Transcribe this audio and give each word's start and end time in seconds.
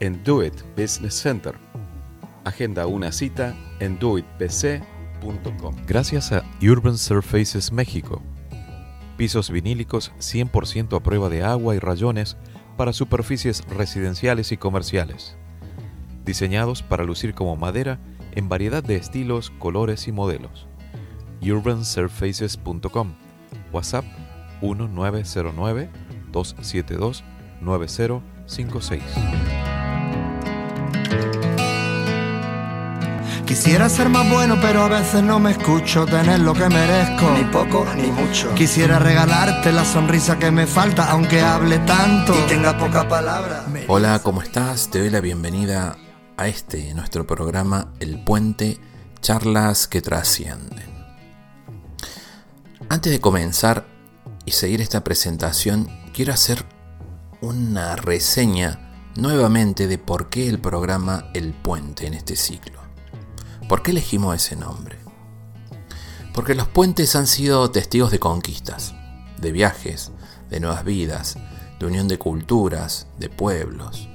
en 0.00 0.22
Do 0.24 0.44
It 0.44 0.54
Business 0.76 1.14
Center. 1.14 1.54
Agenda 2.44 2.86
una 2.86 3.12
cita 3.12 3.54
en 3.80 3.98
doitbc.com. 3.98 5.74
Gracias 5.86 6.32
a 6.32 6.44
Urban 6.62 6.96
Surfaces 6.96 7.72
México. 7.72 8.22
Pisos 9.16 9.50
vinílicos 9.50 10.12
100% 10.18 10.96
a 10.96 11.02
prueba 11.02 11.28
de 11.28 11.42
agua 11.42 11.74
y 11.74 11.78
rayones 11.78 12.36
para 12.76 12.92
superficies 12.92 13.64
residenciales 13.66 14.52
y 14.52 14.56
comerciales. 14.56 15.36
Diseñados 16.24 16.82
para 16.82 17.04
lucir 17.04 17.34
como 17.34 17.56
madera 17.56 17.98
en 18.32 18.48
variedad 18.48 18.84
de 18.84 18.96
estilos, 18.96 19.50
colores 19.58 20.06
y 20.08 20.12
modelos. 20.12 20.66
urbansurfaces.com. 21.40 23.14
WhatsApp 23.72 24.04
1909 24.60 25.88
272 26.32 27.24
9056. 27.60 29.02
Quisiera 33.46 33.88
ser 33.88 34.08
más 34.08 34.28
bueno, 34.28 34.58
pero 34.60 34.82
a 34.82 34.88
veces 34.88 35.22
no 35.22 35.40
me 35.40 35.52
escucho 35.52 36.04
tener 36.04 36.40
lo 36.40 36.52
que 36.52 36.68
merezco. 36.68 37.30
Ni 37.30 37.44
poco 37.44 37.86
ni 37.96 38.08
mucho. 38.12 38.54
Quisiera 38.54 38.98
regalarte 38.98 39.72
la 39.72 39.84
sonrisa 39.84 40.38
que 40.38 40.50
me 40.50 40.66
falta, 40.66 41.10
aunque 41.10 41.40
hable 41.40 41.78
tanto 41.80 42.34
y 42.38 42.48
tenga 42.48 42.76
poca 42.76 43.08
palabra. 43.08 43.64
Hola, 43.88 44.20
¿cómo 44.22 44.42
estás? 44.42 44.90
Te 44.90 44.98
doy 44.98 45.10
la 45.10 45.20
bienvenida 45.20 45.96
a 46.36 46.48
este, 46.48 46.92
nuestro 46.94 47.26
programa 47.26 47.92
El 47.98 48.22
Puente, 48.22 48.78
charlas 49.20 49.88
que 49.88 50.02
trascienden. 50.02 50.90
Antes 52.88 53.10
de 53.10 53.20
comenzar 53.20 53.86
y 54.44 54.52
seguir 54.52 54.80
esta 54.80 55.02
presentación, 55.02 55.88
quiero 56.12 56.32
hacer 56.32 56.64
una 57.40 57.96
reseña 57.96 58.85
nuevamente 59.18 59.86
de 59.86 59.98
por 59.98 60.28
qué 60.28 60.48
el 60.48 60.58
programa 60.58 61.30
El 61.34 61.54
Puente 61.54 62.06
en 62.06 62.14
este 62.14 62.36
ciclo. 62.36 62.80
¿Por 63.68 63.82
qué 63.82 63.90
elegimos 63.90 64.36
ese 64.36 64.56
nombre? 64.56 64.98
Porque 66.34 66.54
los 66.54 66.68
puentes 66.68 67.16
han 67.16 67.26
sido 67.26 67.70
testigos 67.70 68.10
de 68.10 68.18
conquistas, 68.18 68.94
de 69.40 69.52
viajes, 69.52 70.12
de 70.50 70.60
nuevas 70.60 70.84
vidas, 70.84 71.36
de 71.80 71.86
unión 71.86 72.08
de 72.08 72.18
culturas, 72.18 73.06
de 73.18 73.28
pueblos. 73.28 74.08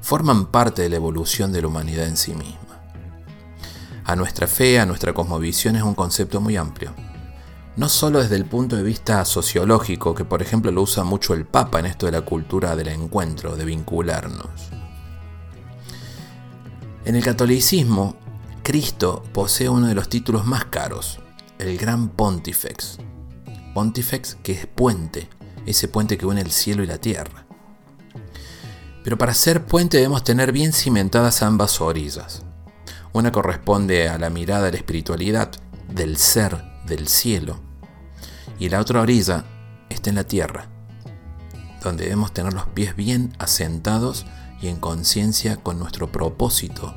Forman 0.00 0.46
parte 0.46 0.82
de 0.82 0.88
la 0.88 0.96
evolución 0.96 1.52
de 1.52 1.62
la 1.62 1.68
humanidad 1.68 2.06
en 2.06 2.16
sí 2.16 2.34
misma. 2.34 2.82
A 4.04 4.14
nuestra 4.14 4.46
fe, 4.46 4.78
a 4.78 4.86
nuestra 4.86 5.12
cosmovisión 5.12 5.74
es 5.74 5.82
un 5.82 5.94
concepto 5.94 6.40
muy 6.40 6.56
amplio. 6.56 6.94
No 7.76 7.90
solo 7.90 8.22
desde 8.22 8.36
el 8.36 8.46
punto 8.46 8.74
de 8.76 8.82
vista 8.82 9.22
sociológico, 9.26 10.14
que 10.14 10.24
por 10.24 10.40
ejemplo 10.40 10.72
lo 10.72 10.80
usa 10.80 11.04
mucho 11.04 11.34
el 11.34 11.44
Papa 11.44 11.78
en 11.78 11.86
esto 11.86 12.06
de 12.06 12.12
la 12.12 12.22
cultura 12.22 12.74
del 12.74 12.88
encuentro, 12.88 13.54
de 13.54 13.66
vincularnos. 13.66 14.70
En 17.04 17.16
el 17.16 17.22
catolicismo, 17.22 18.16
Cristo 18.62 19.22
posee 19.34 19.68
uno 19.68 19.88
de 19.88 19.94
los 19.94 20.08
títulos 20.08 20.46
más 20.46 20.64
caros, 20.64 21.20
el 21.58 21.76
Gran 21.76 22.08
Pontifex. 22.08 22.96
Pontifex 23.74 24.36
que 24.42 24.52
es 24.52 24.66
puente, 24.66 25.28
ese 25.66 25.86
puente 25.86 26.16
que 26.16 26.24
une 26.24 26.40
el 26.40 26.52
cielo 26.52 26.82
y 26.82 26.86
la 26.86 26.96
tierra. 26.96 27.46
Pero 29.04 29.18
para 29.18 29.34
ser 29.34 29.66
puente 29.66 29.98
debemos 29.98 30.24
tener 30.24 30.50
bien 30.50 30.72
cimentadas 30.72 31.42
ambas 31.42 31.82
orillas. 31.82 32.42
Una 33.12 33.32
corresponde 33.32 34.08
a 34.08 34.18
la 34.18 34.30
mirada 34.30 34.64
de 34.64 34.72
la 34.72 34.78
espiritualidad, 34.78 35.52
del 35.88 36.16
ser, 36.16 36.64
del 36.86 37.06
cielo. 37.06 37.65
Y 38.58 38.68
la 38.68 38.80
otra 38.80 39.00
orilla 39.00 39.44
está 39.88 40.10
en 40.10 40.16
la 40.16 40.24
tierra, 40.24 40.68
donde 41.82 42.04
debemos 42.04 42.32
tener 42.32 42.52
los 42.52 42.66
pies 42.68 42.96
bien 42.96 43.32
asentados 43.38 44.26
y 44.60 44.68
en 44.68 44.76
conciencia 44.76 45.56
con 45.56 45.78
nuestro 45.78 46.10
propósito 46.10 46.94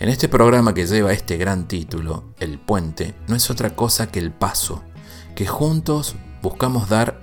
en 0.00 0.08
este 0.08 0.30
programa 0.30 0.72
que 0.72 0.86
lleva 0.86 1.12
este 1.12 1.36
gran 1.36 1.68
título, 1.68 2.32
El 2.40 2.58
Puente, 2.58 3.14
no 3.28 3.36
es 3.36 3.50
otra 3.50 3.76
cosa 3.76 4.10
que 4.10 4.18
el 4.18 4.32
paso, 4.32 4.82
que 5.34 5.46
juntos 5.46 6.16
buscamos 6.40 6.88
dar 6.88 7.20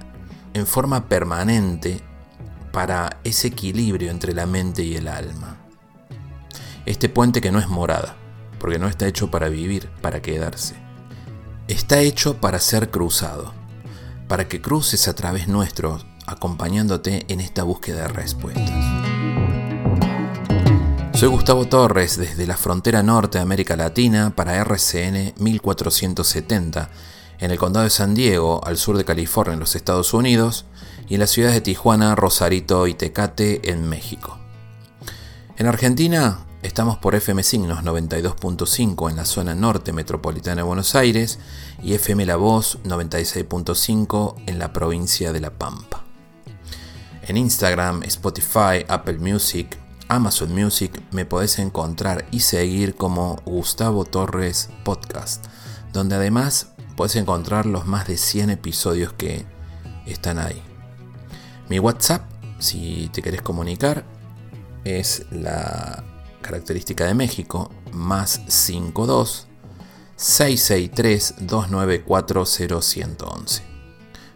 en 0.54 0.68
forma 0.68 1.10
permanente 1.10 2.02
para 2.72 3.20
ese 3.24 3.48
equilibrio 3.48 4.12
entre 4.12 4.36
la 4.36 4.46
mente 4.46 4.84
y 4.84 4.96
el 4.96 5.08
alma. 5.08 5.58
Este 6.86 7.10
puente 7.10 7.42
que 7.42 7.52
no 7.52 7.58
es 7.58 7.68
morada, 7.68 8.16
porque 8.60 8.78
no 8.78 8.88
está 8.88 9.08
hecho 9.08 9.32
para 9.32 9.50
vivir, 9.50 9.90
para 10.04 10.22
quedarse. 10.22 10.87
Está 11.68 12.00
hecho 12.00 12.38
para 12.38 12.62
ser 12.62 12.92
cruzado, 12.92 13.54
para 14.30 14.48
que 14.48 14.62
cruces 14.62 15.10
a 15.10 15.16
través 15.16 15.50
nuestro, 15.50 16.00
acompañándote 16.26 17.26
en 17.28 17.42
esta 17.42 17.64
búsqueda 17.64 18.04
de 18.04 18.08
respuestas. 18.08 18.72
Soy 21.12 21.28
Gustavo 21.28 21.66
Torres 21.66 22.18
desde 22.18 22.48
la 22.48 22.56
frontera 22.56 23.04
norte 23.04 23.38
de 23.38 23.42
América 23.42 23.76
Latina 23.76 24.32
para 24.34 24.56
RCN 24.56 25.34
1470 25.38 26.90
en 27.40 27.52
el 27.52 27.58
condado 27.58 27.84
de 27.84 27.90
San 27.90 28.16
Diego, 28.16 28.62
al 28.66 28.78
sur 28.78 28.98
de 28.98 29.04
California, 29.04 29.54
en 29.54 29.60
los 29.60 29.76
Estados 29.76 30.14
Unidos, 30.14 30.64
y 31.10 31.16
en 31.16 31.20
las 31.20 31.32
ciudades 31.32 31.56
de 31.56 31.62
Tijuana, 31.62 32.16
Rosarito 32.16 32.88
y 32.88 32.94
Tecate, 32.94 33.70
en 33.70 33.90
México. 33.90 34.40
En 35.58 35.68
Argentina 35.68 36.47
estamos 36.62 36.98
por 36.98 37.16
FM 37.16 37.44
Signos 37.44 37.84
92.5 37.84 39.10
en 39.10 39.16
la 39.16 39.26
zona 39.26 39.54
norte 39.56 39.94
metropolitana 39.94 40.58
de 40.58 40.68
Buenos 40.68 40.96
Aires 40.96 41.40
y 41.84 41.94
FM 41.94 42.26
La 42.26 42.36
Voz 42.36 42.80
96.5 42.84 44.36
en 44.48 44.60
la 44.60 44.74
provincia 44.74 45.32
de 45.32 45.40
La 45.40 45.52
Pampa. 45.52 46.04
En 47.22 47.38
Instagram, 47.38 48.04
Spotify, 48.04 48.86
Apple 48.88 49.20
Music, 49.20 49.78
Amazon 50.08 50.54
Music 50.54 51.02
me 51.12 51.26
podés 51.26 51.60
encontrar 51.60 52.26
y 52.32 52.40
seguir 52.40 52.96
como 52.96 53.36
Gustavo 53.46 54.06
Torres 54.06 54.70
Podcast, 54.84 55.46
donde 55.94 56.16
además 56.16 56.74
podés 56.96 57.18
encontrar 57.18 57.66
los 57.66 57.86
más 57.86 58.08
de 58.08 58.18
100 58.18 58.50
episodios 58.50 59.14
que 59.14 59.46
están 60.06 60.40
ahí. 60.40 60.62
Mi 61.70 61.80
WhatsApp, 61.80 62.24
si 62.60 63.10
te 63.12 63.22
querés 63.22 63.42
comunicar, 63.42 64.06
es 64.86 65.26
la 65.32 66.04
característica 66.48 67.06
de 67.06 67.14
México, 67.14 67.70
más 67.92 68.42
52 68.48 69.48
663 70.16 71.36
294 71.42 72.46
0111. 72.46 73.64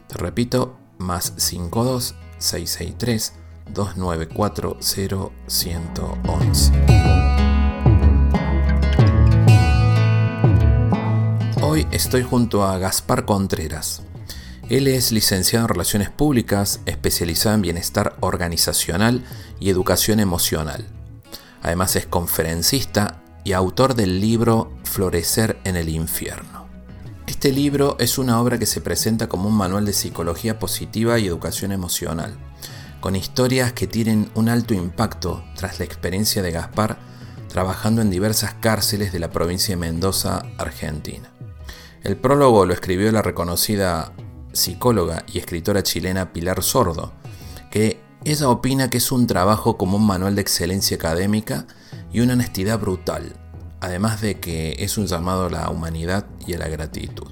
Te 0.10 0.18
repito, 0.18 0.78
más 0.98 1.32
52 1.38 2.16
663 2.38 3.34
2940111. 3.74 6.72
Hoy 11.62 11.88
estoy 11.92 12.24
junto 12.24 12.66
a 12.66 12.78
Gaspar 12.78 13.24
Contreras. 13.24 14.02
Él 14.68 14.90
es 14.90 15.14
licenciado 15.14 15.64
en 15.66 15.70
Relaciones 15.70 16.10
Públicas, 16.10 16.82
especializado 16.86 17.56
en 17.56 17.62
bienestar 17.62 18.18
organizacional 18.20 19.24
y 19.62 19.70
educación 19.70 20.20
emocional. 20.20 20.86
Además 21.62 21.96
es 21.96 22.06
conferencista 22.06 23.22
y 23.44 23.54
autor 23.54 23.96
del 23.96 24.20
libro 24.20 24.72
Florecer 24.84 25.60
en 25.64 25.76
el 25.76 25.90
Infierno. 25.90 26.68
Este 27.28 27.52
libro 27.52 27.96
es 28.00 28.18
una 28.18 28.40
obra 28.42 28.60
que 28.60 28.66
se 28.66 28.82
presenta 28.82 29.28
como 29.28 29.48
un 29.48 29.56
manual 29.56 29.86
de 29.86 29.94
psicología 29.94 30.60
positiva 30.60 31.18
y 31.20 31.28
educación 31.28 31.72
emocional 31.72 32.38
con 33.02 33.16
historias 33.16 33.74
que 33.74 33.88
tienen 33.88 34.32
un 34.36 34.48
alto 34.48 34.74
impacto 34.74 35.44
tras 35.56 35.80
la 35.80 35.86
experiencia 35.86 36.42
de 36.42 36.52
Gaspar 36.52 37.00
trabajando 37.50 38.02
en 38.02 38.10
diversas 38.10 38.54
cárceles 38.54 39.12
de 39.12 39.20
la 39.20 39.32
provincia 39.32 39.76
de 39.76 39.82
Mendoza, 39.82 40.44
Argentina. 40.58 41.30
El 42.04 42.16
prólogo 42.16 42.66
lo 42.66 42.74
escribió 42.74 43.12
la 43.12 43.22
reconocida 43.22 44.14
psicóloga 44.54 45.24
y 45.28 45.40
escritora 45.40 45.84
chilena 45.84 46.32
Pilar 46.32 46.64
Sordo, 46.64 47.12
que 47.72 48.00
ella 48.24 48.50
opina 48.50 48.90
que 48.90 48.98
es 48.98 49.12
un 49.12 49.26
trabajo 49.26 49.78
como 49.78 49.98
un 49.98 50.06
manual 50.06 50.36
de 50.36 50.42
excelencia 50.42 50.96
académica 50.96 51.66
y 52.14 52.20
una 52.20 52.34
honestidad 52.34 52.80
brutal, 52.80 53.34
además 53.80 54.22
de 54.22 54.40
que 54.40 54.76
es 54.80 54.98
un 54.98 55.08
llamado 55.08 55.48
a 55.48 55.50
la 55.50 55.70
humanidad 55.70 56.26
y 56.46 56.54
a 56.54 56.60
la 56.60 56.68
gratitud. 56.68 57.28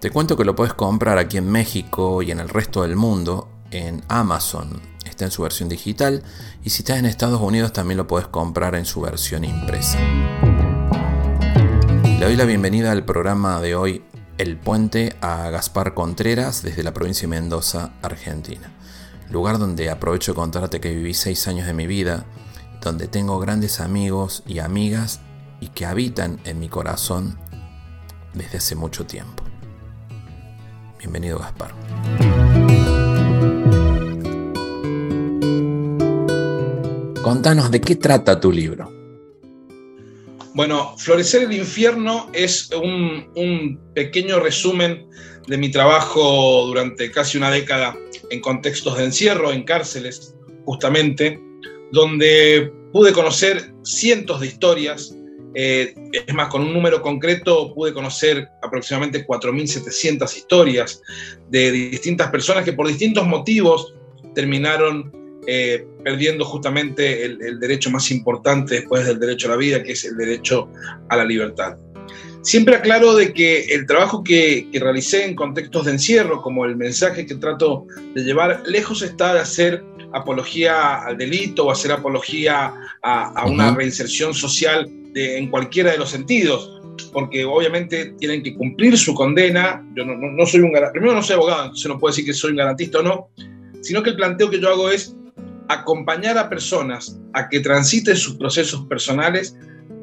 Te 0.00 0.10
cuento 0.10 0.36
que 0.36 0.44
lo 0.44 0.54
puedes 0.54 0.74
comprar 0.74 1.18
aquí 1.18 1.36
en 1.36 1.50
México 1.50 2.22
y 2.22 2.30
en 2.30 2.40
el 2.40 2.48
resto 2.48 2.82
del 2.82 2.96
mundo 2.96 3.48
en 3.70 4.02
Amazon. 4.08 4.80
Está 5.04 5.24
en 5.24 5.30
su 5.30 5.42
versión 5.42 5.68
digital 5.68 6.22
y 6.62 6.70
si 6.70 6.82
estás 6.82 6.98
en 6.98 7.06
Estados 7.06 7.40
Unidos 7.40 7.72
también 7.72 7.98
lo 7.98 8.06
puedes 8.06 8.28
comprar 8.28 8.74
en 8.74 8.84
su 8.84 9.00
versión 9.00 9.44
impresa. 9.44 9.98
Le 12.04 12.24
doy 12.24 12.36
la 12.36 12.44
bienvenida 12.44 12.92
al 12.92 13.04
programa 13.04 13.60
de 13.60 13.76
hoy 13.76 14.04
El 14.38 14.56
Puente 14.56 15.16
a 15.20 15.50
Gaspar 15.50 15.94
Contreras 15.94 16.62
desde 16.62 16.82
la 16.82 16.92
provincia 16.92 17.22
de 17.22 17.28
Mendoza, 17.28 17.92
Argentina. 18.02 18.72
Lugar 19.30 19.58
donde 19.58 19.90
aprovecho 19.90 20.32
de 20.32 20.36
contarte 20.36 20.80
que 20.80 20.94
viví 20.94 21.12
seis 21.12 21.46
años 21.48 21.66
de 21.66 21.74
mi 21.74 21.86
vida, 21.86 22.26
donde 22.80 23.08
tengo 23.08 23.38
grandes 23.38 23.80
amigos 23.80 24.42
y 24.46 24.60
amigas 24.60 25.20
y 25.60 25.68
que 25.68 25.84
habitan 25.84 26.40
en 26.44 26.58
mi 26.58 26.68
corazón 26.68 27.38
desde 28.32 28.58
hace 28.58 28.74
mucho 28.74 29.04
tiempo. 29.06 29.44
Bienvenido 30.98 31.38
Gaspar. 31.38 31.74
Contanos 37.22 37.70
de 37.70 37.80
qué 37.82 37.96
trata 37.96 38.40
tu 38.40 38.50
libro. 38.50 38.90
Bueno, 40.54 40.96
Florecer 40.96 41.42
el 41.42 41.52
Infierno 41.52 42.30
es 42.32 42.70
un, 42.72 43.78
pequeño 43.94 44.40
resumen 44.40 45.08
de 45.48 45.58
mi 45.58 45.70
trabajo 45.70 46.66
durante 46.66 47.10
casi 47.10 47.38
una 47.38 47.50
década 47.50 47.96
en 48.30 48.40
contextos 48.40 48.98
de 48.98 49.04
encierro, 49.04 49.50
en 49.50 49.64
cárceles, 49.64 50.34
justamente, 50.64 51.40
donde 51.92 52.72
pude 52.92 53.12
conocer 53.12 53.72
cientos 53.82 54.40
de 54.40 54.46
historias 54.46 55.14
eh, 55.54 55.94
es 56.12 56.34
más, 56.34 56.48
con 56.48 56.62
un 56.62 56.72
número 56.72 57.00
concreto 57.02 57.74
pude 57.74 57.92
conocer 57.92 58.48
aproximadamente 58.62 59.26
4.700 59.26 60.36
historias 60.36 61.02
de 61.48 61.72
distintas 61.72 62.30
personas 62.30 62.64
que 62.64 62.72
por 62.72 62.86
distintos 62.86 63.26
motivos 63.26 63.94
terminaron 64.34 65.10
eh, 65.46 65.86
perdiendo 66.04 66.44
justamente 66.44 67.24
el, 67.24 67.58
derecho 67.58 67.90
más 67.90 68.10
importante 68.10 68.76
después 68.76 69.06
del 69.06 69.18
derecho 69.18 69.48
a 69.48 69.52
la 69.52 69.56
vida, 69.56 69.82
que 69.82 69.92
es 69.92 70.04
el 70.04 70.16
derecho 70.16 70.68
a 71.08 71.16
la 71.16 71.24
libertad. 71.24 71.76
Siempre 72.42 72.76
aclaro 72.76 73.14
de 73.14 73.32
que 73.32 73.64
el 73.74 73.86
trabajo 73.86 74.22
que, 74.22 74.68
realicé 74.72 75.24
en 75.24 75.34
contextos 75.34 75.86
de 75.86 75.92
encierro, 75.92 76.40
como 76.40 76.64
el 76.64 76.76
mensaje 76.76 77.26
que 77.26 77.34
trato 77.34 77.86
de 78.14 78.22
llevar, 78.22 78.62
lejos 78.66 79.02
está 79.02 79.34
de 79.34 79.40
hacer 79.40 79.84
apología 80.12 81.02
al 81.04 81.18
delito 81.18 81.66
o 81.66 81.70
hacer 81.70 81.92
apología 81.92 82.72
a, 83.02 83.46
una 83.46 83.74
reinserción 83.74 84.32
social 84.34 84.88
en 85.14 85.50
cualquiera 85.50 85.90
de 85.90 85.98
los 85.98 86.10
sentidos, 86.10 86.80
porque 87.12 87.44
obviamente 87.44 88.14
tienen 88.18 88.42
que 88.42 88.54
cumplir 88.54 88.96
su 88.96 89.14
condena. 89.14 89.84
Yo 89.94 90.04
no, 90.04 90.46
soy 90.46 90.60
un 90.60 90.72
primero 90.92 91.14
no 91.14 91.22
soy 91.22 91.34
abogado, 91.34 91.62
entonces 91.64 91.88
no 91.88 91.98
puedo 91.98 92.12
decir 92.12 92.24
que 92.24 92.32
soy 92.32 92.52
un 92.52 92.58
garantista 92.58 93.00
o 93.00 93.02
no, 93.02 93.28
sino 93.80 94.02
que 94.02 94.10
el 94.10 94.16
planteo 94.16 94.48
que 94.48 94.60
yo 94.60 94.68
hago 94.68 94.90
es 94.90 95.14
acompañar 95.68 96.38
a 96.38 96.48
personas 96.48 97.18
a 97.34 97.48
que 97.48 97.60
transiten 97.60 98.16
sus 98.16 98.36
procesos 98.36 98.86
personales 98.86 99.56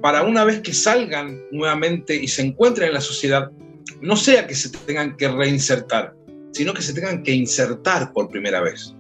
para 0.06 0.22
una 0.22 0.44
vez 0.44 0.62
que 0.62 0.72
salgan 0.72 1.42
nuevamente 1.50 2.16
y 2.16 2.28
se 2.28 2.44
encuentren 2.44 2.90
en 2.90 2.94
la 2.94 3.02
sociedad, 3.02 3.50
no 4.02 4.16
sea 4.16 4.46
que 4.46 4.54
se 4.54 4.70
tengan 4.70 5.18
que 5.18 5.28
reinsertar, 5.28 6.14
sino 6.52 6.76
que 6.76 6.84
se 6.84 6.94
tengan 6.94 7.24
que 7.24 7.32
insertar 7.32 8.14
por 8.14 8.30
primera 8.30 8.62
vez. 8.62 8.94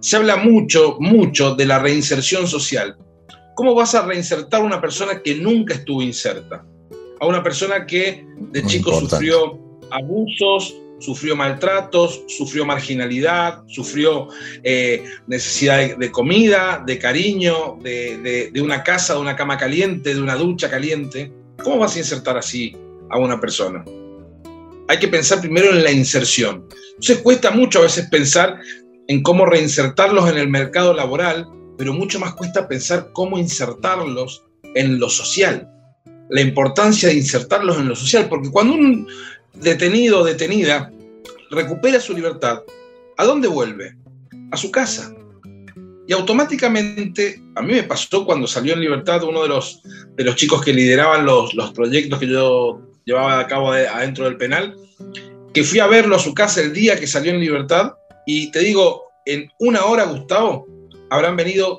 Se 0.00 0.18
habla 0.18 0.36
mucho, 0.36 0.98
mucho 1.00 1.54
de 1.54 1.64
la 1.64 1.78
reinserción 1.78 2.46
social, 2.46 2.98
¿Cómo 3.54 3.74
vas 3.74 3.94
a 3.94 4.04
reinsertar 4.04 4.60
a 4.60 4.64
una 4.64 4.78
persona 4.78 5.22
que 5.22 5.36
nunca 5.36 5.72
estuvo 5.72 6.02
inserta? 6.02 6.66
A 7.18 7.26
una 7.26 7.42
persona 7.42 7.86
que 7.86 8.26
de 8.50 8.62
chico 8.64 9.00
sufrió 9.00 9.58
abusos, 9.90 10.76
sufrió 11.02 11.36
maltratos, 11.36 12.24
sufrió 12.28 12.64
marginalidad, 12.64 13.62
sufrió 13.66 14.28
eh, 14.62 15.04
necesidad 15.26 15.96
de, 15.96 16.10
comida, 16.10 16.82
de 16.86 16.98
cariño, 16.98 17.78
de, 17.82 18.50
de, 18.52 18.62
una 18.62 18.82
casa, 18.82 19.14
de 19.14 19.20
una 19.20 19.36
cama 19.36 19.58
caliente, 19.58 20.14
de 20.14 20.22
una 20.22 20.36
ducha 20.36 20.70
caliente. 20.70 21.32
¿Cómo 21.62 21.78
vas 21.78 21.96
a 21.96 21.98
insertar 21.98 22.36
así 22.38 22.76
a 23.10 23.18
una 23.18 23.40
persona? 23.40 23.84
Hay 24.88 24.98
que 24.98 25.08
pensar 25.08 25.40
primero 25.40 25.70
en 25.70 25.82
la 25.82 25.90
inserción. 25.90 26.66
Entonces 26.90 27.18
cuesta 27.18 27.50
mucho 27.50 27.80
a 27.80 27.82
veces 27.82 28.08
pensar 28.10 28.58
en 29.08 29.22
cómo 29.22 29.44
reinsertarlos 29.44 30.30
en 30.30 30.38
el 30.38 30.48
mercado 30.48 30.94
laboral 30.94 31.46
pero 31.82 31.94
mucho 31.94 32.20
más 32.20 32.34
cuesta 32.34 32.68
pensar 32.68 33.10
cómo 33.12 33.38
insertarlos 33.38 34.44
en 34.74 34.98
lo 34.98 35.08
social. 35.08 35.68
La 36.30 36.40
importancia 36.40 37.08
de 37.08 37.16
insertarlos 37.16 37.78
en 37.78 37.88
lo 37.88 37.96
social, 37.96 38.28
porque 38.28 38.50
cuando 38.50 38.74
un 38.74 39.08
detenido 39.54 40.20
o 40.20 40.24
detenida 40.24 40.92
recupera 41.50 42.00
su 42.00 42.14
libertad, 42.14 42.62
¿a 43.16 43.24
dónde 43.24 43.48
vuelve? 43.48 43.96
A 44.50 44.56
su 44.56 44.70
casa. 44.70 45.14
Y 46.06 46.12
automáticamente, 46.12 47.40
a 47.54 47.62
mí 47.62 47.74
me 47.74 47.82
pasó 47.84 48.24
cuando 48.24 48.46
salió 48.46 48.74
en 48.74 48.80
libertad 48.80 49.22
uno 49.22 49.42
de 49.42 49.48
los, 49.48 49.82
de 50.16 50.24
los 50.24 50.34
chicos 50.36 50.64
que 50.64 50.72
lideraban 50.72 51.24
los, 51.24 51.54
los 51.54 51.72
proyectos 51.72 52.18
que 52.18 52.28
yo 52.28 52.80
llevaba 53.04 53.38
a 53.38 53.46
cabo 53.46 53.72
adentro 53.72 54.24
del 54.24 54.36
penal, 54.36 54.76
que 55.54 55.64
fui 55.64 55.78
a 55.78 55.86
verlo 55.86 56.16
a 56.16 56.18
su 56.18 56.34
casa 56.34 56.60
el 56.60 56.72
día 56.72 56.98
que 56.98 57.06
salió 57.06 57.32
en 57.32 57.40
libertad 57.40 57.92
y 58.26 58.50
te 58.50 58.60
digo, 58.60 59.04
en 59.26 59.48
una 59.58 59.84
hora, 59.84 60.04
Gustavo, 60.04 60.66
habrán 61.10 61.36
venido 61.36 61.78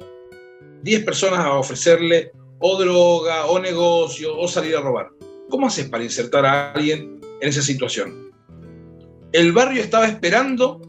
10 0.84 1.04
personas 1.04 1.40
a 1.40 1.54
ofrecerle 1.54 2.32
o 2.60 2.78
droga, 2.78 3.46
o 3.48 3.60
negocio, 3.60 4.38
o 4.38 4.48
salir 4.48 4.76
a 4.76 4.82
robar. 4.82 5.10
¿Cómo 5.50 5.68
haces 5.68 5.90
para 5.90 6.04
insertar 6.04 6.46
a 6.46 6.72
alguien 6.72 7.20
en 7.42 7.50
esa 7.50 7.62
situación? 7.62 8.32
El 9.32 9.52
barrio 9.52 9.82
estaba 9.82 10.08
esperando 10.08 10.82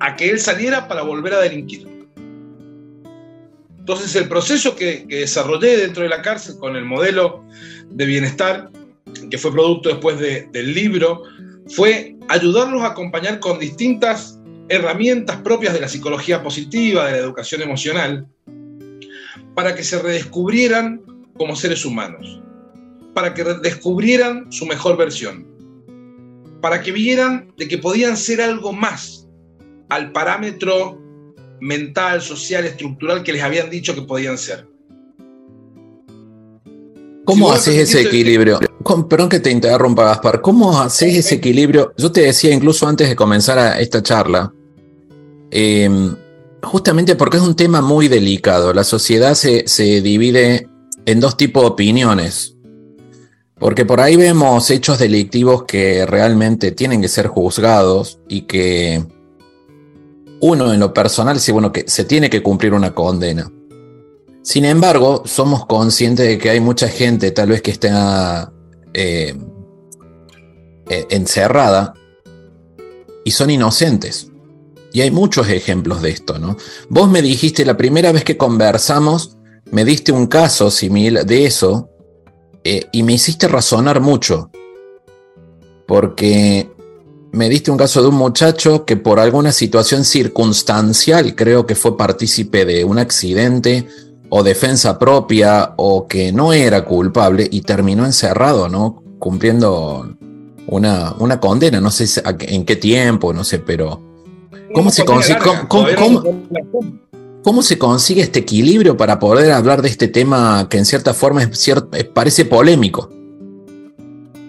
a 0.00 0.16
que 0.16 0.30
él 0.30 0.38
saliera 0.38 0.88
para 0.88 1.02
volver 1.02 1.34
a 1.34 1.40
delinquir. 1.40 1.86
Entonces 3.88 4.14
el 4.16 4.28
proceso 4.28 4.76
que, 4.76 5.06
desarrollé 5.08 5.78
dentro 5.78 6.02
de 6.02 6.10
la 6.10 6.20
cárcel 6.20 6.56
con 6.58 6.76
el 6.76 6.84
modelo 6.84 7.44
de 7.88 8.04
bienestar, 8.04 8.70
que 9.30 9.38
fue 9.38 9.50
producto 9.50 9.88
después 9.88 10.18
del 10.18 10.74
libro, 10.74 11.22
fue 11.68 12.14
ayudarlos 12.28 12.82
a 12.82 12.88
acompañar 12.88 13.40
con 13.40 13.58
distintas 13.58 14.38
herramientas 14.68 15.38
propias 15.38 15.72
de 15.72 15.80
la 15.80 15.88
psicología 15.88 16.42
positiva, 16.42 17.06
de 17.06 17.12
la 17.12 17.18
educación 17.18 17.62
emocional, 17.62 18.26
para 19.54 19.74
que 19.74 19.82
se 19.82 19.98
redescubrieran 20.00 21.00
como 21.38 21.56
seres 21.56 21.86
humanos, 21.86 22.42
para 23.14 23.32
que 23.32 23.42
descubrieran 23.42 24.52
su 24.52 24.66
mejor 24.66 24.98
versión, 24.98 25.47
para 26.60 26.82
que 26.82 26.92
vieran 26.92 27.52
de 27.56 27.68
que 27.68 27.78
podían 27.78 28.16
ser 28.16 28.40
algo 28.40 28.72
más 28.72 29.26
al 29.88 30.12
parámetro 30.12 31.00
mental, 31.60 32.20
social, 32.20 32.64
estructural 32.64 33.22
que 33.22 33.32
les 33.32 33.42
habían 33.42 33.70
dicho 33.70 33.94
que 33.94 34.02
podían 34.02 34.38
ser. 34.38 34.66
¿Cómo 37.24 37.52
haces 37.52 37.76
ese 37.76 38.02
equilibrio? 38.02 38.58
perdón 39.08 39.28
que 39.28 39.40
te 39.40 39.50
interrumpa, 39.50 40.04
Gaspar. 40.04 40.40
¿Cómo 40.40 40.80
haces 40.80 41.14
ese 41.14 41.34
equilibrio? 41.34 41.92
Yo 41.98 42.10
te 42.10 42.22
decía 42.22 42.54
incluso 42.54 42.88
antes 42.88 43.08
de 43.08 43.16
comenzar 43.16 43.78
esta 43.80 44.02
charla, 44.02 44.52
Em, 45.50 46.14
justamente 46.62 47.16
porque 47.16 47.38
es 47.38 47.42
un 47.42 47.56
tema 47.56 47.80
muy 47.80 48.08
delicado. 48.08 48.72
La 48.74 48.84
sociedad 48.84 49.34
se, 49.34 49.64
divide 50.00 50.68
en 51.06 51.20
dos 51.20 51.36
tipos 51.36 51.62
de 51.62 51.68
opiniones. 51.68 52.56
Porque 53.58 53.84
por 53.84 54.00
ahí 54.00 54.16
vemos 54.16 54.70
hechos 54.70 54.98
delictivos 54.98 55.64
que 55.64 56.06
realmente 56.06 56.72
tienen 56.72 57.00
que 57.00 57.08
ser 57.08 57.26
juzgados 57.26 58.20
y 58.28 58.42
que 58.42 59.04
uno 60.40 60.72
en 60.72 60.78
lo 60.78 60.94
personal 60.94 61.34
dice, 61.34 61.52
bueno, 61.52 61.72
que 61.72 61.84
se 61.88 62.04
tiene 62.04 62.30
que 62.30 62.42
cumplir 62.42 62.72
una 62.72 62.94
condena. 62.94 63.50
Sin 64.42 64.64
embargo, 64.64 65.24
somos 65.26 65.66
conscientes 65.66 66.26
de 66.26 66.38
que 66.38 66.50
hay 66.50 66.60
mucha 66.60 66.88
gente 66.88 67.32
tal 67.32 67.48
vez 67.48 67.60
que 67.60 67.72
está 67.72 68.52
eh, 68.94 69.36
eh, 70.88 71.06
encerrada 71.10 71.94
y 73.24 73.32
son 73.32 73.50
inocentes. 73.50 74.30
Y 74.92 75.02
hay 75.02 75.10
muchos 75.10 75.48
ejemplos 75.48 76.00
de 76.00 76.10
esto, 76.10 76.38
¿no? 76.38 76.56
Vos 76.88 77.10
me 77.10 77.20
dijiste 77.20 77.64
la 77.66 77.76
primera 77.76 78.10
vez 78.10 78.24
que 78.24 78.38
conversamos, 78.38 79.36
me 79.70 79.84
diste 79.84 80.12
un 80.12 80.28
caso 80.28 80.70
similar 80.70 81.26
de 81.26 81.44
eso 81.44 81.90
eh, 82.64 82.86
y 82.92 83.02
me 83.02 83.14
hiciste 83.14 83.48
razonar 83.48 84.00
mucho. 84.00 84.50
Porque 85.86 86.70
me 87.32 87.48
diste 87.48 87.70
un 87.70 87.76
caso 87.76 88.02
de 88.02 88.08
un 88.08 88.14
muchacho 88.14 88.84
que 88.84 88.96
por 88.96 89.18
alguna 89.18 89.52
situación 89.52 90.04
circunstancial, 90.04 91.34
creo 91.34 91.66
que 91.66 91.74
fue 91.74 91.96
partícipe 91.96 92.64
de 92.64 92.84
un 92.84 92.98
accidente 92.98 93.86
o 94.30 94.42
defensa 94.42 94.98
propia 94.98 95.74
o 95.76 96.06
que 96.06 96.32
no 96.32 96.52
era 96.52 96.84
culpable 96.84 97.48
y 97.50 97.62
terminó 97.62 98.04
encerrado, 98.04 98.68
¿no? 98.68 99.02
Cumpliendo 99.18 100.14
una, 100.66 101.14
una 101.18 101.40
condena, 101.40 101.80
no 101.80 101.90
sé 101.90 102.22
en 102.40 102.64
qué 102.64 102.76
tiempo, 102.76 103.32
no 103.32 103.44
sé, 103.44 103.58
pero 103.58 104.02
¿cómo 104.74 104.90
se, 104.90 105.04
consigue, 105.04 105.38
cómo, 105.68 105.86
se 107.62 107.78
consigue 107.78 108.22
este 108.22 108.40
equilibrio 108.40 108.96
para 108.96 109.18
poder 109.18 109.52
hablar 109.52 109.80
de 109.80 109.88
este 109.88 110.06
tema 110.06 110.68
que 110.68 110.76
en 110.76 110.84
cierta 110.84 111.14
forma 111.14 111.42
es 111.42 111.70
parece 112.12 112.44
polémico? 112.44 113.10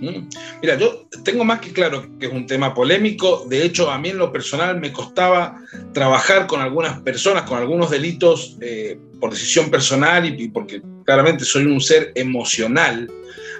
Mm. 0.01 0.29
Mira, 0.61 0.77
yo 0.77 1.07
tengo 1.23 1.43
más 1.45 1.61
que 1.61 1.71
claro 1.71 2.05
que 2.19 2.27
es 2.27 2.33
un 2.33 2.45
tema 2.45 2.73
polémico. 2.73 3.45
De 3.47 3.63
hecho, 3.63 3.89
a 3.89 3.97
mí 3.97 4.09
en 4.09 4.17
lo 4.17 4.31
personal 4.31 4.79
me 4.79 4.91
costaba 4.91 5.61
trabajar 5.93 6.47
con 6.47 6.61
algunas 6.61 6.99
personas, 7.01 7.43
con 7.43 7.57
algunos 7.57 7.89
delitos 7.89 8.57
eh, 8.59 8.99
por 9.19 9.31
decisión 9.31 9.69
personal 9.69 10.25
y, 10.25 10.49
porque 10.49 10.81
claramente 11.05 11.45
soy 11.45 11.65
un 11.65 11.79
ser 11.79 12.11
emocional. 12.15 13.09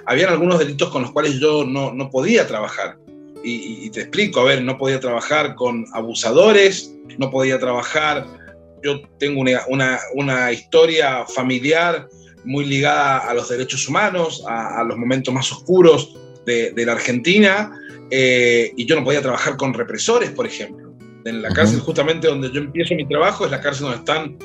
Habían 0.06 0.30
algunos 0.30 0.58
delitos 0.58 0.90
con 0.90 1.02
los 1.02 1.12
cuales 1.12 1.38
yo 1.40 1.64
no, 1.64 1.92
no 1.92 2.10
podía 2.10 2.46
trabajar. 2.46 2.98
Y, 3.42 3.88
te 3.90 4.02
explico, 4.02 4.40
a 4.40 4.44
ver, 4.44 4.62
no 4.62 4.76
podía 4.76 5.00
trabajar 5.00 5.54
con 5.54 5.86
abusadores, 5.94 6.94
no 7.16 7.30
podía 7.30 7.58
trabajar, 7.58 8.26
yo 8.82 9.00
tengo 9.18 9.40
una, 9.40 9.60
una, 9.68 9.98
una 10.14 10.52
historia 10.52 11.24
familiar 11.26 12.08
muy 12.44 12.64
ligada 12.64 13.18
a 13.18 13.34
los 13.34 13.48
derechos 13.48 13.88
humanos, 13.88 14.44
a, 14.48 14.80
a 14.80 14.84
los 14.84 14.96
momentos 14.96 15.32
más 15.32 15.50
oscuros 15.52 16.14
de, 16.74 16.84
la 16.84 16.92
Argentina 16.92 17.70
eh, 18.10 18.72
y 18.76 18.86
yo 18.86 18.96
no 18.96 19.04
podía 19.04 19.22
trabajar 19.22 19.56
con 19.56 19.74
represores, 19.74 20.30
por 20.30 20.46
ejemplo. 20.46 20.94
En 21.24 21.42
la 21.42 21.50
cárcel 21.50 21.80
justamente 21.80 22.28
donde 22.28 22.50
yo 22.50 22.60
empiezo 22.60 22.94
mi 22.94 23.06
trabajo 23.06 23.44
es 23.44 23.50
la 23.50 23.60
cárcel 23.60 23.84
donde 23.84 23.98
están 23.98 24.38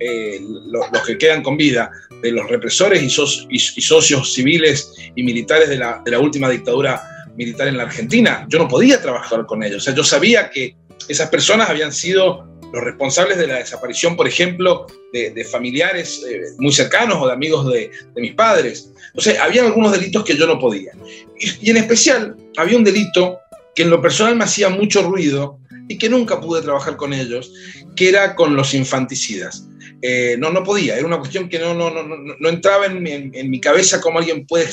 eh, 0.00 0.40
los, 0.66 0.86
que 1.06 1.16
quedan 1.16 1.42
con 1.42 1.56
vida 1.56 1.90
de 2.20 2.32
los 2.32 2.48
represores 2.48 3.02
y, 3.02 3.08
socios 3.08 4.34
civiles 4.34 4.92
y 5.14 5.22
militares 5.22 5.68
de 5.68 5.78
la, 5.78 6.02
de 6.04 6.10
la, 6.10 6.18
última 6.18 6.50
dictadura 6.50 7.02
militar 7.36 7.68
en 7.68 7.76
la 7.76 7.84
Argentina. 7.84 8.46
Yo 8.48 8.58
no 8.58 8.68
podía 8.68 9.00
trabajar 9.00 9.46
con 9.46 9.62
ellos. 9.62 9.78
O 9.78 9.84
sea, 9.84 9.94
yo 9.94 10.02
sabía 10.02 10.50
que 10.50 10.76
esas 11.08 11.30
personas 11.30 11.70
habían 11.70 11.92
sido 11.92 12.55
los 12.72 12.82
responsables 12.82 13.38
de 13.38 13.46
la 13.46 13.56
desaparición, 13.56 14.16
por 14.16 14.26
ejemplo, 14.26 14.86
de, 15.12 15.44
familiares 15.44 16.24
eh, 16.28 16.40
muy 16.58 16.72
cercanos 16.72 17.18
o 17.20 17.26
de 17.26 17.32
amigos 17.32 17.66
de, 17.72 17.90
mis 18.16 18.34
padres. 18.34 18.92
O 19.14 19.20
sea, 19.20 19.42
había 19.42 19.64
algunos 19.64 19.92
delitos 19.92 20.24
que 20.24 20.36
yo 20.36 20.46
no 20.46 20.58
podía. 20.58 20.92
Y, 21.38 21.70
en 21.70 21.76
especial, 21.76 22.36
había 22.56 22.76
un 22.76 22.84
delito 22.84 23.38
que 23.74 23.82
en 23.82 23.90
lo 23.90 24.02
personal 24.02 24.36
me 24.36 24.44
hacía 24.44 24.68
mucho 24.68 25.02
ruido 25.02 25.58
y 25.88 25.98
que 25.98 26.08
nunca 26.08 26.40
pude 26.40 26.62
trabajar 26.62 26.96
con 26.96 27.12
ellos, 27.12 27.52
que 27.94 28.08
era 28.08 28.34
con 28.34 28.56
los 28.56 28.74
infanticidas. 28.74 29.68
Eh, 30.02 30.36
no, 30.38 30.50
no 30.50 30.62
podía, 30.62 30.96
era 30.96 31.06
una 31.06 31.18
cuestión 31.18 31.48
que 31.48 31.58
no, 31.58 31.72
no, 31.72 31.90
no, 31.90 32.16
no 32.38 32.48
entraba 32.48 32.86
en 32.86 33.02
mi, 33.02 33.12
en, 33.12 33.50
mi, 33.50 33.60
cabeza 33.60 34.00
cómo 34.00 34.18
alguien 34.18 34.46
puede 34.46 34.68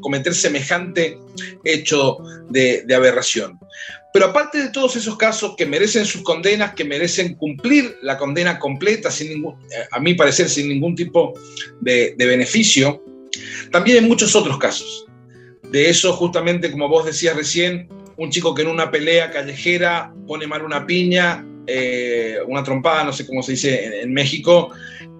cometer 0.00 0.34
semejante 0.34 1.18
hecho 1.64 2.18
de, 2.50 2.82
de 2.86 2.94
aberración. 2.94 3.58
Pero 4.16 4.30
aparte 4.30 4.62
de 4.62 4.68
todos 4.70 4.96
esos 4.96 5.18
casos 5.18 5.56
que 5.58 5.66
merecen 5.66 6.06
sus 6.06 6.22
condenas, 6.22 6.72
que 6.72 6.86
merecen 6.86 7.34
cumplir 7.34 7.98
la 8.00 8.16
condena 8.16 8.58
completa, 8.58 9.10
sin 9.10 9.28
ningún, 9.28 9.56
eh, 9.64 9.84
a 9.90 10.00
mi 10.00 10.14
parecer, 10.14 10.48
sin 10.48 10.70
ningún 10.70 10.94
tipo 10.94 11.34
de, 11.82 12.14
beneficio, 12.16 13.04
también 13.70 13.98
hay 13.98 14.08
muchos 14.08 14.34
otros 14.34 14.56
casos. 14.56 15.04
De 15.70 15.90
eso, 15.90 16.14
justamente, 16.14 16.70
como 16.70 16.88
vos 16.88 17.04
decías 17.04 17.36
recién, 17.36 17.90
un 18.16 18.30
chico 18.30 18.54
que 18.54 18.62
en 18.62 18.68
una 18.68 18.90
pelea 18.90 19.30
callejera 19.30 20.14
pone 20.26 20.46
mal 20.46 20.64
una 20.64 20.86
piña, 20.86 21.44
eh, 21.66 22.38
una 22.46 22.64
trompada, 22.64 23.04
no 23.04 23.12
sé 23.12 23.26
cómo 23.26 23.42
se 23.42 23.52
dice 23.52 24.00
en, 24.00 24.14
México, 24.14 24.70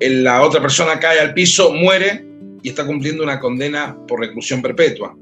la 0.00 0.40
otra 0.40 0.62
persona 0.62 0.98
cae 0.98 1.20
al 1.20 1.34
piso, 1.34 1.70
muere 1.70 2.24
y 2.62 2.70
está 2.70 2.86
cumpliendo 2.86 3.22
una 3.22 3.40
condena 3.40 3.94
por 4.08 4.20
reclusión 4.20 4.62
perpetua. 4.62 5.14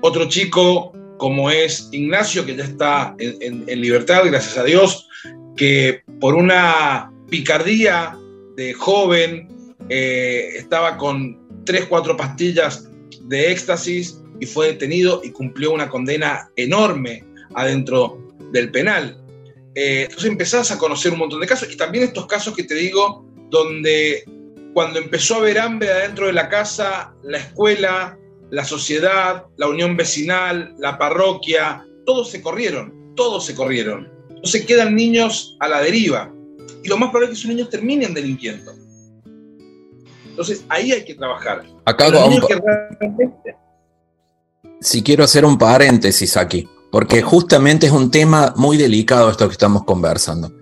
Otro 0.00 0.30
chico 0.30 0.94
como 1.24 1.50
es 1.50 1.88
Ignacio, 1.90 2.44
que 2.44 2.54
ya 2.54 2.64
está 2.64 3.16
en, 3.18 3.64
libertad, 3.80 4.24
gracias 4.26 4.58
a 4.58 4.62
Dios, 4.62 5.08
que 5.56 6.02
por 6.20 6.34
una 6.34 7.10
picardía 7.30 8.14
de 8.56 8.74
joven 8.74 9.48
eh, 9.88 10.50
estaba 10.54 10.98
con 10.98 11.64
tres, 11.64 11.86
cuatro 11.86 12.14
pastillas 12.14 12.90
de 13.22 13.50
éxtasis 13.50 14.20
y 14.38 14.44
fue 14.44 14.66
detenido 14.66 15.22
y 15.24 15.30
cumplió 15.30 15.72
una 15.72 15.88
condena 15.88 16.50
enorme 16.56 17.24
adentro 17.54 18.18
del 18.52 18.70
penal. 18.70 19.18
Eh, 19.74 20.02
entonces 20.02 20.30
empezás 20.30 20.72
a 20.72 20.78
conocer 20.78 21.14
un 21.14 21.20
montón 21.20 21.40
de 21.40 21.46
casos 21.46 21.72
y 21.72 21.76
también 21.78 22.04
estos 22.04 22.26
casos 22.26 22.54
que 22.54 22.64
te 22.64 22.74
digo, 22.74 23.24
donde 23.48 24.24
cuando 24.74 24.98
empezó 24.98 25.36
a 25.36 25.38
haber 25.38 25.58
hambre 25.58 25.90
adentro 25.90 26.26
de 26.26 26.34
la 26.34 26.50
casa, 26.50 27.14
la 27.22 27.38
escuela, 27.38 28.18
la 28.54 28.64
sociedad, 28.64 29.46
la 29.56 29.66
unión 29.66 29.96
vecinal, 29.96 30.74
la 30.78 30.96
parroquia, 30.96 31.84
todos 32.06 32.30
se 32.30 32.40
corrieron, 32.40 33.12
todos 33.16 33.44
se 33.44 33.54
corrieron. 33.54 34.08
Entonces 34.28 34.64
quedan 34.64 34.94
niños 34.94 35.56
a 35.58 35.68
la 35.68 35.80
deriva. 35.80 36.32
Y 36.84 36.88
lo 36.88 36.96
más 36.96 37.10
probable 37.10 37.26
es 37.26 37.30
que 37.30 37.40
esos 37.40 37.50
niños 37.50 37.68
terminen 37.68 38.14
delinquiendo. 38.14 38.72
Entonces 40.24 40.64
ahí 40.68 40.92
hay 40.92 41.04
que 41.04 41.14
trabajar. 41.14 41.64
Acá 41.84 42.12
Si 44.80 45.02
quiero 45.02 45.24
hacer 45.24 45.44
un 45.44 45.58
paréntesis 45.58 46.36
aquí, 46.36 46.68
porque 46.92 47.22
justamente 47.22 47.86
es 47.86 47.92
un 47.92 48.10
tema 48.10 48.54
muy 48.56 48.76
delicado 48.76 49.30
esto 49.30 49.48
que 49.48 49.52
estamos 49.52 49.82
conversando. 49.84 50.52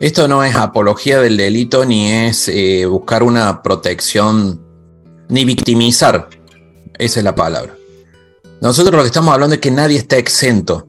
Esto 0.00 0.28
no 0.28 0.44
es 0.44 0.54
apología 0.54 1.20
del 1.20 1.38
delito 1.38 1.86
ni 1.86 2.10
es 2.10 2.48
eh, 2.48 2.84
buscar 2.84 3.22
una 3.22 3.62
protección 3.62 4.60
ni 5.28 5.44
victimizar 5.44 6.28
esa 6.98 7.20
es 7.20 7.24
la 7.24 7.34
palabra. 7.34 7.74
Nosotros 8.60 8.94
lo 8.94 9.02
que 9.02 9.06
estamos 9.06 9.32
hablando 9.32 9.54
es 9.54 9.60
que 9.60 9.70
nadie 9.70 9.98
está 9.98 10.16
exento 10.16 10.88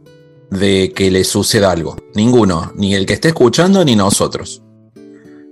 de 0.50 0.92
que 0.96 1.12
le 1.12 1.24
suceda 1.24 1.72
algo. 1.72 1.96
Ninguno, 2.16 2.72
ni 2.76 2.96
el 2.96 3.06
que 3.06 3.14
esté 3.14 3.30
escuchando 3.30 3.86
ni 3.86 3.96
nosotros. 3.96 4.64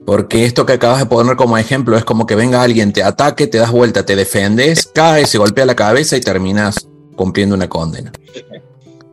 Porque 0.06 0.46
esto 0.46 0.66
que 0.66 0.74
acabas 0.74 1.00
de 1.00 1.06
poner 1.06 1.36
como 1.36 1.58
ejemplo 1.58 1.98
es 1.98 2.06
como 2.06 2.26
que 2.26 2.36
venga 2.36 2.62
alguien, 2.62 2.94
te 2.94 3.04
ataque, 3.04 3.46
te 3.46 3.58
das 3.58 3.72
vuelta, 3.72 4.06
te 4.06 4.16
defendes, 4.16 4.88
caes, 4.88 5.30
se 5.30 5.38
golpea 5.38 5.66
la 5.66 5.76
cabeza 5.76 6.16
y 6.16 6.22
terminas 6.22 6.88
cumpliendo 7.16 7.56
una 7.56 7.68
condena. 7.68 8.12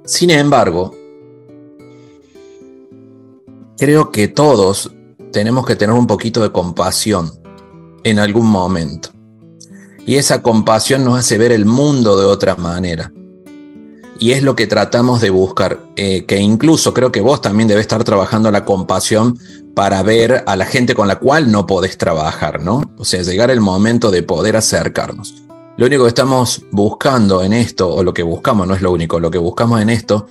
Sin 0.04 0.30
embargo, 0.30 0.94
creo 3.76 4.12
que 4.12 4.28
todos 4.28 4.92
tenemos 5.32 5.66
que 5.66 5.76
tener 5.76 5.96
un 5.96 6.06
poquito 6.06 6.40
de 6.42 6.52
compasión 6.52 7.32
en 8.04 8.20
algún 8.20 8.46
momento. 8.46 9.10
Y 10.06 10.16
esa 10.16 10.42
compasión 10.42 11.04
nos 11.04 11.18
hace 11.18 11.38
ver 11.38 11.52
el 11.52 11.64
mundo 11.64 12.18
de 12.18 12.26
otra 12.26 12.56
manera. 12.56 13.12
Y 14.18 14.32
es 14.32 14.42
lo 14.42 14.54
que 14.54 14.66
tratamos 14.66 15.20
de 15.20 15.30
buscar, 15.30 15.80
eh, 15.96 16.24
que 16.24 16.38
incluso 16.38 16.94
creo 16.94 17.10
que 17.10 17.20
vos 17.20 17.40
también 17.40 17.68
debes 17.68 17.82
estar 17.82 18.04
trabajando 18.04 18.50
la 18.50 18.64
compasión 18.64 19.38
para 19.74 20.02
ver 20.02 20.44
a 20.46 20.56
la 20.56 20.66
gente 20.66 20.94
con 20.94 21.08
la 21.08 21.18
cual 21.18 21.50
no 21.50 21.66
podés 21.66 21.98
trabajar, 21.98 22.62
¿no? 22.62 22.82
O 22.96 23.04
sea, 23.04 23.22
llegar 23.22 23.50
el 23.50 23.60
momento 23.60 24.10
de 24.10 24.22
poder 24.22 24.56
acercarnos. 24.56 25.34
Lo 25.76 25.86
único 25.86 26.04
que 26.04 26.08
estamos 26.08 26.62
buscando 26.70 27.42
en 27.42 27.52
esto, 27.52 27.92
o 27.92 28.04
lo 28.04 28.14
que 28.14 28.22
buscamos, 28.22 28.68
no 28.68 28.74
es 28.74 28.82
lo 28.82 28.92
único, 28.92 29.18
lo 29.18 29.30
que 29.30 29.38
buscamos 29.38 29.80
en 29.80 29.90
esto, 29.90 30.28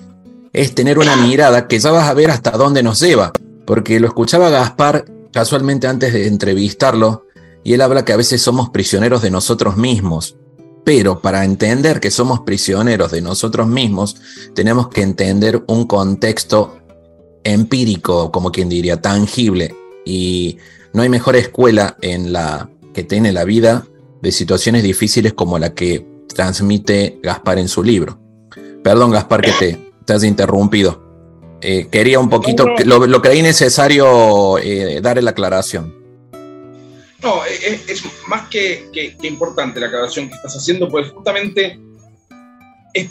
es 0.53 0.73
tener 0.73 0.97
una 0.97 1.17
mirada 1.17 1.67
que 1.67 1.79
ya 1.79 1.91
vas 1.91 2.07
a 2.07 2.13
ver 2.13 2.31
hasta 2.31 2.51
dónde 2.51 2.81
nos 2.81 3.01
lleva. 3.01 3.33
Porque 3.65 3.99
lo 3.99 4.07
escuchaba 4.07 4.49
Gaspar 4.49 5.05
casualmente 5.33 5.87
antes 5.87 6.13
de 6.13 6.27
entrevistarlo, 6.27 7.25
y 7.63 7.73
él 7.73 7.81
habla 7.81 8.05
que 8.05 8.13
a 8.13 8.17
veces 8.17 8.41
somos 8.41 8.69
prisioneros 8.69 9.21
de 9.21 9.31
nosotros 9.31 9.77
mismos. 9.77 10.35
Pero 10.83 11.21
para 11.21 11.45
entender 11.45 12.01
que 12.01 12.11
somos 12.11 12.41
prisioneros 12.41 13.11
de 13.11 13.21
nosotros 13.21 13.67
mismos, 13.67 14.17
tenemos 14.53 14.89
que 14.89 15.01
entender 15.01 15.63
un 15.67 15.85
contexto 15.87 16.77
empírico, 17.43 18.31
como 18.31 18.51
quien 18.51 18.67
diría, 18.67 19.01
tangible. 19.01 19.75
Y 20.05 20.57
no 20.91 21.01
hay 21.01 21.09
mejor 21.09 21.37
escuela 21.37 21.95
en 22.01 22.33
la 22.33 22.69
que 22.93 23.03
tiene 23.03 23.31
la 23.31 23.45
vida 23.45 23.87
de 24.21 24.31
situaciones 24.33 24.83
difíciles 24.83 25.33
como 25.33 25.57
la 25.57 25.73
que 25.73 26.05
transmite 26.35 27.19
Gaspar 27.23 27.59
en 27.59 27.69
su 27.69 27.81
libro. 27.81 28.19
Perdón, 28.83 29.11
Gaspar, 29.11 29.41
que 29.41 29.51
te, 29.53 29.93
te 30.05 30.13
has 30.13 30.25
interrumpido. 30.25 31.01
Eh, 31.61 31.87
quería 31.89 32.19
un 32.19 32.29
poquito, 32.29 32.65
lo, 32.83 33.07
lo 33.07 33.21
creí 33.21 33.41
necesario 33.41 34.57
eh, 34.57 34.99
darle 35.01 35.21
la 35.21 35.31
aclaración. 35.31 36.02
No, 37.23 37.45
es, 37.45 38.03
más 38.27 38.49
que, 38.49 39.15
importante 39.23 39.79
la 39.79 39.87
aclaración 39.87 40.27
que 40.27 40.35
estás 40.35 40.57
haciendo, 40.57 40.89
pues 40.89 41.09
justamente 41.09 41.79
es 42.93 43.09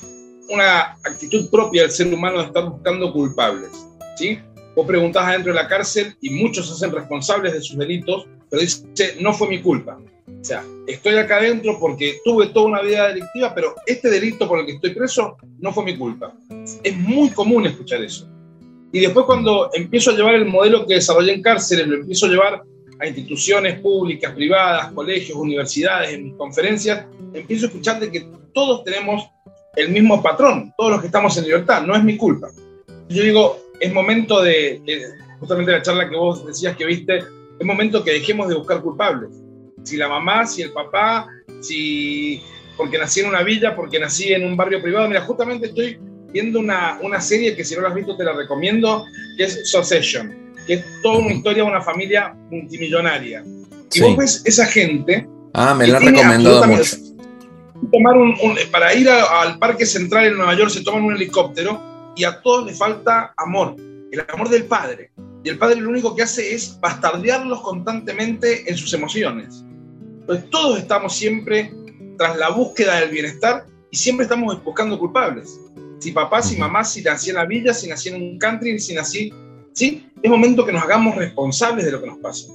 una 0.50 0.92
actitud 1.02 1.48
propia 1.48 1.82
del 1.82 1.90
ser 1.90 2.12
humano 2.12 2.40
de 2.40 2.44
estar 2.44 2.68
buscando 2.68 3.10
culpables. 3.10 3.70
¿sí? 4.16 4.38
Vos 4.76 4.86
preguntás 4.86 5.24
adentro 5.24 5.54
de 5.54 5.62
la 5.62 5.66
cárcel 5.66 6.14
y 6.20 6.28
muchos 6.28 6.66
se 6.66 6.74
hacen 6.74 6.92
responsables 6.92 7.54
de 7.54 7.62
sus 7.62 7.78
delitos, 7.78 8.26
pero 8.50 8.60
dice, 8.60 9.16
no 9.18 9.32
fue 9.32 9.48
mi 9.48 9.62
culpa. 9.62 9.98
O 10.28 10.44
sea, 10.44 10.62
estoy 10.86 11.16
acá 11.16 11.38
adentro 11.38 11.78
porque 11.80 12.18
tuve 12.22 12.48
toda 12.48 12.66
una 12.66 12.82
vida 12.82 13.08
delictiva, 13.08 13.54
pero 13.54 13.74
este 13.86 14.10
delito 14.10 14.46
por 14.46 14.58
el 14.58 14.66
que 14.66 14.72
estoy 14.72 14.90
preso 14.90 15.38
no 15.58 15.72
fue 15.72 15.84
mi 15.84 15.96
culpa. 15.96 16.34
Es 16.82 16.96
muy 16.98 17.30
común 17.30 17.64
escuchar 17.64 18.02
eso. 18.02 18.28
Y 18.92 19.00
después 19.00 19.24
cuando 19.24 19.70
empiezo 19.72 20.10
a 20.10 20.14
llevar 20.14 20.34
el 20.34 20.44
modelo 20.44 20.86
que 20.86 20.94
desarrollé 20.94 21.32
en 21.32 21.42
cárceles, 21.42 21.86
lo 21.86 21.96
empiezo 21.96 22.26
a 22.26 22.28
llevar 22.28 22.62
a 23.02 23.06
instituciones 23.08 23.80
públicas, 23.80 24.32
privadas, 24.32 24.92
colegios, 24.92 25.36
universidades, 25.36 26.12
en 26.12 26.24
mis 26.24 26.34
conferencias, 26.36 27.04
empiezo 27.34 27.66
a 27.66 27.68
escuchar 27.68 27.98
de 27.98 28.12
que 28.12 28.26
todos 28.54 28.84
tenemos 28.84 29.28
el 29.74 29.88
mismo 29.88 30.22
patrón, 30.22 30.72
todos 30.76 30.92
los 30.92 31.00
que 31.00 31.06
estamos 31.06 31.36
en 31.36 31.44
libertad, 31.44 31.82
no 31.82 31.96
es 31.96 32.04
mi 32.04 32.16
culpa. 32.16 32.48
Yo 33.08 33.24
digo, 33.24 33.58
es 33.80 33.92
momento 33.92 34.40
de, 34.40 34.80
justamente 35.40 35.72
la 35.72 35.82
charla 35.82 36.08
que 36.08 36.16
vos 36.16 36.46
decías 36.46 36.76
que 36.76 36.86
viste, 36.86 37.18
es 37.58 37.66
momento 37.66 38.04
que 38.04 38.12
dejemos 38.12 38.48
de 38.48 38.54
buscar 38.54 38.80
culpables. 38.80 39.30
Si 39.82 39.96
la 39.96 40.08
mamá, 40.08 40.46
si 40.46 40.62
el 40.62 40.72
papá, 40.72 41.26
si 41.60 42.40
porque 42.76 42.98
nací 42.98 43.20
en 43.20 43.26
una 43.26 43.42
villa, 43.42 43.74
porque 43.74 43.98
nací 43.98 44.32
en 44.32 44.46
un 44.46 44.56
barrio 44.56 44.80
privado. 44.80 45.08
Mira, 45.08 45.22
justamente 45.22 45.66
estoy 45.66 45.98
viendo 46.32 46.60
una, 46.60 46.98
una 47.02 47.20
serie 47.20 47.56
que 47.56 47.64
si 47.64 47.74
no 47.74 47.82
la 47.82 47.88
has 47.88 47.94
visto 47.94 48.16
te 48.16 48.24
la 48.24 48.32
recomiendo, 48.32 49.04
que 49.36 49.44
es 49.44 49.68
Succession, 49.68 50.41
que 50.66 50.74
es 50.74 50.84
toda 51.02 51.18
una 51.18 51.32
historia 51.32 51.64
de 51.64 51.70
una 51.70 51.80
familia 51.80 52.34
multimillonaria. 52.50 53.44
Y 53.92 54.00
vos 54.00 54.16
ves 54.16 54.42
esa 54.44 54.66
gente... 54.66 55.26
Ah, 55.54 55.74
me 55.74 55.86
la 55.86 55.98
ha 55.98 56.00
recomendado 56.00 56.66
mucho. 56.66 56.96
Tomar 57.92 58.16
un, 58.16 58.34
para 58.70 58.94
ir 58.94 59.08
al 59.08 59.58
Parque 59.58 59.84
Central 59.84 60.26
en 60.26 60.36
Nueva 60.36 60.54
York 60.54 60.70
se 60.70 60.82
toman 60.82 61.02
un 61.02 61.14
helicóptero 61.14 62.12
y 62.16 62.24
a 62.24 62.40
todos 62.40 62.66
les 62.66 62.78
falta 62.78 63.34
amor, 63.36 63.76
el 63.78 64.24
amor 64.32 64.48
del 64.48 64.64
padre. 64.64 65.10
Y 65.44 65.48
el 65.48 65.58
padre 65.58 65.80
lo 65.80 65.90
único 65.90 66.14
que 66.14 66.22
hace 66.22 66.54
es 66.54 66.78
bastardearlos 66.80 67.60
constantemente 67.62 68.70
en 68.70 68.76
sus 68.76 68.92
emociones. 68.94 69.64
Entonces 70.20 70.48
todos 70.50 70.78
estamos 70.78 71.14
siempre 71.14 71.72
tras 72.16 72.36
la 72.36 72.50
búsqueda 72.50 73.00
del 73.00 73.10
bienestar 73.10 73.66
y 73.90 73.96
siempre 73.96 74.24
estamos 74.24 74.62
buscando 74.62 74.98
culpables. 74.98 75.58
Si 75.98 76.12
papá, 76.12 76.42
si 76.42 76.56
mamá, 76.56 76.84
si 76.84 77.02
nací 77.02 77.30
en 77.30 77.36
la 77.36 77.44
villa, 77.44 77.74
si 77.74 77.88
nací 77.88 78.08
en 78.08 78.22
un 78.22 78.38
country, 78.38 78.78
si 78.78 78.94
nací... 78.94 79.32
¿sí? 79.72 80.06
Es 80.22 80.30
momento 80.30 80.64
que 80.64 80.72
nos 80.72 80.82
hagamos 80.82 81.16
responsables 81.16 81.84
de 81.84 81.92
lo 81.92 82.00
que 82.00 82.06
nos 82.06 82.18
pasa. 82.18 82.48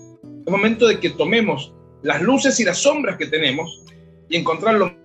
Es 0.46 0.52
momento 0.52 0.88
de 0.88 1.00
que 1.00 1.10
tomemos 1.12 1.74
las 2.04 2.22
luces 2.22 2.60
y 2.60 2.64
las 2.64 2.80
sombras 2.80 3.18
que 3.18 3.26
tenemos 3.26 3.84
y 4.30 4.38
encontrar 4.38 4.76
lo 4.76 4.96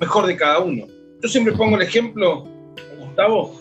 mejor 0.00 0.26
de 0.26 0.36
cada 0.36 0.60
uno. 0.60 0.86
Yo 1.22 1.28
siempre 1.28 1.54
pongo 1.54 1.76
el 1.76 1.82
ejemplo, 1.82 2.46
Gustavo, 2.98 3.58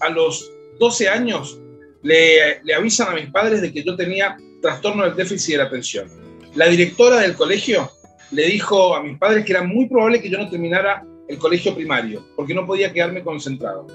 a, 0.00 0.08
los 0.10 0.50
12 0.78 1.08
años 1.08 1.58
le, 2.02 2.60
avisan 2.76 3.08
a 3.08 3.14
mis 3.14 3.30
padres 3.30 3.62
de 3.62 3.72
que 3.72 3.82
yo 3.82 3.96
tenía 3.96 4.36
trastorno 4.60 5.04
del 5.04 5.16
déficit 5.16 5.52
de 5.52 5.58
la 5.58 5.64
atención. 5.64 6.08
La 6.54 6.66
directora 6.66 7.20
del 7.20 7.34
colegio 7.34 7.90
le 8.30 8.46
dijo 8.46 8.94
a 8.94 9.02
mis 9.02 9.18
padres 9.18 9.44
que 9.44 9.52
era 9.52 9.62
muy 9.62 9.88
probable 9.88 10.20
que 10.20 10.28
yo 10.28 10.38
no 10.38 10.50
terminara 10.50 11.06
el 11.28 11.38
colegio 11.38 11.74
primario, 11.74 12.24
porque 12.36 12.54
no 12.54 12.66
podía 12.66 12.92
quedarme 12.92 13.22
concentrado. 13.22 13.86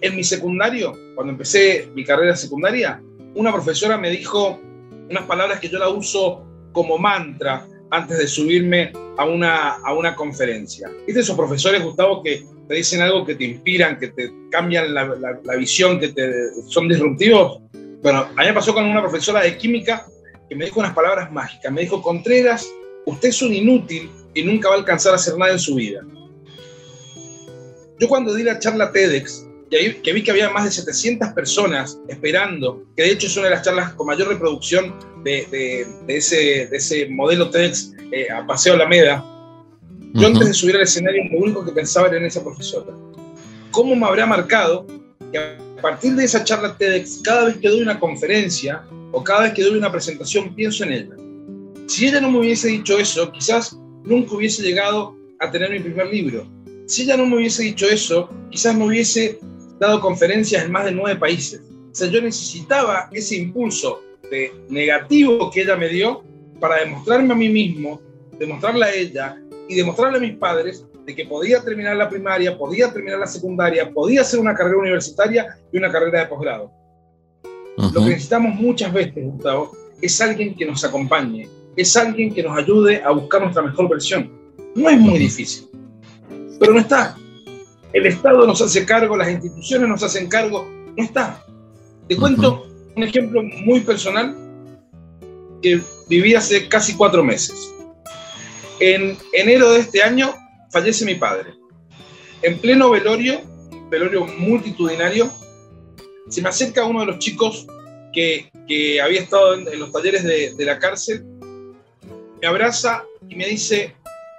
En 0.00 0.16
mi 0.16 0.24
secundario, 0.24 0.92
cuando 1.14 1.32
empecé 1.32 1.88
mi 1.94 2.04
carrera 2.04 2.36
secundaria, 2.36 3.02
una 3.34 3.52
profesora 3.52 3.96
me 3.96 4.10
dijo 4.10 4.60
unas 5.08 5.24
palabras 5.24 5.60
que 5.60 5.68
yo 5.68 5.78
la 5.78 5.88
uso 5.88 6.44
como 6.72 6.98
mantra 6.98 7.66
antes 7.90 8.18
de 8.18 8.26
subirme 8.26 8.92
a 9.16 9.24
una, 9.24 9.74
a 9.74 9.94
una 9.94 10.14
conferencia. 10.14 10.90
¿Viste 11.06 11.20
esos 11.20 11.36
profesores, 11.36 11.82
Gustavo, 11.82 12.22
que 12.22 12.44
te 12.68 12.74
dicen 12.74 13.00
algo 13.00 13.24
que 13.24 13.34
te 13.34 13.44
inspiran, 13.44 13.98
que 13.98 14.08
te 14.08 14.32
cambian 14.50 14.92
la, 14.92 15.06
la, 15.42 15.56
visión, 15.56 15.98
que 15.98 16.08
te, 16.08 16.30
son 16.68 16.88
disruptivos? 16.88 17.62
Bueno, 18.02 18.28
a 18.36 18.40
mí 18.40 18.46
me 18.46 18.52
pasó 18.52 18.74
con 18.74 18.84
una 18.84 19.00
profesora 19.00 19.42
de 19.42 19.56
química 19.56 20.06
que 20.48 20.54
me 20.54 20.66
dijo 20.66 20.80
unas 20.80 20.94
palabras 20.94 21.32
mágicas. 21.32 21.72
Me 21.72 21.82
dijo, 21.82 22.02
Contreras, 22.02 22.68
usted 23.06 23.28
es 23.28 23.42
un 23.42 23.54
inútil 23.54 24.10
y 24.34 24.42
nunca 24.42 24.68
va 24.68 24.74
a 24.74 24.78
alcanzar 24.78 25.12
a 25.12 25.16
hacer 25.16 25.36
nada 25.38 25.52
en 25.52 25.58
su 25.58 25.76
vida. 25.76 26.02
Yo 27.98 28.08
cuando 28.08 28.34
di 28.34 28.42
la 28.42 28.58
charla 28.58 28.92
TEDx, 28.92 29.46
que 29.70 30.12
vi 30.12 30.22
que 30.22 30.30
había 30.30 30.50
más 30.50 30.64
de 30.64 30.70
700 30.70 31.30
personas 31.30 31.98
esperando, 32.08 32.84
que 32.96 33.02
de 33.02 33.12
hecho 33.12 33.26
es 33.26 33.36
una 33.36 33.46
de 33.46 33.54
las 33.54 33.62
charlas 33.62 33.94
con 33.94 34.06
mayor 34.06 34.28
reproducción 34.28 34.94
de, 35.24 35.86
ese, 36.06 36.66
de 36.66 36.76
ese, 36.76 37.08
modelo 37.08 37.50
TEDx 37.50 37.92
eh, 38.12 38.30
a 38.30 38.46
Paseo 38.46 38.74
Alameda, 38.74 39.24
yo 40.14 40.28
antes 40.28 40.48
de 40.48 40.54
subir 40.54 40.76
al 40.76 40.82
escenario 40.82 41.24
lo 41.30 41.38
único 41.38 41.64
que 41.64 41.72
pensaba 41.72 42.08
era 42.08 42.16
en 42.16 42.24
esa 42.24 42.42
profesora. 42.42 42.94
¿Cómo 43.70 43.94
me 43.94 44.06
habrá 44.06 44.24
marcado 44.24 44.86
que 45.30 45.38
a 45.38 45.82
partir 45.82 46.14
de 46.14 46.24
esa 46.24 46.42
charla 46.42 46.76
TEDx, 46.78 47.20
cada 47.22 47.46
vez 47.46 47.56
que 47.58 47.68
doy 47.68 47.82
una 47.82 48.00
conferencia 48.00 48.82
o 49.12 49.22
cada 49.22 49.42
vez 49.42 49.52
que 49.52 49.62
doy 49.62 49.76
una 49.76 49.92
presentación, 49.92 50.54
pienso 50.54 50.84
en 50.84 50.92
ella? 50.92 51.16
Si 51.86 52.06
ella 52.06 52.20
no 52.20 52.30
me 52.30 52.38
hubiese 52.38 52.68
dicho 52.68 52.98
eso, 52.98 53.30
quizás 53.32 53.76
nunca 54.04 54.34
hubiese 54.34 54.62
llegado 54.62 55.16
a 55.40 55.50
tener 55.50 55.70
mi 55.70 55.80
primer 55.80 56.06
libro. 56.06 56.46
Si 56.86 57.02
ella 57.02 57.16
no 57.16 57.26
me 57.26 57.36
hubiese 57.36 57.64
dicho 57.64 57.86
eso, 57.86 58.30
quizás 58.50 58.76
no 58.76 58.86
hubiese 58.86 59.38
dado 59.78 60.00
conferencias 60.00 60.64
en 60.64 60.72
más 60.72 60.84
de 60.84 60.92
nueve 60.92 61.18
países. 61.18 61.60
O 61.60 61.94
sea, 61.94 62.08
yo 62.08 62.20
necesitaba 62.20 63.08
ese 63.12 63.36
impulso 63.36 64.02
de 64.30 64.52
negativo 64.68 65.50
que 65.50 65.62
ella 65.62 65.76
me 65.76 65.88
dio 65.88 66.22
para 66.60 66.80
demostrarme 66.80 67.32
a 67.32 67.36
mí 67.36 67.48
mismo, 67.48 68.00
demostrarle 68.38 68.84
a 68.84 68.94
ella 68.94 69.36
y 69.68 69.74
demostrarle 69.74 70.18
a 70.18 70.20
mis 70.20 70.36
padres 70.36 70.84
de 71.04 71.14
que 71.14 71.24
podía 71.24 71.62
terminar 71.62 71.96
la 71.96 72.08
primaria, 72.08 72.58
podía 72.58 72.92
terminar 72.92 73.20
la 73.20 73.26
secundaria, 73.26 73.92
podía 73.92 74.22
hacer 74.22 74.40
una 74.40 74.54
carrera 74.54 74.78
universitaria 74.78 75.56
y 75.72 75.78
una 75.78 75.90
carrera 75.90 76.20
de 76.20 76.26
posgrado. 76.26 76.70
Lo 77.76 77.92
que 77.92 78.10
necesitamos 78.10 78.54
muchas 78.54 78.92
veces, 78.92 79.24
Gustavo, 79.24 79.76
es 80.00 80.20
alguien 80.20 80.54
que 80.54 80.66
nos 80.66 80.84
acompañe, 80.84 81.48
es 81.76 81.96
alguien 81.96 82.34
que 82.34 82.42
nos 82.42 82.56
ayude 82.56 83.02
a 83.02 83.10
buscar 83.10 83.42
nuestra 83.42 83.62
mejor 83.62 83.88
versión. 83.88 84.32
No 84.74 84.88
es 84.88 84.98
muy 84.98 85.18
difícil, 85.18 85.68
pero 86.58 86.72
no 86.72 86.80
está. 86.80 87.16
El 87.96 88.04
Estado 88.04 88.46
nos 88.46 88.60
hace 88.60 88.84
cargo, 88.84 89.16
las 89.16 89.30
instituciones 89.30 89.88
nos 89.88 90.02
hacen 90.02 90.28
cargo, 90.28 90.68
no 90.94 91.02
está. 91.02 91.42
Te 92.06 92.14
cuento 92.14 92.66
un 92.94 93.02
ejemplo 93.02 93.42
muy 93.42 93.80
personal 93.80 94.36
que 95.62 95.80
viví 96.06 96.34
hace 96.34 96.68
casi 96.68 96.94
cuatro 96.94 97.24
meses. 97.24 97.72
En 98.80 99.16
enero 99.32 99.70
de 99.70 99.80
este 99.80 100.02
año 100.02 100.34
fallece 100.70 101.06
mi 101.06 101.14
padre. 101.14 101.54
En 102.42 102.58
pleno 102.58 102.90
velorio, 102.90 103.40
velorio 103.88 104.26
multitudinario, 104.26 105.32
se 106.28 106.42
me 106.42 106.50
acerca 106.50 106.84
uno 106.84 107.00
de 107.00 107.06
los 107.06 107.18
chicos 107.18 107.66
que, 108.12 108.50
que 108.68 109.00
había 109.00 109.22
estado 109.22 109.54
en, 109.54 109.80
los 109.80 109.90
talleres 109.90 110.22
de, 110.22 110.54
de 110.54 110.64
la 110.66 110.78
cárcel 110.78 111.24
me 112.42 112.46
abraza 112.46 113.06
y 113.26 113.36
me 113.36 113.46
dice, 113.46 113.96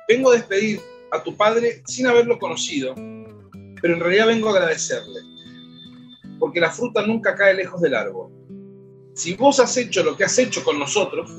vengo 0.07 0.29
a 0.29 0.35
despedir 0.35 0.79
a 1.11 1.23
tu 1.23 1.35
padre 1.35 1.81
sin 1.87 2.05
haberlo 2.05 2.37
conocido, 2.37 2.93
pero 3.81 3.93
en 3.93 3.99
realidad 3.99 4.27
vengo 4.27 4.49
a 4.49 4.51
agradecerle, 4.51 5.21
porque 6.39 6.59
la 6.59 6.71
fruta 6.71 7.05
nunca 7.05 7.35
cae 7.35 7.53
lejos 7.53 7.81
del 7.81 7.95
árbol. 7.95 8.31
Si 9.13 9.33
vos 9.33 9.59
has 9.59 9.75
hecho 9.77 10.03
lo 10.03 10.15
que 10.15 10.23
has 10.23 10.37
hecho 10.37 10.63
con 10.63 10.77
nosotros, 10.77 11.31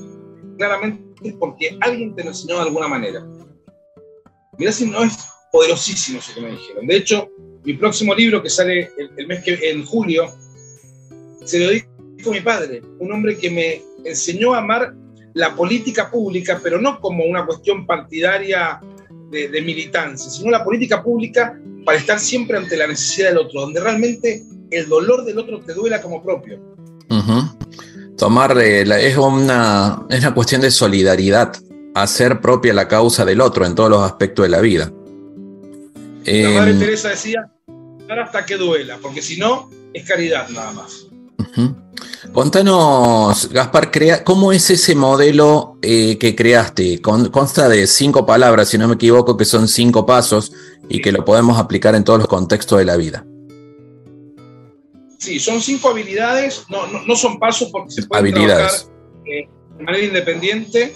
claramente 0.57 1.29
es 1.29 1.35
porque 1.35 1.79
alguien 1.81 2.14
te 2.14 2.24
lo 2.24 2.31
enseñó 2.31 2.57
de 2.57 2.62
alguna 2.62 2.88
manera. 2.88 3.24
Mirá 4.59 4.72
si 4.72 4.87
no 4.87 5.05
es 5.05 5.16
poderosísimo 5.53 6.18
eso 6.18 6.35
que 6.35 6.40
me 6.40 6.51
dijeron. 6.51 6.87
De 6.87 6.96
hecho, 6.96 7.31
mi 7.64 7.74
próximo 7.74 8.14
libro 8.14 8.42
que 8.42 8.51
sale 8.51 8.90
el, 9.16 9.27
mes 9.27 9.42
que 9.44 9.70
en 9.70 9.85
julio, 9.85 10.33
se 11.44 11.59
lo 11.59 11.70
a 11.70 12.31
mi 12.33 12.40
padre, 12.40 12.83
un 12.98 13.12
hombre 13.12 13.38
que 13.38 13.51
me 13.51 13.83
enseñó 14.05 14.55
a 14.55 14.59
amar 14.59 14.94
la 15.35 15.55
política 15.55 16.11
pública, 16.11 16.61
pero 16.62 16.81
no 16.81 17.01
como 17.01 17.24
una 17.24 17.46
cuestión 17.46 17.87
partidaria 17.87 18.81
de, 19.31 19.62
militancia, 19.62 20.31
sino 20.31 20.51
la 20.51 20.64
política 20.64 21.03
pública 21.03 21.61
para 21.88 21.96
estar 21.96 22.20
siempre 22.20 22.59
ante 22.59 22.77
la 22.77 22.87
necesidad 22.87 23.31
del 23.31 23.38
otro, 23.38 23.62
donde 23.62 23.81
realmente 23.81 24.44
el 24.70 24.90
dolor 24.90 25.24
del 25.24 25.38
otro 25.38 25.59
te 25.61 25.72
duela 25.72 26.03
como 26.03 26.22
propio. 26.22 26.61
Tomar 28.18 28.59
eh, 28.59 28.83
es, 29.09 29.16
una, 29.16 30.05
es 30.11 30.20
una 30.20 30.35
cuestión 30.35 30.61
de 30.61 30.70
solidaridad, 30.70 31.57
hacer 31.94 32.42
propia 32.42 32.74
la 32.74 32.88
causa 32.88 33.24
del 33.24 33.40
otro 33.40 33.64
en 33.64 33.74
todos 33.74 33.88
los 33.88 34.03
aspectos 34.03 34.42
de 34.42 34.48
la 34.51 34.61
vida. 34.61 34.92
La 36.27 36.51
madre 36.51 36.72
em, 36.72 36.79
Teresa 36.79 37.09
decía, 37.09 37.51
dar 38.07 38.18
hasta 38.18 38.44
que 38.44 38.59
duela, 38.59 38.98
porque 39.01 39.22
si 39.22 39.38
no, 39.38 39.70
es 39.94 40.07
caridad 40.07 40.46
nada 40.51 40.72
más. 40.72 41.07
Contanos, 42.32 43.48
Gaspar, 43.50 43.90
¿cómo 44.24 44.52
es 44.52 44.70
ese 44.70 44.94
modelo 44.94 45.78
eh, 45.82 46.18
que 46.18 46.34
creaste? 46.37 47.00
consta 47.00 47.68
de 47.68 47.87
cinco 47.87 48.26
palabras, 48.26 48.68
si 48.68 48.78
no 48.78 48.87
me 48.87 48.94
equivoco, 48.94 49.37
que 49.37 49.44
son 49.44 49.66
cinco 49.66 50.06
pasos 50.06 50.52
y 50.88 51.00
que 51.00 51.12
lo 51.12 51.24
podemos 51.24 51.58
aplicar 51.58 51.94
en 51.94 52.04
todos 52.04 52.20
los 52.20 52.28
contextos 52.28 52.78
de 52.78 52.84
la 52.84 52.96
vida. 52.96 53.24
Sí, 55.18 55.40
son 55.40 55.61
cinco 55.61 55.88
habilidades, 55.88 56.64
no, 56.68 57.16
son 57.16 57.38
pasos 57.38 57.70
porque 57.72 57.90
se 57.90 58.02
pueden 58.04 58.26
habilidades. 58.26 58.84
trabajar 58.84 59.26
eh, 59.26 59.48
de 59.78 59.84
manera 59.84 60.04
independiente. 60.04 60.94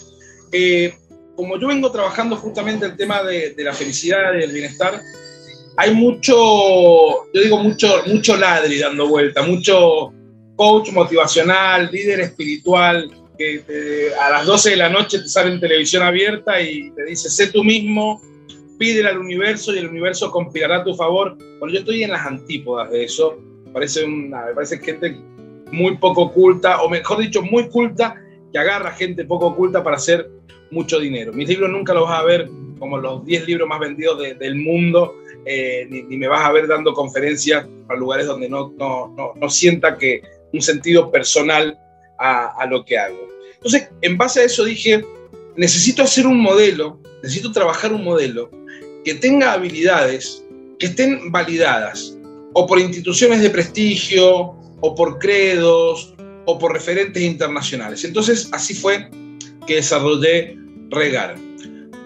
Eh, 0.52 0.94
como 1.34 1.58
yo 1.58 1.66
vengo 1.68 1.90
trabajando 1.90 2.36
justamente 2.36 2.86
el 2.86 2.96
tema 2.96 3.22
de, 3.22 3.54
de 3.54 3.64
la 3.64 3.72
felicidad 3.72 4.34
y 4.34 4.40
del 4.40 4.52
bienestar, 4.52 5.00
hay 5.76 5.94
mucho, 5.94 6.34
yo 7.32 7.40
digo 7.42 7.58
mucho, 7.58 7.88
mucho 8.06 8.36
ladri 8.36 8.78
dando 8.78 9.08
vuelta, 9.08 9.42
mucho 9.42 10.12
coach 10.62 10.92
motivacional, 10.92 11.90
líder 11.90 12.20
espiritual, 12.20 13.10
que 13.36 14.12
a 14.20 14.30
las 14.30 14.46
12 14.46 14.70
de 14.70 14.76
la 14.76 14.88
noche 14.88 15.18
te 15.18 15.26
sale 15.26 15.50
en 15.50 15.58
televisión 15.58 16.04
abierta 16.04 16.60
y 16.60 16.92
te 16.92 17.04
dice, 17.04 17.28
sé 17.30 17.48
tú 17.48 17.64
mismo, 17.64 18.22
pídele 18.78 19.08
al 19.08 19.18
universo 19.18 19.74
y 19.74 19.78
el 19.78 19.88
universo 19.88 20.30
conspirará 20.30 20.76
a 20.76 20.84
tu 20.84 20.94
favor. 20.94 21.36
Bueno, 21.58 21.74
yo 21.74 21.80
estoy 21.80 22.04
en 22.04 22.12
las 22.12 22.24
antípodas 22.24 22.92
de 22.92 23.02
eso. 23.02 23.40
Parece 23.72 24.04
una, 24.04 24.46
me 24.46 24.54
parece 24.54 24.78
gente 24.78 25.18
muy 25.72 25.96
poco 25.96 26.30
culta, 26.30 26.80
o 26.82 26.88
mejor 26.88 27.18
dicho, 27.18 27.42
muy 27.42 27.68
culta, 27.68 28.14
que 28.52 28.58
agarra 28.60 28.92
gente 28.92 29.24
poco 29.24 29.46
oculta 29.46 29.82
para 29.82 29.96
hacer 29.96 30.30
mucho 30.70 31.00
dinero. 31.00 31.32
Mis 31.32 31.48
libros 31.48 31.70
nunca 31.70 31.92
los 31.92 32.08
vas 32.08 32.20
a 32.20 32.24
ver 32.24 32.48
como 32.78 32.98
los 32.98 33.24
10 33.24 33.48
libros 33.48 33.68
más 33.68 33.80
vendidos 33.80 34.20
del 34.38 34.54
mundo, 34.54 35.16
eh, 35.44 35.88
ni, 35.90 36.16
me 36.16 36.28
vas 36.28 36.44
a 36.44 36.52
ver 36.52 36.68
dando 36.68 36.92
conferencias 36.94 37.66
a 37.88 37.94
lugares 37.96 38.26
donde 38.26 38.48
no, 38.48 38.72
no, 38.78 39.12
no, 39.34 39.50
sienta 39.50 39.98
que 39.98 40.22
un 40.52 40.62
sentido 40.62 41.10
personal 41.10 41.78
a, 42.18 42.66
lo 42.70 42.84
que 42.84 42.96
hago. 42.96 43.28
Entonces, 43.54 43.88
en 44.00 44.16
base 44.16 44.40
a 44.40 44.44
eso 44.44 44.64
dije, 44.64 45.04
necesito 45.56 46.02
hacer 46.02 46.26
un 46.26 46.40
modelo, 46.40 47.00
necesito 47.22 47.50
trabajar 47.50 47.92
un 47.92 48.04
modelo 48.04 48.50
que 49.04 49.14
tenga 49.14 49.52
habilidades 49.52 50.44
que 50.78 50.86
estén 50.86 51.32
validadas 51.32 52.16
o 52.52 52.66
por 52.66 52.78
instituciones 52.78 53.40
de 53.40 53.50
prestigio, 53.50 54.54
o 54.82 54.94
por 54.94 55.18
credos, 55.18 56.14
o 56.44 56.58
por 56.58 56.72
referentes 56.72 57.22
internacionales. 57.22 58.04
Entonces, 58.04 58.48
así 58.52 58.74
fue 58.74 59.08
que 59.66 59.76
desarrollé 59.76 60.58
Regar. 60.90 61.36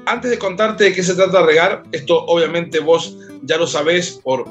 Antes 0.06 0.30
de 0.30 0.38
contarte 0.38 0.84
de 0.84 0.92
qué 0.94 1.02
se 1.02 1.14
trata 1.14 1.44
Regar, 1.44 1.82
esto 1.90 2.24
obviamente 2.26 2.78
vos 2.78 3.18
ya 3.42 3.56
lo 3.56 3.66
sabés 3.66 4.20
por, 4.22 4.46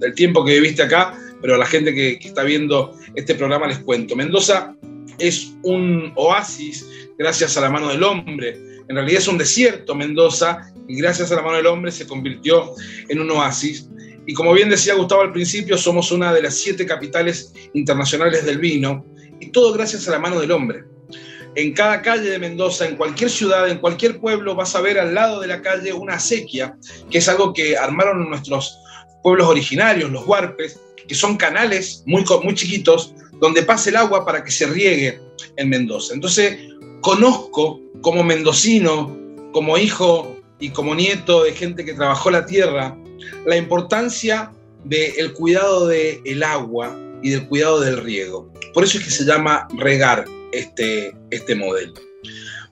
el 0.00 0.14
tiempo 0.14 0.44
que 0.44 0.54
viviste 0.54 0.82
acá, 0.82 1.16
pero 1.42 1.56
a 1.56 1.58
la 1.58 1.66
gente 1.66 1.92
que, 1.92 2.12
está 2.22 2.44
viendo 2.44 2.96
este 3.14 3.34
programa 3.34 3.66
les 3.66 3.80
cuento. 3.80 4.16
Mendoza 4.16 4.74
es 5.18 5.52
un 5.64 6.12
oasis 6.14 6.86
gracias 7.18 7.56
a 7.58 7.60
la 7.60 7.68
mano 7.68 7.88
del 7.88 8.02
hombre. 8.04 8.56
En 8.88 8.96
realidad 8.96 9.18
es 9.18 9.28
un 9.28 9.36
desierto 9.36 9.94
Mendoza 9.94 10.72
y 10.88 10.96
gracias 10.96 11.30
a 11.32 11.36
la 11.36 11.42
mano 11.42 11.56
del 11.56 11.66
hombre 11.66 11.90
se 11.90 12.06
convirtió 12.06 12.72
en 13.08 13.20
un 13.20 13.30
oasis. 13.32 13.88
Y 14.24 14.34
como 14.34 14.52
bien 14.52 14.70
decía 14.70 14.94
Gustavo 14.94 15.22
al 15.22 15.32
principio, 15.32 15.76
somos 15.76 16.12
una 16.12 16.32
de 16.32 16.42
las 16.42 16.54
siete 16.54 16.86
capitales 16.86 17.52
internacionales 17.74 18.46
del 18.46 18.58
vino 18.58 19.04
y 19.40 19.48
todo 19.48 19.72
gracias 19.72 20.06
a 20.06 20.12
la 20.12 20.20
mano 20.20 20.38
del 20.40 20.52
hombre. 20.52 20.84
En 21.54 21.74
cada 21.74 22.00
calle 22.00 22.30
de 22.30 22.38
Mendoza, 22.38 22.88
en 22.88 22.96
cualquier 22.96 23.28
ciudad, 23.28 23.68
en 23.68 23.78
cualquier 23.78 24.20
pueblo, 24.20 24.54
vas 24.54 24.74
a 24.74 24.80
ver 24.80 24.98
al 24.98 25.14
lado 25.14 25.40
de 25.40 25.48
la 25.48 25.60
calle 25.60 25.92
una 25.92 26.14
acequia, 26.14 26.78
que 27.10 27.18
es 27.18 27.28
algo 27.28 27.52
que 27.52 27.76
armaron 27.76 28.30
nuestros 28.30 28.78
pueblos 29.22 29.48
originarios, 29.48 30.10
los 30.10 30.26
huarpes, 30.26 30.80
que 31.06 31.14
son 31.14 31.36
canales 31.36 32.02
muy, 32.06 32.24
muy 32.42 32.54
chiquitos 32.54 33.14
donde 33.40 33.62
pasa 33.62 33.90
el 33.90 33.96
agua 33.96 34.24
para 34.24 34.44
que 34.44 34.50
se 34.50 34.66
riegue 34.66 35.20
en 35.56 35.68
Mendoza. 35.68 36.14
Entonces, 36.14 36.58
conozco 37.00 37.80
como 38.00 38.22
mendocino, 38.22 39.16
como 39.52 39.76
hijo 39.78 40.36
y 40.60 40.70
como 40.70 40.94
nieto 40.94 41.42
de 41.44 41.52
gente 41.52 41.84
que 41.84 41.94
trabajó 41.94 42.30
la 42.30 42.46
tierra, 42.46 42.96
la 43.44 43.56
importancia 43.56 44.52
del 44.84 45.32
cuidado 45.32 45.88
del 45.88 46.42
agua 46.42 46.96
y 47.22 47.30
del 47.30 47.46
cuidado 47.48 47.80
del 47.80 47.98
riego. 47.98 48.52
Por 48.72 48.84
eso 48.84 48.98
es 48.98 49.04
que 49.04 49.10
se 49.10 49.24
llama 49.24 49.66
regar 49.76 50.24
este, 50.52 51.12
este 51.30 51.54
modelo. 51.54 51.94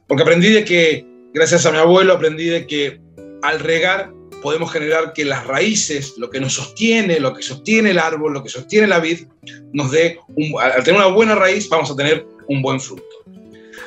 Porque 0.07 0.23
aprendí 0.23 0.51
de 0.51 0.65
que, 0.65 1.07
gracias 1.33 1.67
a 1.67 1.73
mi 1.73 1.79
abuelo, 1.79 2.13
aprendí 2.13 2.47
de 2.47 2.67
que 2.67 3.01
al 3.43 3.61
regar 3.61 4.13
podemos 4.43 4.73
generar 4.73 5.13
que 5.13 5.25
las 5.25 5.47
raíces, 5.47 6.15
lo 6.17 6.31
que 6.31 6.41
nos 6.41 6.55
sostiene, 6.55 7.21
lo 7.21 7.35
que 7.35 7.43
sostiene 7.43 7.91
el 7.91 7.99
árbol, 7.99 8.33
lo 8.33 8.43
que 8.43 8.49
sostiene 8.49 8.87
la 8.87 8.99
vid, 8.99 9.27
nos 9.73 9.91
dé, 9.91 10.19
al 10.61 10.85
tener 10.85 11.01
una 11.01 11.09
buena 11.09 11.35
raíz, 11.35 11.69
vamos 11.69 11.91
a 11.91 11.97
tener 11.97 12.27
un 12.49 12.63
buen 12.63 12.81
fruto. 12.81 13.05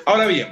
Ahora 0.06 0.28
bien, 0.28 0.48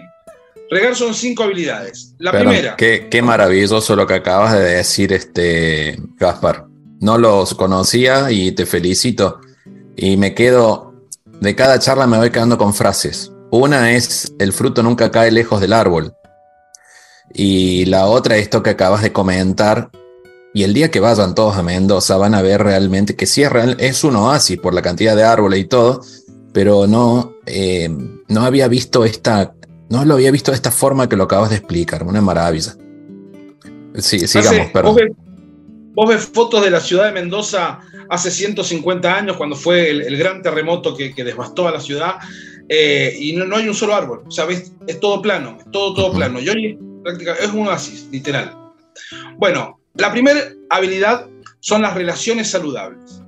regar 0.69 0.95
son 0.95 1.13
cinco 1.13 1.43
habilidades. 1.43 2.15
La 2.17 2.31
primera. 2.31 2.75
Qué, 2.75 3.07
qué, 3.09 3.21
maravilloso 3.21 3.95
lo 3.95 4.07
que 4.07 4.15
acabas 4.15 4.53
de 4.53 4.63
decir, 4.63 5.13
este, 5.13 5.97
Gaspar. 6.17 6.65
No 6.99 7.17
los 7.17 7.55
conocía 7.55 8.31
y 8.31 8.51
te 8.51 8.65
felicito. 8.65 9.39
Y 9.95 10.17
me 10.17 10.33
quedo, 10.33 10.93
de 11.39 11.55
cada 11.55 11.79
charla 11.79 12.07
me 12.07 12.17
voy 12.17 12.29
quedando 12.29 12.57
con 12.57 12.73
frases. 12.73 13.31
Una 13.51 13.91
es, 13.91 14.33
el 14.39 14.53
fruto 14.53 14.81
nunca 14.83 15.11
cae 15.11 15.31
lejos 15.31 15.59
del 15.59 15.73
árbol. 15.73 16.13
Y 17.33 17.85
la 17.85 18.07
otra, 18.07 18.37
esto 18.37 18.63
que 18.63 18.71
acabas 18.71 19.01
de 19.01 19.11
comentar, 19.11 19.89
y 20.53 20.63
el 20.63 20.73
día 20.73 20.91
que 20.91 20.99
vayan 20.99 21.33
todos 21.33 21.55
a 21.55 21.63
Mendoza 21.63 22.17
van 22.17 22.35
a 22.35 22.41
ver 22.41 22.61
realmente 22.61 23.15
que 23.15 23.25
sí 23.25 23.41
es, 23.41 23.51
real, 23.51 23.77
es 23.79 24.03
un 24.03 24.15
oasis 24.17 24.59
por 24.59 24.73
la 24.73 24.81
cantidad 24.81 25.15
de 25.15 25.23
árboles 25.23 25.59
y 25.61 25.65
todo, 25.65 26.01
pero 26.51 26.87
no, 26.87 27.35
eh, 27.45 27.89
no 28.27 28.41
había 28.41 28.67
visto 28.67 29.05
esta, 29.05 29.53
no 29.89 30.03
lo 30.03 30.15
había 30.15 30.31
visto 30.31 30.51
de 30.51 30.55
esta 30.55 30.71
forma 30.71 31.07
que 31.07 31.15
lo 31.15 31.23
acabas 31.23 31.51
de 31.51 31.57
explicar, 31.57 32.03
una 32.03 32.21
maravilla. 32.21 32.75
Sí, 33.95 34.27
sigamos, 34.27 34.71
perdón. 34.71 35.15
Vos 35.93 36.07
ves, 36.07 36.25
fotos 36.25 36.63
de 36.63 36.71
la 36.71 36.79
ciudad 36.79 37.05
de 37.05 37.11
Mendoza 37.11 37.79
hace 38.09 38.31
150 38.31 39.13
años, 39.13 39.37
cuando 39.37 39.55
fue 39.55 39.89
el, 39.89 40.17
gran 40.17 40.41
terremoto 40.41 40.95
que, 40.95 41.13
devastó 41.13 41.67
a 41.67 41.71
la 41.71 41.79
ciudad, 41.79 42.15
eh, 42.67 43.13
y 43.17 43.33
no, 43.33 43.55
hay 43.55 43.67
un 43.67 43.73
solo 43.73 43.95
árbol, 43.95 44.23
o 44.25 44.31
sea, 44.31 44.47
es 44.49 44.99
todo 44.99 45.21
plano, 45.21 45.57
es 45.59 45.71
todo, 45.71 45.93
todo 45.93 46.13
plano. 46.13 46.39
Y 46.39 46.49
hoy 46.49 46.79
es 47.05 47.49
un 47.49 47.67
oasis, 47.67 48.07
literal. 48.11 48.55
Bueno, 49.37 49.79
la 49.95 50.11
primera 50.11 50.39
habilidad 50.69 51.27
son 51.59 51.81
las 51.81 51.93
relaciones 51.95 52.49
saludables. 52.49 53.21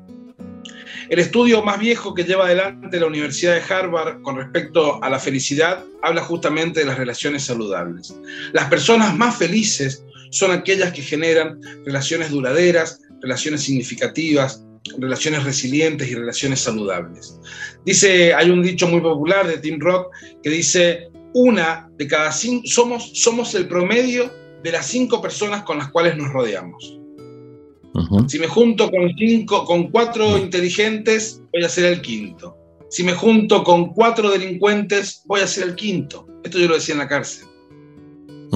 El 1.10 1.20
estudio 1.20 1.62
más 1.64 1.80
viejo 1.80 2.14
que 2.14 2.24
lleva 2.24 2.46
adelante 2.46 3.00
la 3.00 3.08
Universidad 3.08 3.56
de 3.56 3.74
Harvard 3.74 4.22
con 4.22 4.38
respecto 4.38 5.04
a 5.04 5.10
la 5.10 5.20
felicidad 5.20 5.84
habla 6.02 6.22
justamente 6.22 6.80
de 6.80 6.86
las 6.86 6.98
relaciones 6.98 7.44
saludables. 7.44 8.16
Las 8.54 8.70
personas 8.70 9.16
más 9.16 9.38
felices 9.38 10.04
son 10.32 10.52
aquellas 10.52 10.94
que 10.94 11.02
generan 11.02 11.62
relaciones 11.86 12.32
duraderas, 12.32 13.02
relaciones 13.22 13.62
significativas, 13.62 14.64
relaciones 14.98 15.44
resilientes 15.44 16.08
y 16.10 16.16
relaciones 16.16 16.62
saludables. 16.62 17.40
Dice, 17.86 18.34
hay 18.34 18.50
un 18.50 18.64
dicho 18.64 18.88
muy 18.88 19.02
popular 19.02 19.46
de 19.48 19.58
Tim 19.58 19.80
Rock 19.80 20.08
que 20.42 20.50
dice, 20.50 21.10
una 21.34 21.90
de 21.98 22.08
cada 22.08 22.32
cinco, 22.32 22.68
somos, 22.68 23.12
somos 23.14 23.54
el 23.56 23.68
promedio 23.68 24.32
de 24.64 24.72
las 24.72 24.88
cinco 24.88 25.22
personas 25.22 25.64
con 25.64 25.78
las 25.78 25.90
cuales 25.92 26.18
nos 26.18 26.32
rodeamos. 26.32 27.00
Si 28.28 28.40
me 28.40 28.48
junto 28.48 28.90
con, 28.90 29.14
cinco, 29.18 29.66
con 29.66 29.92
cuatro 29.92 30.38
inteligentes, 30.38 31.42
voy 31.52 31.64
a 31.64 31.70
ser 31.70 31.86
el 31.86 32.02
quinto. 32.02 32.58
Si 32.90 33.04
me 33.04 33.14
junto 33.14 33.64
con 33.64 33.94
cuatro 33.94 34.32
delincuentes, 34.32 35.22
voy 35.26 35.42
a 35.42 35.48
ser 35.48 35.66
el 35.66 35.76
quinto. 35.76 36.28
Esto 36.44 36.58
yo 36.58 36.68
lo 36.68 36.76
decía 36.76 36.94
en 36.94 37.00
la 37.00 37.08
cárcel. 37.08 37.46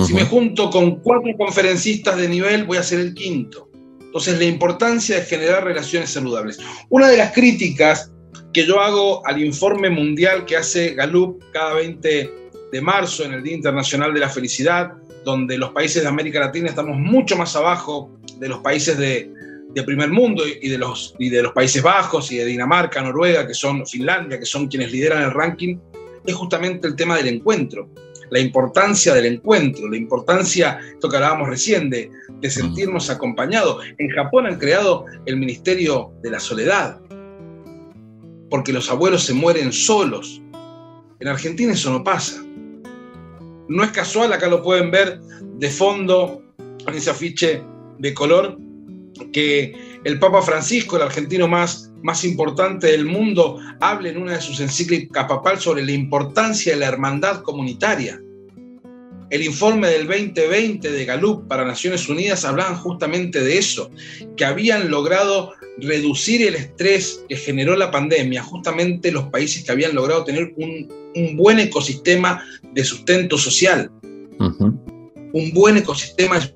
Si 0.06 0.14
me 0.14 0.26
junto 0.26 0.70
con 0.70 0.98
cuatro 0.98 1.32
conferencistas 1.38 2.18
de 2.18 2.30
nivel, 2.30 2.66
voy 2.66 2.78
a 2.78 2.84
ser 2.84 3.00
el 3.00 3.14
quinto. 3.14 3.70
Entonces, 4.00 4.38
la 4.38 4.46
importancia 4.46 5.16
de 5.16 5.24
generar 5.24 5.64
relaciones 5.64 6.12
saludables. 6.12 6.60
Una 6.90 7.08
de 7.08 7.18
las 7.18 7.34
críticas 7.34 8.12
que 8.54 8.66
yo 8.66 8.80
hago 8.80 9.26
al 9.26 9.44
informe 9.44 9.90
mundial 9.90 10.46
que 10.46 10.56
hace 10.56 10.94
Gallup 10.94 11.44
cada 11.52 11.74
20 11.74 12.47
de 12.72 12.82
marzo 12.82 13.24
en 13.24 13.34
el 13.34 13.44
Día 13.44 13.56
Internacional 13.56 14.14
de 14.14 14.20
la 14.20 14.30
Felicidad, 14.30 14.94
donde 15.24 15.58
los 15.58 15.72
países 15.72 16.04
de 16.04 16.10
América 16.10 16.40
Latina 16.40 16.70
estamos 16.70 16.98
mucho 16.98 17.36
más 17.36 17.56
abajo 17.56 18.12
de 18.40 18.50
los 18.50 18.60
países 18.60 18.98
de, 18.98 19.32
primer 19.86 20.10
mundo 20.10 20.44
y 20.48 20.70
de, 20.70 20.78
los, 20.80 21.14
y 21.20 21.30
de 21.30 21.44
los 21.44 21.52
Países 21.52 21.84
Bajos 21.84 22.32
y 22.32 22.38
de 22.38 22.46
Dinamarca, 22.46 23.00
Noruega, 23.04 23.46
que 23.46 23.54
son 23.54 23.86
Finlandia, 23.86 24.40
que 24.40 24.46
son 24.46 24.68
quienes 24.68 24.92
lideran 24.92 25.22
el 25.22 25.32
ranking, 25.32 25.78
es 26.26 26.34
justamente 26.34 26.88
el 26.88 26.96
tema 26.96 27.16
del 27.16 27.28
encuentro, 27.28 27.88
la 28.32 28.40
importancia 28.40 29.14
del 29.14 29.28
encuentro, 29.28 29.88
la 29.88 29.98
importancia, 29.98 30.80
esto 30.94 31.08
que 31.08 31.18
hablábamos 31.18 31.50
recién, 31.50 31.92
de, 31.92 32.10
de 32.42 32.50
sentirnos 32.50 33.12
acompañados. 33.12 33.84
En 34.00 34.10
Japón 34.10 34.48
han 34.48 34.58
creado 34.58 35.06
el 35.28 35.38
Ministerio 35.38 36.12
de 36.24 36.32
la 36.32 36.40
Soledad, 36.40 37.00
porque 38.50 38.74
los 38.74 38.90
abuelos 38.90 39.24
se 39.24 39.34
mueren 39.34 39.72
solos. 39.72 40.42
En 41.20 41.28
Argentina 41.28 41.74
eso 41.74 41.92
no 41.92 42.04
pasa. 42.04 42.44
No 43.68 43.84
es 43.84 43.92
casual, 43.92 44.32
acá 44.32 44.48
lo 44.48 44.62
pueden 44.62 44.92
ver 44.92 45.20
de 45.20 45.70
fondo 45.70 46.44
en 46.60 46.94
ese 46.94 47.10
afiche 47.10 47.64
de 48.00 48.14
color, 48.14 48.58
que 49.34 50.00
el 50.04 50.20
Papa 50.20 50.42
Francisco, 50.42 50.96
el 50.96 51.02
argentino 51.02 51.48
más, 51.48 51.92
más 52.04 52.24
importante 52.24 52.88
del 52.88 53.06
mundo, 53.06 53.60
hable 53.82 54.10
en 54.10 54.22
una 54.22 54.34
de 54.34 54.42
sus 54.42 54.60
encíclicas 54.60 55.26
papal 55.26 55.60
sobre 55.60 55.84
la 55.84 55.92
importancia 55.92 56.74
de 56.74 56.80
la 56.80 56.88
hermandad 56.88 57.42
comunitaria. 57.42 58.22
El 59.30 59.44
informe 59.44 59.90
del 59.90 60.08
2020 60.08 60.90
de 60.90 61.06
Gallup 61.06 61.48
para 61.48 61.66
Naciones 61.66 62.08
Unidas 62.08 62.46
hablaban 62.46 62.78
justamente 62.78 63.42
de 63.42 63.58
eso, 63.58 63.92
que 64.38 64.46
habían 64.46 64.90
logrado 64.90 65.54
reducir 65.80 66.48
el 66.48 66.56
estrés 66.56 67.24
que 67.28 67.36
generó 67.36 67.76
la 67.76 67.92
pandemia, 67.92 68.42
justamente 68.42 69.12
los 69.12 69.26
países 69.26 69.64
que 69.64 69.72
habían 69.72 69.94
logrado 69.94 70.24
tener 70.24 70.54
un, 70.58 70.88
buen 71.36 71.60
ecosistema 71.60 72.44
de 72.74 72.84
sustento 72.84 73.38
social. 73.38 73.92
Un 74.40 75.52
buen 75.54 75.78
ecosistema 75.78 76.40
de 76.40 76.54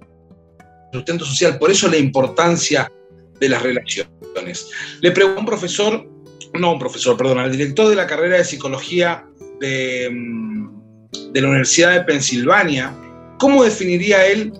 sustento 0.94 1.26
social. 1.26 1.58
Por 1.58 1.72
eso 1.72 1.90
la 1.90 1.98
importancia 1.98 2.92
de 3.40 3.50
las 3.50 3.62
relaciones. 3.62 4.70
Le 5.02 5.12
pregunto 5.12 5.40
a 5.40 5.42
un 5.42 5.46
profesor, 5.46 6.10
no 6.54 6.74
un 6.74 6.80
profesor, 6.80 7.18
perdón, 7.18 7.40
al 7.40 7.52
director 7.52 7.90
de 7.90 7.96
la 7.96 8.08
carrera 8.08 8.38
de 8.38 8.46
psicología 8.46 9.26
de 9.60 10.10
mm, 10.12 10.81
de 11.12 11.41
la 11.41 11.47
Universidad 11.47 11.93
de 11.93 12.02
Pensilvania, 12.02 12.95
¿cómo 13.38 13.63
definiría 13.63 14.26
él 14.28 14.54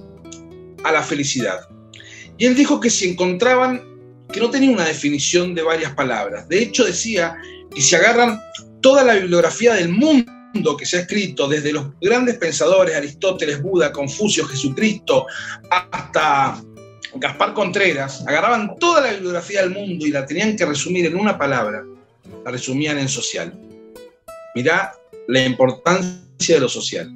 a 0.84 0.92
la 0.92 1.02
felicidad? 1.02 1.68
Y 2.38 2.46
él 2.46 2.56
dijo 2.56 2.80
que 2.80 2.90
si 2.90 3.10
encontraban, 3.10 3.82
que 4.32 4.40
no 4.40 4.50
tenía 4.50 4.72
una 4.72 4.86
definición 4.86 5.54
de 5.54 5.62
varias 5.62 5.94
palabras. 5.94 6.48
De 6.50 6.62
hecho, 6.62 6.86
decía 6.86 7.36
que 7.74 7.82
si 7.82 7.96
agarran 7.96 8.40
toda 8.82 9.04
la 9.04 9.14
bibliografía 9.16 9.74
del 9.74 9.90
mundo 9.90 10.76
que 10.78 10.86
se 10.86 10.98
ha 10.98 11.02
escrito, 11.02 11.48
desde 11.48 11.72
los 11.72 11.88
grandes 12.02 12.38
pensadores, 12.38 12.96
Aristóteles, 12.96 13.62
Buda, 13.62 13.92
Confucio, 13.92 14.46
Jesucristo, 14.46 15.28
hasta 15.70 16.62
Gaspar 17.16 17.54
Contreras, 17.54 18.24
agarraban 18.28 18.76
toda 18.80 19.02
la 19.02 19.12
bibliografía 19.12 19.62
del 19.62 19.72
mundo 19.72 20.06
y 20.06 20.12
la 20.12 20.26
tenían 20.26 20.56
que 20.56 20.66
resumir 20.66 21.06
en 21.06 21.16
una 21.16 21.38
palabra, 21.38 21.84
la 22.44 22.52
resumían 22.52 22.98
en 22.98 23.08
social. 23.08 23.54
Mirá 24.56 24.94
la 25.28 25.46
importancia 25.46 26.31
de 26.48 26.60
lo 26.60 26.70
social, 26.70 27.12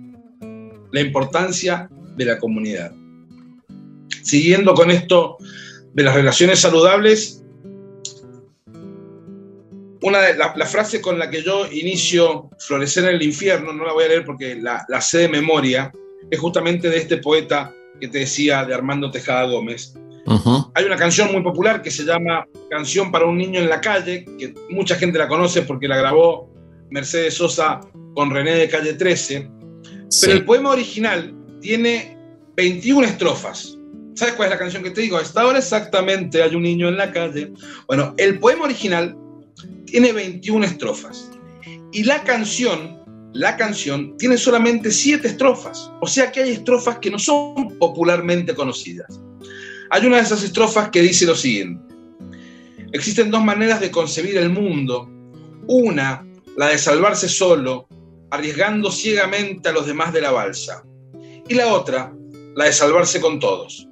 la 0.92 1.02
importancia 1.02 1.90
de 2.16 2.26
la 2.26 2.38
comunidad. 2.38 2.92
Siguiendo 4.22 4.74
con 4.74 4.92
esto 4.92 5.38
de 5.94 6.04
las 6.04 6.16
relaciones 6.16 6.60
saludables, 6.60 7.44
una 10.02 10.22
de 10.22 10.38
la, 10.38 10.66
frase 10.66 11.02
con 11.02 11.18
la 11.18 11.30
que 11.30 11.42
yo 11.42 11.66
inicio 11.72 12.50
Florecer 12.60 13.06
en 13.06 13.16
el 13.16 13.24
infierno, 13.24 13.74
no 13.74 13.86
la 13.86 13.94
voy 13.94 14.06
a 14.06 14.08
leer 14.10 14.26
porque 14.26 14.56
la, 14.56 14.86
la 14.88 15.02
sé 15.02 15.20
de 15.20 15.30
memoria, 15.30 15.92
es 16.30 16.40
justamente 16.40 16.90
de 16.90 16.98
este 16.98 17.18
poeta 17.18 17.74
que 18.00 18.08
te 18.08 18.20
decía, 18.20 18.66
de 18.66 18.74
Armando 18.74 19.10
Tejada 19.10 19.46
Gómez. 19.46 19.96
Hay 20.74 20.86
una 20.86 20.96
canción 20.96 21.32
muy 21.32 21.44
popular 21.44 21.82
que 21.82 21.92
se 21.92 22.04
llama 22.04 22.48
Canción 22.70 23.12
para 23.12 23.26
un 23.26 23.38
niño 23.38 23.60
en 23.60 23.70
la 23.70 23.80
calle, 23.80 24.26
que 24.40 24.54
mucha 24.70 24.96
gente 24.96 25.20
la 25.20 25.28
conoce 25.28 25.62
porque 25.62 25.88
la 25.88 25.98
grabó 25.98 26.50
Mercedes 26.90 27.36
Sosa 27.36 27.82
con 28.16 28.32
René 28.32 28.56
de 28.56 28.70
Calle 28.70 28.94
13. 28.94 29.50
Pero 30.22 30.34
el 30.34 30.46
poema 30.46 30.72
original 30.72 31.36
tiene 31.62 32.18
21 32.56 33.06
estrofas. 33.06 33.78
¿Sabes 34.16 34.36
cuál 34.36 34.48
es 34.48 34.54
la 34.54 34.60
canción 34.60 34.82
que 34.82 34.92
te 34.92 35.02
digo? 35.02 35.18
Hasta 35.18 35.42
ahora 35.42 35.60
exactamente 35.60 36.42
hay 36.42 36.56
un 36.56 36.64
niño 36.64 36.88
en 36.88 36.98
la 36.98 37.12
calle. 37.12 37.52
Bueno, 37.86 38.14
el 38.18 38.40
poema 38.40 38.64
original 38.64 39.16
tiene 39.86 40.14
21 40.14 40.66
estrofas. 40.66 41.30
Y 41.92 42.04
la 42.04 42.24
canción, 42.24 43.04
la 43.34 43.58
canción 43.58 44.16
tiene 44.18 44.38
solamente 44.38 44.90
7 44.90 45.28
estrofas. 45.28 45.92
O 46.02 46.08
sea 46.08 46.32
que 46.32 46.42
hay 46.42 46.52
estrofas 46.52 47.00
que 47.00 47.12
no 47.12 47.20
son 47.20 47.78
popularmente 47.78 48.56
conocidas. 48.56 49.20
Hay 49.90 50.06
una 50.06 50.18
de 50.18 50.24
esas 50.24 50.44
estrofas 50.44 50.90
que 50.90 51.02
dice 51.02 51.26
lo 51.26 51.36
siguiente. 51.36 51.84
Existen 52.94 53.30
dos 53.30 53.44
maneras 53.44 53.82
de 53.82 53.92
concebir 53.92 54.38
el 54.38 54.50
mundo. 54.50 55.10
Una, 55.68 56.26
la 56.56 56.68
de 56.68 56.78
salvarse 56.78 57.28
solo, 57.28 57.90
arriesgando 58.32 58.92
ciegamente 58.92 59.70
a 59.70 59.72
los 59.72 59.86
demás 59.86 60.14
de 60.14 60.22
la 60.22 60.32
balsa. 60.32 60.84
Y 61.48 61.54
la 61.54 61.74
otra, 61.74 62.14
la 62.56 62.66
de 62.66 62.74
salvarse 62.74 63.22
con 63.22 63.40
todos. 63.40 63.88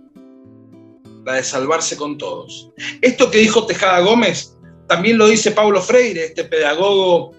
La 1.26 1.34
de 1.34 1.44
salvarse 1.44 1.96
con 1.96 2.18
todos. 2.18 2.72
Esto 3.02 3.32
que 3.32 3.40
dijo 3.40 3.66
Tejada 3.66 4.00
Gómez, 4.02 4.58
también 4.88 5.18
lo 5.18 5.28
dice 5.28 5.52
Paulo 5.52 5.82
Freire, 5.82 6.26
este 6.26 6.44
pedagogo 6.44 7.34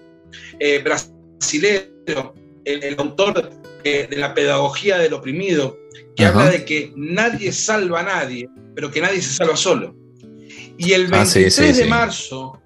eh, 0.59 0.81
brasileño, 0.83 2.33
el, 2.63 2.95
autor 2.97 3.49
de 3.83 4.07
la 4.11 4.33
pedagogía 4.33 4.97
del 4.97 5.13
oprimido, 5.13 5.77
que 6.15 6.25
habla 6.25 6.49
de 6.49 6.65
que 6.65 6.91
nadie 6.95 7.51
salva 7.51 7.99
a 7.99 8.03
nadie, 8.03 8.49
pero 8.73 8.89
que 8.89 9.01
nadie 9.01 9.21
se 9.21 9.33
salva 9.33 9.55
solo. 9.55 9.95
Y 10.77 10.93
el 10.93 11.07
23 11.07 11.59
ah, 11.59 11.77
de 11.77 11.85
marzo 11.85 12.61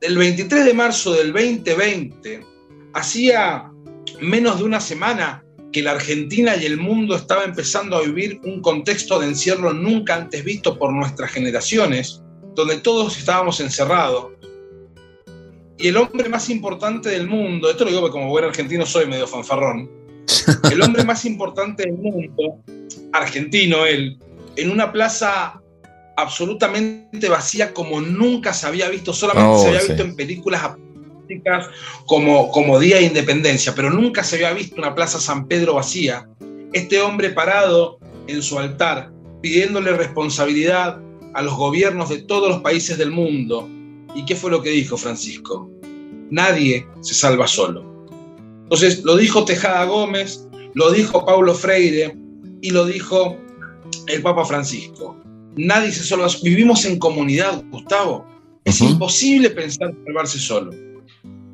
del, 0.00 0.16
23 0.16 0.64
de 0.64 0.74
marzo 0.74 1.12
del 1.14 1.32
2020, 1.32 2.46
hacía 2.94 3.70
menos 4.20 4.58
de 4.58 4.64
una 4.64 4.80
semana 4.80 5.44
que 5.72 5.82
la 5.82 5.92
Argentina 5.92 6.56
y 6.56 6.66
el 6.66 6.78
mundo 6.78 7.14
estaba 7.14 7.44
empezando 7.44 7.96
a 7.96 8.02
vivir 8.02 8.40
un 8.44 8.60
contexto 8.60 9.18
de 9.20 9.28
encierro 9.28 9.72
nunca 9.72 10.16
antes 10.16 10.44
visto 10.44 10.78
por 10.78 10.92
nuestras 10.92 11.30
generaciones, 11.30 12.22
donde 12.54 12.78
todos 12.78 13.16
estábamos 13.16 13.60
encerrados. 13.60 14.32
Y 15.78 15.88
el 15.88 15.96
hombre 15.96 16.28
más 16.28 16.50
importante 16.50 17.08
del 17.10 17.28
mundo, 17.28 17.70
esto 17.70 17.84
lo 17.84 17.90
digo 17.90 18.02
porque 18.02 18.12
como 18.12 18.28
buen 18.28 18.44
argentino 18.44 18.84
soy 18.84 19.06
medio 19.06 19.26
fanfarrón, 19.26 19.88
el 20.70 20.82
hombre 20.82 21.04
más 21.04 21.24
importante 21.24 21.84
del 21.84 21.96
mundo, 21.96 22.60
argentino 23.12 23.86
él, 23.86 24.18
en 24.56 24.70
una 24.70 24.92
plaza 24.92 25.60
absolutamente 26.16 27.28
vacía 27.28 27.72
como 27.72 28.00
nunca 28.00 28.52
se 28.52 28.66
había 28.66 28.88
visto, 28.88 29.12
solamente 29.12 29.58
se 29.58 29.64
oh, 29.64 29.68
había 29.68 29.88
visto 29.88 30.02
en 30.02 30.16
películas 30.16 30.62
como, 32.06 32.50
como 32.50 32.78
Día 32.78 32.96
de 32.96 33.04
Independencia, 33.04 33.74
pero 33.74 33.90
nunca 33.90 34.24
se 34.24 34.36
había 34.36 34.52
visto 34.52 34.76
una 34.76 34.94
plaza 34.94 35.20
San 35.20 35.46
Pedro 35.46 35.74
vacía. 35.74 36.28
Este 36.72 37.00
hombre 37.00 37.30
parado 37.30 37.98
en 38.26 38.42
su 38.42 38.58
altar, 38.58 39.12
pidiéndole 39.40 39.92
responsabilidad 39.92 41.00
a 41.34 41.42
los 41.42 41.54
gobiernos 41.54 42.08
de 42.08 42.18
todos 42.22 42.48
los 42.48 42.60
países 42.60 42.98
del 42.98 43.10
mundo. 43.10 43.68
¿Y 44.14 44.24
qué 44.24 44.34
fue 44.34 44.50
lo 44.50 44.62
que 44.62 44.70
dijo 44.70 44.96
Francisco? 44.96 45.70
Nadie 46.30 46.86
se 47.00 47.14
salva 47.14 47.46
solo. 47.46 47.84
Entonces, 48.62 49.02
lo 49.04 49.16
dijo 49.16 49.44
Tejada 49.44 49.84
Gómez, 49.84 50.46
lo 50.74 50.92
dijo 50.92 51.24
Paulo 51.24 51.54
Freire 51.54 52.16
y 52.60 52.70
lo 52.70 52.86
dijo 52.86 53.36
el 54.06 54.22
Papa 54.22 54.44
Francisco. 54.44 55.16
Nadie 55.56 55.92
se 55.92 56.04
salva. 56.04 56.28
Vivimos 56.42 56.84
en 56.84 56.98
comunidad, 56.98 57.62
Gustavo. 57.70 58.24
Es 58.64 58.80
imposible 58.80 59.50
pensar 59.50 59.92
salvarse 60.04 60.38
solo. 60.38 60.70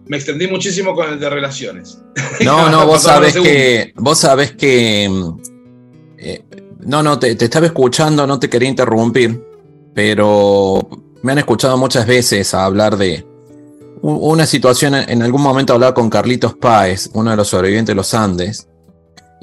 Me 0.06 0.16
extendí 0.16 0.46
muchísimo 0.46 0.94
con 0.94 1.12
el 1.12 1.20
de 1.20 1.30
relaciones. 1.30 1.98
No, 2.44 2.68
no, 2.68 2.86
vos 2.86 3.02
sabés 3.02 3.34
que. 3.34 3.92
Vos 3.96 4.18
sabés 4.18 4.52
que. 4.52 5.10
Eh, 6.18 6.44
no, 6.80 7.02
no, 7.02 7.18
te, 7.18 7.34
te, 7.34 7.46
estaba 7.46 7.66
escuchando, 7.66 8.26
no 8.26 8.38
te 8.38 8.48
quería 8.48 8.68
interrumpir, 8.68 9.42
pero 9.94 10.86
me 11.22 11.32
han 11.32 11.38
escuchado 11.38 11.76
muchas 11.78 12.06
veces 12.06 12.52
hablar 12.54 12.96
de, 12.96 13.24
una 14.02 14.46
situación, 14.46 14.94
en 14.94 15.22
algún 15.22 15.42
momento 15.42 15.72
hablaba 15.72 15.94
con 15.94 16.10
Carlitos 16.10 16.54
Páez, 16.54 17.10
uno 17.14 17.30
de 17.30 17.36
los 17.36 17.48
sobrevivientes 17.48 17.92
de 17.92 17.96
los 17.96 18.14
Andes, 18.14 18.68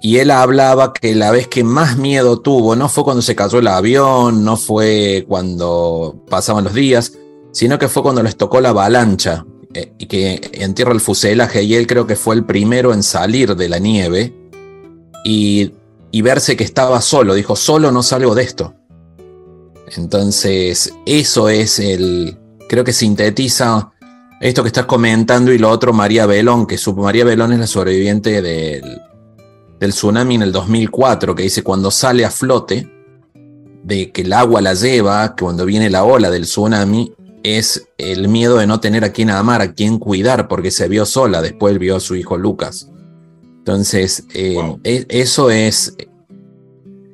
y 0.01 0.17
él 0.17 0.31
hablaba 0.31 0.93
que 0.93 1.15
la 1.15 1.31
vez 1.31 1.47
que 1.47 1.63
más 1.63 1.97
miedo 1.97 2.39
tuvo 2.39 2.75
no 2.75 2.89
fue 2.89 3.03
cuando 3.03 3.21
se 3.21 3.35
cayó 3.35 3.59
el 3.59 3.67
avión, 3.67 4.43
no 4.43 4.57
fue 4.57 5.25
cuando 5.27 6.23
pasaban 6.29 6.65
los 6.65 6.73
días, 6.73 7.13
sino 7.51 7.79
que 7.79 7.87
fue 7.87 8.03
cuando 8.03 8.21
les 8.23 8.35
tocó 8.35 8.61
la 8.61 8.69
avalancha 8.69 9.45
eh, 9.73 9.93
y 9.97 10.05
que 10.05 10.51
entierra 10.53 10.93
el 10.93 11.01
fuselaje 11.01 11.63
y 11.63 11.75
él 11.75 11.87
creo 11.87 12.07
que 12.07 12.15
fue 12.15 12.35
el 12.35 12.45
primero 12.45 12.93
en 12.93 13.03
salir 13.03 13.55
de 13.55 13.69
la 13.69 13.79
nieve 13.79 14.33
y, 15.23 15.73
y 16.11 16.21
verse 16.21 16.55
que 16.55 16.63
estaba 16.63 17.01
solo, 17.01 17.33
dijo, 17.33 17.55
solo 17.55 17.91
no 17.91 18.03
salgo 18.03 18.35
de 18.35 18.43
esto. 18.43 18.75
Entonces, 19.95 20.93
eso 21.05 21.49
es 21.49 21.79
el, 21.79 22.37
creo 22.67 22.83
que 22.83 22.93
sintetiza 22.93 23.91
esto 24.41 24.61
que 24.61 24.67
estás 24.67 24.85
comentando 24.85 25.53
y 25.53 25.57
lo 25.57 25.69
otro, 25.69 25.93
María 25.93 26.25
Belón, 26.25 26.67
que 26.67 26.77
su, 26.77 26.93
María 26.95 27.23
Belón 27.23 27.53
es 27.53 27.59
la 27.59 27.67
sobreviviente 27.67 28.41
del, 28.41 29.01
del 29.79 29.91
tsunami 29.91 30.35
en 30.35 30.41
el 30.41 30.51
2004, 30.51 31.33
que 31.33 31.43
dice 31.43 31.63
cuando 31.63 31.91
sale 31.91 32.25
a 32.25 32.29
flote, 32.29 32.89
de 33.83 34.11
que 34.11 34.21
el 34.23 34.33
agua 34.33 34.61
la 34.61 34.73
lleva, 34.73 35.35
que 35.35 35.43
cuando 35.43 35.65
viene 35.65 35.89
la 35.89 36.03
ola 36.03 36.29
del 36.29 36.43
tsunami, 36.43 37.13
es 37.43 37.87
el 37.97 38.29
miedo 38.29 38.57
de 38.57 38.67
no 38.67 38.79
tener 38.79 39.03
a 39.03 39.11
quien 39.11 39.29
amar, 39.29 39.61
a 39.61 39.73
quien 39.73 39.99
cuidar, 39.99 40.47
porque 40.47 40.71
se 40.71 40.87
vio 40.87 41.05
sola, 41.05 41.41
después 41.41 41.77
vio 41.77 41.97
a 41.97 41.99
su 41.99 42.15
hijo 42.15 42.37
Lucas. 42.37 42.89
Entonces, 43.59 44.25
eh, 44.33 44.77
e, 44.83 45.05
eso 45.09 45.51
es, 45.51 45.95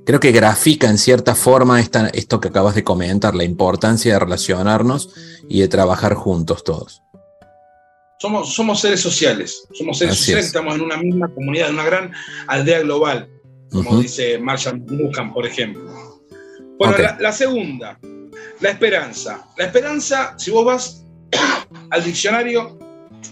creo 0.05 0.19
que 0.19 0.31
grafica 0.31 0.89
en 0.89 0.97
cierta 0.97 1.35
forma 1.35 1.79
esta, 1.79 2.07
esto 2.09 2.39
que 2.39 2.47
acabas 2.47 2.75
de 2.75 2.83
comentar, 2.83 3.35
la 3.35 3.43
importancia 3.43 4.13
de 4.13 4.19
relacionarnos 4.19 5.09
y 5.47 5.61
de 5.61 5.67
trabajar 5.67 6.13
juntos 6.13 6.63
todos. 6.63 7.01
Somos, 8.19 8.53
somos 8.53 8.81
seres 8.81 8.99
sociales, 8.99 9.67
somos 9.73 9.97
seres 9.97 10.17
sociales, 10.17 10.47
estamos 10.47 10.75
en 10.75 10.81
una 10.81 10.97
misma 10.97 11.33
comunidad, 11.33 11.69
en 11.69 11.75
una 11.75 11.85
gran 11.85 12.11
aldea 12.47 12.81
global, 12.81 13.29
como 13.71 13.99
dice 14.01 14.37
Marshall 14.39 14.81
McLuhan, 14.81 15.33
por 15.33 15.45
ejemplo. 15.45 15.81
Bueno, 16.77 16.95
la, 17.19 17.31
segunda, 17.31 17.99
la 18.59 18.69
esperanza. 18.69 19.45
La 19.57 19.65
esperanza, 19.65 20.35
si 20.37 20.51
vos 20.51 20.65
vas 20.65 21.05
al 21.91 22.03
diccionario 22.03 22.77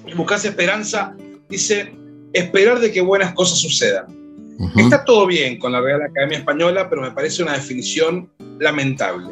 y 0.05 0.13
buscas 0.13 0.45
esperanza, 0.45 1.15
dice 1.49 1.93
esperar 2.33 2.79
de 2.79 2.91
que 2.91 3.01
buenas 3.01 3.33
cosas 3.33 3.59
sucedan. 3.59 4.05
Está 4.75 5.05
todo 5.05 5.27
bien 5.27 5.59
con 5.59 5.71
la 5.71 5.81
Real 5.81 6.01
Academia 6.01 6.39
Española, 6.39 6.89
pero 6.89 7.03
me 7.03 7.11
parece 7.11 7.43
una 7.43 7.53
definición 7.53 8.27
lamentable, 8.57 9.29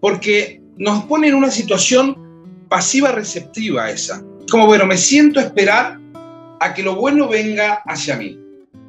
porque 0.00 0.62
nos 0.76 1.04
pone 1.06 1.28
en 1.28 1.34
una 1.34 1.50
situación 1.50 2.66
pasiva 2.68 3.10
receptiva 3.10 3.90
esa 3.90 4.22
como, 4.52 4.66
bueno, 4.66 4.86
me 4.86 4.98
siento 4.98 5.40
a 5.40 5.44
esperar 5.44 5.98
a 6.60 6.74
que 6.74 6.82
lo 6.82 6.94
bueno 6.94 7.26
venga 7.26 7.82
hacia 7.86 8.16
mí. 8.16 8.38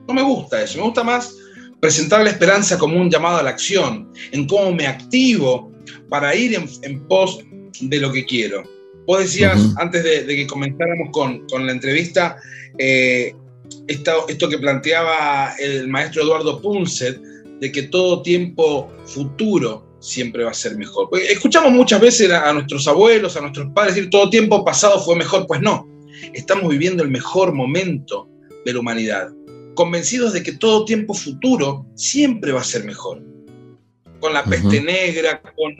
No 0.08 0.14
me 0.14 0.22
gusta 0.22 0.62
eso, 0.62 0.78
me 0.78 0.84
gusta 0.84 1.06
más 1.06 1.36
presentar 1.80 2.22
la 2.22 2.32
esperanza 2.32 2.78
como 2.78 3.00
un 3.00 3.10
llamado 3.10 3.38
a 3.38 3.44
la 3.44 3.52
acción, 3.52 4.12
en 4.34 4.46
cómo 4.46 4.74
me 4.74 4.88
activo 4.88 5.72
para 6.10 6.36
ir 6.36 6.56
en, 6.56 7.08
pos 7.08 7.40
de 7.80 8.00
lo 8.00 8.12
que 8.12 8.26
quiero. 8.26 8.64
Vos 9.06 9.20
decías, 9.20 9.60
antes 9.78 10.04
de, 10.04 10.26
que 10.26 10.48
comenzáramos 10.48 11.10
con, 11.12 11.66
la 11.66 11.72
entrevista, 11.72 12.38
eh, 12.78 13.34
esto, 13.88 14.28
esto, 14.28 14.50
que 14.50 14.58
planteaba 14.58 15.54
el 15.60 15.88
maestro 15.88 16.24
Eduardo 16.24 16.62
Punset, 16.62 17.20
de 17.60 17.72
que 17.72 17.84
todo 17.84 18.22
tiempo 18.22 18.92
futuro 19.06 19.94
siempre 20.04 20.44
va 20.44 20.52
a 20.52 20.54
ser 20.54 20.78
mejor. 20.78 21.10
escuchamos 21.30 21.72
muchas 21.72 22.02
veces 22.02 22.30
a, 22.30 22.52
nuestros 22.52 22.88
abuelos, 22.88 23.38
a 23.38 23.42
nuestros 23.42 23.72
padres 23.74 23.96
decir 23.96 24.10
todo 24.10 24.30
tiempo 24.30 24.66
pasado 24.66 25.00
fue 25.00 25.16
mejor, 25.16 25.48
pues 25.48 25.62
no. 25.62 25.88
estamos 26.34 26.70
viviendo 26.70 27.04
el 27.04 27.10
mejor 27.10 27.54
momento 27.54 28.30
de 28.66 28.74
la 28.74 28.80
humanidad, 28.80 29.30
convencidos 29.76 30.34
de 30.34 30.44
que 30.44 30.52
todo 30.52 30.86
tiempo 30.86 31.14
futuro 31.14 31.86
siempre 31.96 32.52
va 32.52 32.60
a 32.60 32.66
ser 32.66 32.84
mejor. 32.84 33.24
Con 34.24 34.34
la 34.34 34.46
peste 34.46 34.80
negra, 34.80 35.42
con... 35.42 35.76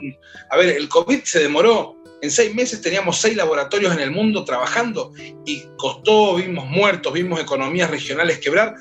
A 0.50 0.58
ver, 0.58 0.76
el 0.76 0.86
COVID 0.86 1.22
se 1.24 1.40
demoró. 1.40 1.96
En 2.20 2.30
seis 2.30 2.54
meses 2.54 2.82
teníamos 2.82 3.18
seis 3.18 3.34
laboratorios 3.34 3.94
en 3.94 4.00
el 4.00 4.10
mundo 4.10 4.44
trabajando 4.44 5.12
y 5.46 5.62
costó, 5.78 6.34
vimos 6.34 6.66
muertos, 6.66 7.14
vimos 7.14 7.40
economías 7.40 7.90
regionales 7.90 8.40
quebrar, 8.40 8.74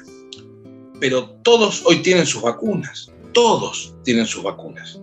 pero 0.99 1.29
todos 1.43 1.81
hoy 1.85 1.99
tienen 1.99 2.25
sus 2.25 2.41
vacunas, 2.41 3.09
todos 3.31 3.95
tienen 4.03 4.25
sus 4.25 4.43
vacunas 4.43 4.99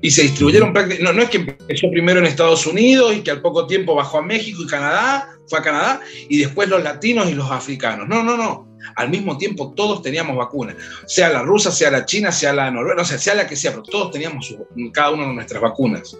y 0.00 0.10
se 0.10 0.22
distribuyeron 0.22 0.72
prácticamente. 0.72 1.04
No, 1.04 1.12
no 1.14 1.22
es 1.22 1.30
que 1.30 1.38
empezó 1.38 1.90
primero 1.90 2.20
en 2.20 2.26
Estados 2.26 2.66
Unidos 2.66 3.14
y 3.14 3.20
que 3.20 3.30
al 3.30 3.40
poco 3.40 3.66
tiempo 3.66 3.94
bajó 3.94 4.18
a 4.18 4.22
México 4.22 4.62
y 4.62 4.66
Canadá, 4.66 5.38
fue 5.46 5.58
a 5.58 5.62
Canadá, 5.62 6.00
y 6.28 6.38
después 6.38 6.68
los 6.68 6.82
latinos 6.82 7.30
y 7.30 7.34
los 7.34 7.50
africanos. 7.50 8.08
No, 8.08 8.22
no, 8.22 8.36
no. 8.36 8.73
Al 8.96 9.10
mismo 9.10 9.36
tiempo 9.36 9.72
todos 9.74 10.02
teníamos 10.02 10.36
vacunas, 10.36 10.76
sea 11.06 11.28
la 11.30 11.42
rusa, 11.42 11.70
sea 11.70 11.90
la 11.90 12.04
china, 12.04 12.30
sea 12.32 12.52
la 12.52 12.70
noruega, 12.70 12.96
no 12.96 13.04
sé, 13.04 13.18
sea 13.18 13.34
la 13.34 13.46
que 13.46 13.56
sea, 13.56 13.72
pero 13.72 13.82
todos 13.82 14.10
teníamos 14.10 14.54
cada 14.92 15.10
uno 15.10 15.26
de 15.26 15.34
nuestras 15.34 15.62
vacunas. 15.62 16.16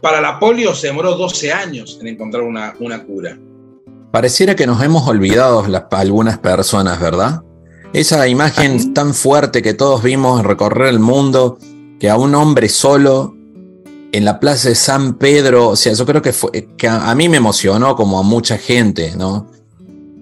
Para 0.00 0.20
la 0.20 0.38
polio 0.38 0.74
se 0.74 0.88
demoró 0.88 1.14
12 1.14 1.52
años 1.52 1.98
en 2.00 2.08
encontrar 2.08 2.42
una, 2.42 2.74
una 2.78 3.02
cura. 3.02 3.38
Pareciera 4.10 4.54
que 4.54 4.66
nos 4.66 4.82
hemos 4.82 5.08
olvidado 5.08 5.66
las, 5.66 5.84
algunas 5.90 6.38
personas, 6.38 7.00
¿verdad? 7.00 7.42
Esa 7.94 8.26
imagen 8.28 8.92
tan 8.92 9.14
fuerte 9.14 9.62
que 9.62 9.72
todos 9.72 10.02
vimos 10.02 10.44
recorrer 10.44 10.88
el 10.88 10.98
mundo, 10.98 11.58
que 11.98 12.10
a 12.10 12.16
un 12.16 12.34
hombre 12.34 12.68
solo 12.68 13.34
en 14.14 14.24
la 14.24 14.38
plaza 14.38 14.68
de 14.68 14.76
San 14.76 15.14
Pedro, 15.14 15.70
o 15.70 15.76
sea, 15.76 15.92
yo 15.92 16.06
creo 16.06 16.22
que, 16.22 16.32
fue, 16.32 16.68
que 16.76 16.86
a, 16.86 17.12
mí 17.16 17.28
me 17.28 17.36
emocionó 17.36 17.96
como 17.96 18.20
a 18.20 18.22
mucha 18.22 18.58
gente, 18.58 19.16
¿no? 19.16 19.50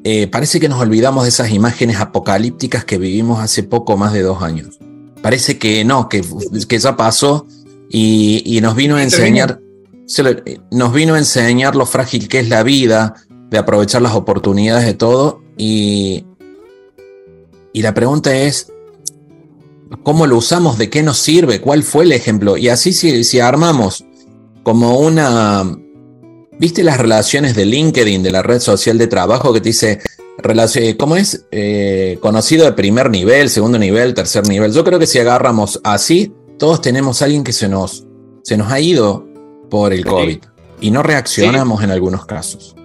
Eh, 0.04 0.26
parece 0.26 0.58
que 0.58 0.68
nos 0.68 0.80
olvidamos 0.80 1.22
de 1.24 1.28
esas 1.28 1.50
imágenes 1.50 1.98
apocalípticas 1.98 2.84
que 2.84 2.98
vivimos 2.98 3.40
hace 3.40 3.62
poco 3.62 3.96
más 3.96 4.12
de 4.12 4.22
dos 4.22 4.42
años. 4.42 4.78
Parece 5.22 5.58
que 5.58 5.84
no, 5.84 6.08
que, 6.08 6.24
que 6.68 6.78
ya 6.78 6.96
pasó 6.96 7.46
y, 7.88 8.42
y 8.44 8.60
nos 8.60 8.74
vino 8.74 8.96
a 8.96 9.02
enseñar, 9.02 9.60
nos 10.72 10.92
vino 10.92 11.14
a 11.14 11.18
enseñar 11.18 11.76
lo 11.76 11.86
frágil 11.86 12.28
que 12.28 12.40
es 12.40 12.48
la 12.48 12.64
vida, 12.64 13.14
de 13.48 13.58
aprovechar 13.58 14.02
las 14.02 14.14
oportunidades 14.14 14.86
de 14.86 14.94
todo 14.94 15.42
y, 15.56 16.24
y 17.72 17.82
la 17.82 17.94
pregunta 17.94 18.34
es, 18.34 18.72
¿cómo 20.02 20.26
lo 20.26 20.38
usamos? 20.38 20.78
¿De 20.78 20.90
qué 20.90 21.02
nos 21.02 21.18
sirve? 21.18 21.60
¿Cuál 21.60 21.82
fue 21.82 22.04
el 22.04 22.12
ejemplo? 22.12 22.56
Y 22.56 22.68
así 22.68 22.92
si, 22.92 23.22
si 23.24 23.38
armamos 23.38 24.04
como 24.64 24.98
una... 24.98 25.78
¿Viste 26.62 26.84
las 26.84 26.96
relaciones 26.96 27.56
de 27.56 27.66
LinkedIn, 27.66 28.22
de 28.22 28.30
la 28.30 28.40
red 28.40 28.60
social 28.60 28.96
de 28.96 29.08
trabajo 29.08 29.52
que 29.52 29.60
te 29.60 29.70
dice, 29.70 29.98
¿cómo 30.96 31.16
es? 31.16 31.44
Eh, 31.50 32.18
conocido 32.20 32.64
de 32.66 32.70
primer 32.70 33.10
nivel, 33.10 33.50
segundo 33.50 33.80
nivel, 33.80 34.14
tercer 34.14 34.46
nivel. 34.46 34.72
Yo 34.72 34.84
creo 34.84 35.00
que 35.00 35.08
si 35.08 35.18
agarramos 35.18 35.80
así, 35.82 36.32
todos 36.60 36.80
tenemos 36.80 37.20
a 37.20 37.24
alguien 37.24 37.42
que 37.42 37.52
se 37.52 37.68
nos, 37.68 38.06
se 38.44 38.56
nos 38.56 38.70
ha 38.70 38.78
ido 38.78 39.26
por 39.70 39.92
el 39.92 40.04
COVID 40.04 40.38
y 40.80 40.92
no 40.92 41.02
reaccionamos 41.02 41.82
en 41.82 41.90
algunos 41.90 42.26
casos. 42.26 42.76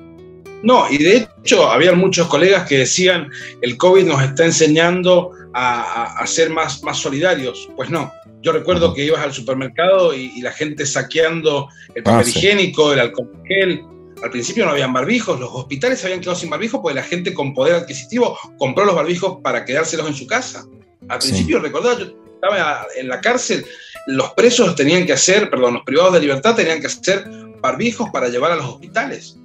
No, 0.64 0.90
y 0.90 0.98
de 0.98 1.28
hecho, 1.44 1.70
había 1.70 1.94
muchos 1.94 2.26
colegas 2.26 2.68
que 2.68 2.80
decían, 2.80 3.30
el 3.62 3.78
COVID 3.78 4.06
nos 4.06 4.24
está 4.24 4.44
enseñando 4.44 5.30
a, 5.54 6.26
ser 6.26 6.50
más, 6.50 6.82
más 6.82 6.98
solidarios. 6.98 7.70
Pues 7.76 7.92
no, 7.92 8.12
yo 8.48 8.54
recuerdo 8.54 8.94
que 8.94 9.04
ibas 9.04 9.22
al 9.22 9.34
supermercado 9.34 10.14
y, 10.14 10.40
la 10.40 10.54
gente 10.54 10.86
saqueando 10.86 11.68
el 11.94 12.02
papel 12.02 12.26
ah, 12.26 12.30
higiénico, 12.30 12.94
el 12.94 13.02
alcohol 13.02 13.30
gel. 13.46 13.84
Al 14.24 14.32
principio 14.32 14.64
no 14.64 14.72
habían 14.72 14.94
barbijos, 14.94 15.38
los 15.38 15.50
hospitales 15.52 16.02
habían 16.06 16.22
quedado 16.22 16.38
sin 16.38 16.50
barbijos 16.50 16.80
porque 16.82 16.96
la 16.96 17.04
gente 17.04 17.34
con 17.34 17.54
poder 17.54 17.76
adquisitivo 17.76 18.38
compró 18.58 18.86
los 18.86 18.96
barbijos 18.96 19.40
para 19.44 19.66
quedárselos 19.66 20.08
en 20.08 20.14
su 20.14 20.26
casa. 20.26 20.66
Al 21.10 21.20
principio, 21.20 21.60
recordad, 21.60 22.00
yo 22.00 22.06
estaba 22.36 22.88
en 22.96 23.10
la 23.10 23.20
cárcel, 23.20 23.66
los 24.08 24.32
presos 24.32 24.74
tenían 24.76 25.06
que 25.06 25.12
hacer, 25.12 25.50
perdón, 25.50 25.74
los 25.74 25.84
privados 25.84 26.14
de 26.14 26.22
libertad 26.22 26.56
tenían 26.56 26.80
que 26.80 26.88
hacer 26.88 27.30
barbijos 27.62 28.10
para 28.14 28.30
llevar 28.30 28.54
a 28.54 28.56
los 28.56 28.66
hospitales. 28.66 29.38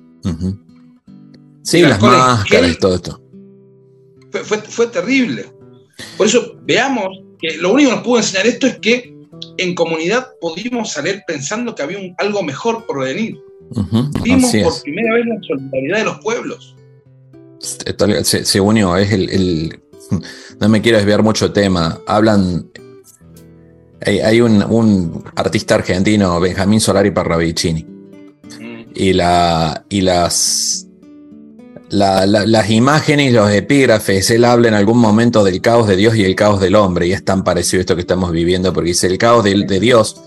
Sí, 1.63 1.83
las 1.83 2.01
máscaras 2.01 2.71
y 2.71 2.79
todo 2.79 2.95
esto. 2.95 3.21
Fue, 4.45 4.87
terrible. 4.87 5.53
Por 6.17 6.29
eso 6.29 6.57
veamos 6.63 7.09
que 7.43 7.57
lo 7.59 7.73
único 7.73 7.91
que 7.91 7.97
nos 7.97 8.05
pudo 8.05 8.19
enseñar 8.19 8.47
esto 8.47 8.67
es 8.67 8.79
que 8.79 9.13
en 9.59 9.75
comunidad 9.75 10.29
pudimos 10.41 10.93
salir 10.93 11.23
pensando 11.27 11.75
que 11.75 11.83
había 11.83 11.99
algo 12.19 12.43
mejor 12.43 12.87
por 12.87 13.01
venir. 13.01 13.39
Vimos 14.23 14.53
por 14.63 14.83
primera 14.83 15.15
vez 15.15 15.27
la 15.27 15.37
solidaridad 15.43 15.99
de 15.99 16.05
los 16.05 16.19
pueblos. 16.21 16.77
Se, 17.61 18.61
unió, 18.61 18.97
es 18.97 19.13
el, 19.13 19.81
No 20.61 20.69
me 20.69 20.81
quiero 20.81 20.99
desviar 20.99 21.23
mucho 21.23 21.49
de 21.49 21.55
tema. 21.55 22.01
Hablan. 22.07 22.71
Hay, 24.05 24.41
un, 24.41 25.25
artista 25.37 25.77
argentino, 25.77 26.41
Benjamín 26.41 26.81
Solari 26.81 27.13
Parravicini. 27.13 27.85
Mm. 27.85 28.83
Y, 28.95 29.13
la, 29.13 29.85
y 29.89 30.01
las 30.01 30.89
las 31.93 32.71
imágenes 32.71 33.31
y 33.31 33.33
los 33.35 33.51
epígrafes, 33.51 34.31
él 34.31 34.47
habla 34.47 34.69
en 34.69 34.75
algún 34.75 34.99
momento 34.99 35.45
del 35.45 35.61
caos 35.61 35.87
de 35.87 35.97
Dios 35.97 36.17
y 36.17 36.25
el 36.25 36.35
caos 36.35 36.61
del 36.61 36.75
hombre, 36.75 37.07
y 37.07 37.13
es 37.13 37.25
tan 37.25 37.45
parecido 37.45 37.81
a 37.81 37.83
esto 37.83 37.95
que 37.95 38.01
estamos 38.01 38.33
viviendo, 38.33 38.73
porque 38.73 38.89
dice 38.89 39.07
el 39.09 39.19
caos 39.19 39.45
de, 39.45 39.81
Dios 39.81 40.21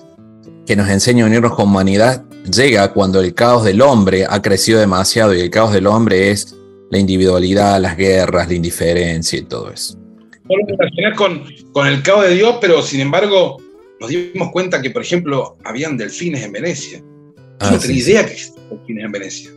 que 0.67 0.75
nos 0.75 0.89
enseña 0.89 1.23
a 1.23 1.27
unirnos 1.27 1.55
con 1.55 1.69
humanidad 1.69 2.23
llega 2.51 2.93
cuando 2.93 3.19
el 3.21 3.33
caos 3.33 3.63
del 3.63 3.81
hombre 3.81 4.25
ha 4.29 4.41
crecido 4.41 4.79
demasiado 4.79 5.33
y 5.33 5.39
el 5.39 5.49
caos 5.49 5.73
del 5.73 5.87
hombre 5.87 6.29
es 6.29 6.55
la 6.91 6.99
individualidad, 6.99 7.81
las 7.81 7.97
guerras, 7.97 8.47
la 8.47 8.53
indiferencia 8.53 9.39
y 9.39 9.43
todo 9.43 9.71
eso. 9.71 9.97
con, 11.15 11.43
con 11.71 11.87
el 11.87 12.03
caos 12.03 12.25
de 12.25 12.35
Dios, 12.35 12.57
pero 12.61 12.83
sin 12.83 13.01
embargo 13.01 13.57
nos 13.99 14.09
dimos 14.09 14.51
cuenta 14.51 14.81
que, 14.81 14.91
por 14.91 15.01
ejemplo, 15.01 15.57
habían 15.63 15.97
delfines 15.97 16.43
en 16.43 16.51
Venecia. 16.51 16.99
No 16.99 17.55
ah, 17.59 17.79
tenía 17.79 17.97
idea 17.97 18.25
que 18.25 18.33
existían 18.33 18.69
delfines 18.69 19.05
en 19.05 19.11
Venecia. 19.11 19.49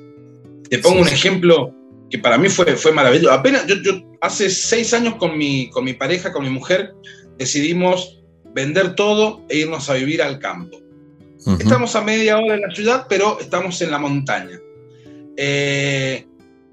Te 0.70 0.78
pongo 0.78 1.00
un 1.00 1.08
ejemplo 1.08 1.74
que 2.10 2.18
para 2.18 2.38
mí 2.38 2.48
fue, 2.48 2.76
fue 2.76 2.92
maravilloso. 2.92 3.32
Apenas, 3.32 3.66
yo, 3.66 3.76
yo 3.76 4.02
hace 4.20 4.50
seis 4.50 4.94
años 4.94 5.16
con 5.16 5.36
mi, 5.36 5.70
con 5.70 5.84
mi 5.84 5.94
pareja, 5.94 6.32
con 6.32 6.44
mi 6.44 6.50
mujer, 6.50 6.94
decidimos 7.38 8.18
vender 8.54 8.94
todo 8.94 9.44
e 9.48 9.58
irnos 9.58 9.88
a 9.90 9.94
vivir 9.94 10.22
al 10.22 10.38
campo. 10.38 10.80
Estamos 11.58 11.94
a 11.94 12.02
media 12.02 12.38
hora 12.38 12.54
de 12.54 12.60
la 12.60 12.74
ciudad, 12.74 13.06
pero 13.08 13.38
estamos 13.40 13.80
en 13.80 13.90
la 13.90 13.98
montaña. 13.98 14.60
Eh, 15.36 16.26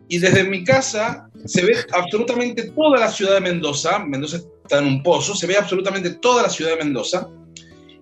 y 0.08 0.18
desde 0.18 0.44
mi 0.44 0.64
casa 0.64 1.30
se 1.46 1.64
ve 1.64 1.78
absolutamente 1.94 2.72
toda 2.72 3.00
la 3.00 3.10
ciudad 3.10 3.36
de 3.36 3.42
Mendoza. 3.42 4.00
Mendoza 4.00 4.38
está 4.64 4.80
en 4.80 4.86
un 4.86 5.04
pozo, 5.04 5.36
se 5.36 5.48
ve 5.48 5.56
absolutamente 5.56 6.10
toda 6.16 6.44
la 6.44 6.50
ciudad 6.50 6.72
de 6.72 6.84
Mendoza. 6.84 7.30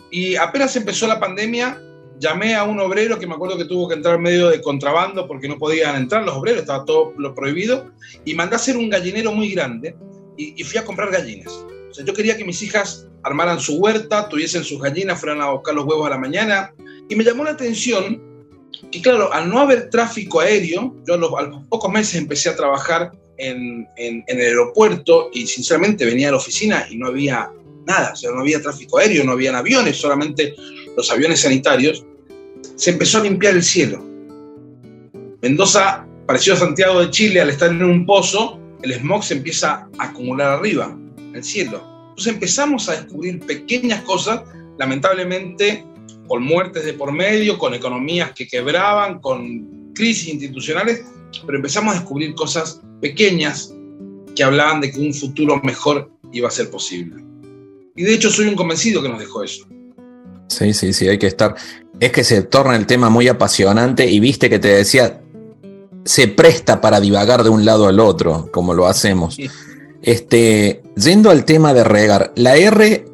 Y 0.10 0.36
apenas 0.36 0.76
empezó 0.76 1.06
la 1.06 1.20
pandemia, 1.20 1.80
llamé 2.20 2.56
a 2.56 2.64
un 2.64 2.80
obrero 2.80 3.20
que 3.20 3.28
me 3.28 3.36
acuerdo 3.36 3.58
que 3.58 3.66
tuvo 3.66 3.88
que 3.88 3.96
entrar 3.96 4.20
medio 4.20 4.50
de 4.50 4.62
contrabando 4.62 5.28
porque 5.28 5.48
no 5.48 5.58
podían 5.58 5.96
entrar 5.96 6.24
los 6.24 6.36
obreros, 6.36 6.62
estaba 6.62 6.86
todo 6.86 7.14
lo 7.18 7.34
prohibido, 7.34 7.92
y 8.26 8.34
mandé 8.34 8.56
a 8.56 8.58
hacer 8.58 8.78
un 8.78 8.90
gallinero 8.90 9.32
muy 9.32 9.52
grande 9.52 9.96
y, 10.38 10.64
fui 10.64 10.80
a 10.80 10.86
comprar 10.86 11.12
gallinas. 11.12 11.54
O 11.90 11.94
sea, 11.94 12.06
yo 12.06 12.14
quería 12.14 12.38
que 12.38 12.46
mis 12.46 12.62
hijas 12.62 13.08
armaran 13.24 13.60
su 13.60 13.78
huerta, 13.78 14.28
tuviesen 14.30 14.64
sus 14.64 14.82
gallinas, 14.82 15.20
fueran 15.20 15.42
a 15.42 15.52
buscar 15.52 15.76
los 15.76 15.86
huevos 15.86 16.08
a 16.08 16.12
la 16.12 16.18
mañana, 16.18 16.74
y 17.08 17.16
me 17.16 17.24
llamó 17.24 17.44
la 17.44 17.52
atención 17.52 18.22
que, 18.92 19.02
claro, 19.02 19.32
al 19.32 19.50
no 19.50 19.60
haber 19.60 19.90
tráfico 19.90 20.40
aéreo, 20.40 20.96
yo 21.06 21.14
a 21.14 21.18
los, 21.18 21.32
pocos 21.70 21.92
meses 21.92 22.16
empecé 22.16 22.50
a 22.50 22.56
trabajar 22.56 23.12
en, 23.38 23.88
en, 23.98 24.24
en 24.28 24.40
el 24.40 24.48
aeropuerto 24.48 25.30
y 25.34 25.46
sinceramente 25.46 26.06
venía 26.06 26.30
a 26.30 26.32
la 26.32 26.38
oficina 26.38 26.86
y 26.90 26.98
no 26.98 27.08
había 27.08 27.52
nada, 27.86 28.12
o 28.14 28.16
sea, 28.16 28.32
no 28.32 28.42
había 28.42 28.62
tráfico 28.62 28.98
aéreo, 28.98 29.24
no 29.24 29.34
habían 29.34 29.56
aviones, 29.56 29.98
solamente 29.98 30.56
los 30.96 31.12
aviones 31.12 31.42
sanitarios, 31.42 32.06
se 32.76 32.92
empezó 32.92 33.20
a 33.20 33.24
limpiar 33.24 33.56
el 33.56 33.64
cielo. 33.64 34.04
Mendoza, 35.42 36.08
parecido 36.26 36.56
a 36.56 36.60
Santiago 36.60 37.02
de 37.02 37.10
Chile, 37.10 37.42
al 37.42 37.50
estar 37.50 37.70
en 37.70 37.84
un 37.84 38.06
pozo, 38.06 38.60
el 38.82 38.94
smog 38.94 39.24
se 39.24 39.36
empieza 39.36 39.88
a 39.98 40.06
acumular 40.06 40.52
arriba, 40.52 40.98
en 41.18 41.36
el 41.36 41.44
cielo. 41.44 41.82
Entonces 42.10 42.34
empezamos 42.34 42.90
a 42.90 42.94
descubrir 42.94 43.40
pequeñas 43.40 44.04
cosas, 44.04 44.42
lamentablemente 44.78 45.86
con 46.28 46.44
muertes 46.44 46.86
de 46.86 46.94
por 46.94 47.12
medio, 47.12 47.58
con 47.58 47.74
economías 47.74 48.32
que 48.32 48.48
quebraban, 48.48 49.20
con 49.20 49.92
crisis 49.94 50.30
institucionales, 50.30 51.06
pero 51.46 51.58
empezamos 51.58 51.96
a 51.96 52.00
descubrir 52.00 52.34
cosas 52.36 52.82
pequeñas 53.02 53.74
que 54.36 54.44
hablaban 54.44 54.82
de 54.82 54.92
que 54.92 55.00
un 55.00 55.14
futuro 55.14 55.60
mejor 55.64 56.12
iba 56.32 56.48
a 56.48 56.52
ser 56.52 56.70
posible. 56.70 57.24
Y 57.96 58.04
de 58.04 58.14
hecho 58.14 58.30
soy 58.30 58.48
un 58.48 58.56
convencido 58.56 59.02
que 59.02 59.10
nos 59.10 59.20
dejó 59.20 59.44
eso. 59.44 59.68
Sí, 60.48 60.74
sí, 60.74 60.94
sí, 60.94 61.08
hay 61.08 61.18
que 61.18 61.28
estar. 61.28 61.56
Es 62.00 62.12
que 62.12 62.24
se 62.24 62.44
torna 62.44 62.76
el 62.76 62.86
tema 62.86 63.10
muy 63.10 63.28
apasionante 63.28 64.10
y 64.10 64.20
viste 64.20 64.50
que 64.50 64.60
te 64.60 64.68
decía, 64.70 65.22
se 66.06 66.28
presta 66.28 66.82
para 66.82 67.00
divagar 67.00 67.44
de 67.44 67.50
un 67.50 67.66
lado 67.66 67.88
al 67.88 68.00
otro, 68.00 68.50
como 68.52 68.74
lo 68.74 68.88
hacemos. 68.88 69.38
Este, 70.02 70.82
yendo 70.96 71.30
al 71.30 71.46
tema 71.46 71.74
de 71.74 71.84
regar, 71.84 72.34
la 72.36 72.58
R, 72.58 73.06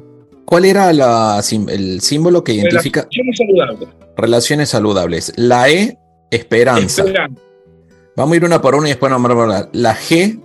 ¿cuál 0.46 0.66
era 0.66 0.92
la, 0.92 1.42
el 1.68 2.02
símbolo 2.02 2.44
que 2.44 2.54
identifica? 2.54 3.02
Relaciones 3.12 3.38
saludables. 3.38 3.90
Relaciones 4.18 4.70
saludables. 4.70 5.34
La 5.36 5.70
E, 5.70 5.98
Esperanza. 6.32 7.04
Esperanza. 7.04 7.42
Vamos 8.16 8.34
a 8.34 8.36
ir 8.38 8.46
una 8.46 8.62
por 8.62 8.76
una 8.76 8.88
y 8.88 8.92
después 8.92 9.10
nos 9.12 9.22
vamos 9.22 9.38
a 9.38 9.44
hablar. 9.44 9.70
La 9.74 9.96
G, 9.96 10.42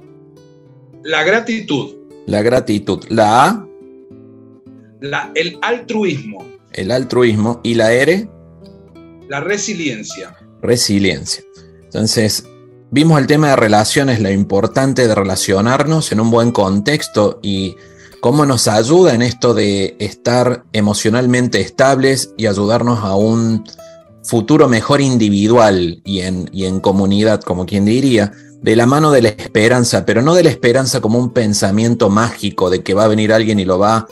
La 1.03 1.23
gratitud. 1.25 1.95
la 2.27 2.43
gratitud. 2.43 3.05
La 3.09 3.47
A, 3.47 3.67
La, 5.01 5.33
el 5.35 5.59
altruismo. 5.63 6.45
El 6.75 6.91
altruismo. 6.91 7.61
Y 7.63 7.75
la 7.75 7.93
R, 7.93 8.29
La 9.29 9.41
resiliencia. 9.41 10.37
resiliencia. 10.61 11.43
Entonces, 11.85 12.45
vimos 12.91 13.19
el 13.19 13.27
tema 13.27 13.51
de 13.51 13.57
relaciones, 13.57 14.21
lo 14.21 14.31
importante 14.31 15.07
de 15.07 15.15
relacionarnos 15.15 16.13
en 16.13 16.21
un 16.21 16.31
buen 16.31 16.53
contexto 16.53 17.39
y 17.43 17.77
cómo 18.21 18.47
nos 18.47 18.69
ayuda 18.69 19.15
en 19.15 19.23
esto 19.23 19.55
de 19.55 19.97
estar 19.99 20.65
emocionalmente 20.73 21.61
estables 21.61 22.33
y 22.37 22.47
ayudarnos 22.47 23.01
a 23.01 23.15
un 23.15 23.65
futuro 24.23 24.69
mejor 24.69 25.01
individual 25.01 26.01
y 26.05 26.21
en, 26.21 26.49
y 26.53 26.65
en 26.65 26.81
comunidad, 26.81 27.43
como 27.43 27.67
quien 27.67 27.85
diría, 27.85 28.33
de 28.63 28.77
la 28.77 28.87
mano 28.87 29.11
de 29.11 29.21
la 29.21 29.29
esperanza, 29.29 30.07
pero 30.07 30.23
no 30.23 30.35
de 30.35 30.43
la 30.43 30.49
esperanza 30.49 31.03
como 31.03 31.19
un 31.19 31.35
pensamiento 31.35 32.09
mágico 32.09 32.71
de 32.71 32.83
que 32.83 32.95
va 32.95 33.05
a 33.05 33.09
venir 33.09 33.33
alguien 33.33 33.61
y 33.61 33.67
lo 33.67 33.79
va 33.79 34.07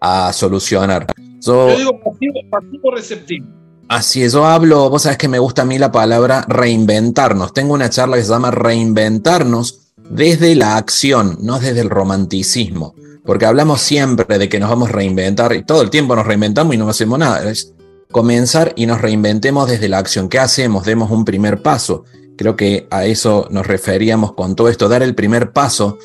a 0.00 0.32
solucionar. 0.32 1.06
Yo- 1.40 1.68
Yo 1.70 1.76
digo 1.76 1.92
pasivo, 2.02 2.34
pasivo 2.50 2.90
receptivo. 2.94 3.46
Así 3.88 4.22
es, 4.22 4.32
yo 4.34 4.44
hablo, 4.44 4.90
vos 4.90 5.02
sabés 5.02 5.16
que 5.18 5.28
me 5.28 5.38
gusta 5.38 5.62
a 5.62 5.64
mí 5.64 5.78
la 5.78 5.90
palabra 5.90 6.44
reinventarnos. 6.48 7.54
Tengo 7.54 7.72
una 7.74 7.88
charla 7.88 8.16
que 8.16 8.22
se 8.22 8.28
llama 8.30 8.50
reinventarnos 8.50 9.92
desde 10.10 10.54
la 10.54 10.76
acción, 10.76 11.38
no 11.40 11.58
desde 11.58 11.80
el 11.80 11.90
romanticismo. 11.90 12.94
Porque 13.24 13.46
hablamos 13.46 13.80
siempre 13.80 14.38
de 14.38 14.48
que 14.48 14.58
nos 14.60 14.70
vamos 14.70 14.88
a 14.90 14.92
reinventar 14.92 15.52
y 15.54 15.62
todo 15.64 15.82
el 15.82 15.90
tiempo 15.90 16.14
nos 16.16 16.26
reinventamos 16.26 16.74
y 16.74 16.78
no 16.78 16.88
hacemos 16.88 17.18
nada. 17.18 17.50
Es 17.50 17.72
comenzar 18.10 18.72
y 18.76 18.86
nos 18.86 19.00
reinventemos 19.00 19.68
desde 19.68 19.88
la 19.88 19.98
acción. 19.98 20.28
¿Qué 20.28 20.38
hacemos? 20.38 20.84
Demos 20.84 21.10
un 21.10 21.24
primer 21.24 21.62
paso. 21.62 22.04
Creo 22.36 22.56
que 22.56 22.86
a 22.90 23.04
eso 23.04 23.46
nos 23.50 23.66
referíamos 23.66 24.32
con 24.32 24.54
todo 24.54 24.68
esto, 24.68 24.88
dar 24.88 25.02
el 25.02 25.14
primer 25.14 25.52
paso 25.52 25.98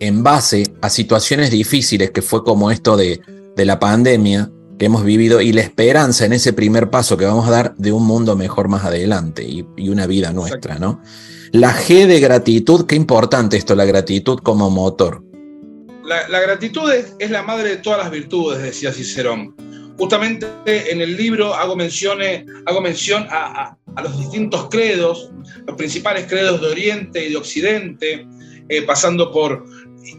en 0.00 0.22
base 0.22 0.64
a 0.82 0.90
situaciones 0.90 1.50
difíciles 1.50 2.10
que 2.10 2.22
fue 2.22 2.44
como 2.44 2.70
esto 2.70 2.96
de, 2.96 3.20
de 3.56 3.64
la 3.64 3.78
pandemia, 3.78 4.50
que 4.78 4.86
hemos 4.86 5.04
vivido 5.04 5.40
y 5.40 5.52
la 5.52 5.62
esperanza 5.62 6.26
en 6.26 6.34
ese 6.34 6.52
primer 6.52 6.90
paso 6.90 7.16
que 7.16 7.24
vamos 7.24 7.48
a 7.48 7.50
dar 7.50 7.74
de 7.76 7.92
un 7.92 8.04
mundo 8.06 8.36
mejor 8.36 8.68
más 8.68 8.84
adelante 8.84 9.42
y, 9.42 9.64
y 9.76 9.88
una 9.88 10.06
vida 10.06 10.32
nuestra, 10.32 10.78
¿no? 10.78 11.00
La 11.52 11.72
G 11.74 12.06
de 12.06 12.20
gratitud, 12.20 12.84
qué 12.86 12.94
importante 12.96 13.56
esto, 13.56 13.74
la 13.74 13.86
gratitud 13.86 14.38
como 14.40 14.68
motor. 14.68 15.22
La, 16.04 16.28
la 16.28 16.40
gratitud 16.40 16.92
es, 16.92 17.14
es 17.18 17.30
la 17.30 17.42
madre 17.42 17.70
de 17.70 17.76
todas 17.78 17.98
las 17.98 18.10
virtudes, 18.10 18.62
decía 18.62 18.92
Cicerón. 18.92 19.54
Justamente 19.98 20.46
en 20.66 21.00
el 21.00 21.16
libro 21.16 21.54
hago, 21.54 21.74
menciones, 21.74 22.44
hago 22.66 22.82
mención 22.82 23.26
a, 23.30 23.62
a- 23.62 23.78
a 23.96 24.02
los 24.02 24.18
distintos 24.18 24.68
credos, 24.68 25.30
los 25.66 25.74
principales 25.74 26.26
credos 26.26 26.60
de 26.60 26.66
Oriente 26.66 27.26
y 27.26 27.30
de 27.30 27.36
Occidente, 27.38 28.26
eh, 28.68 28.82
pasando 28.82 29.30
por 29.32 29.64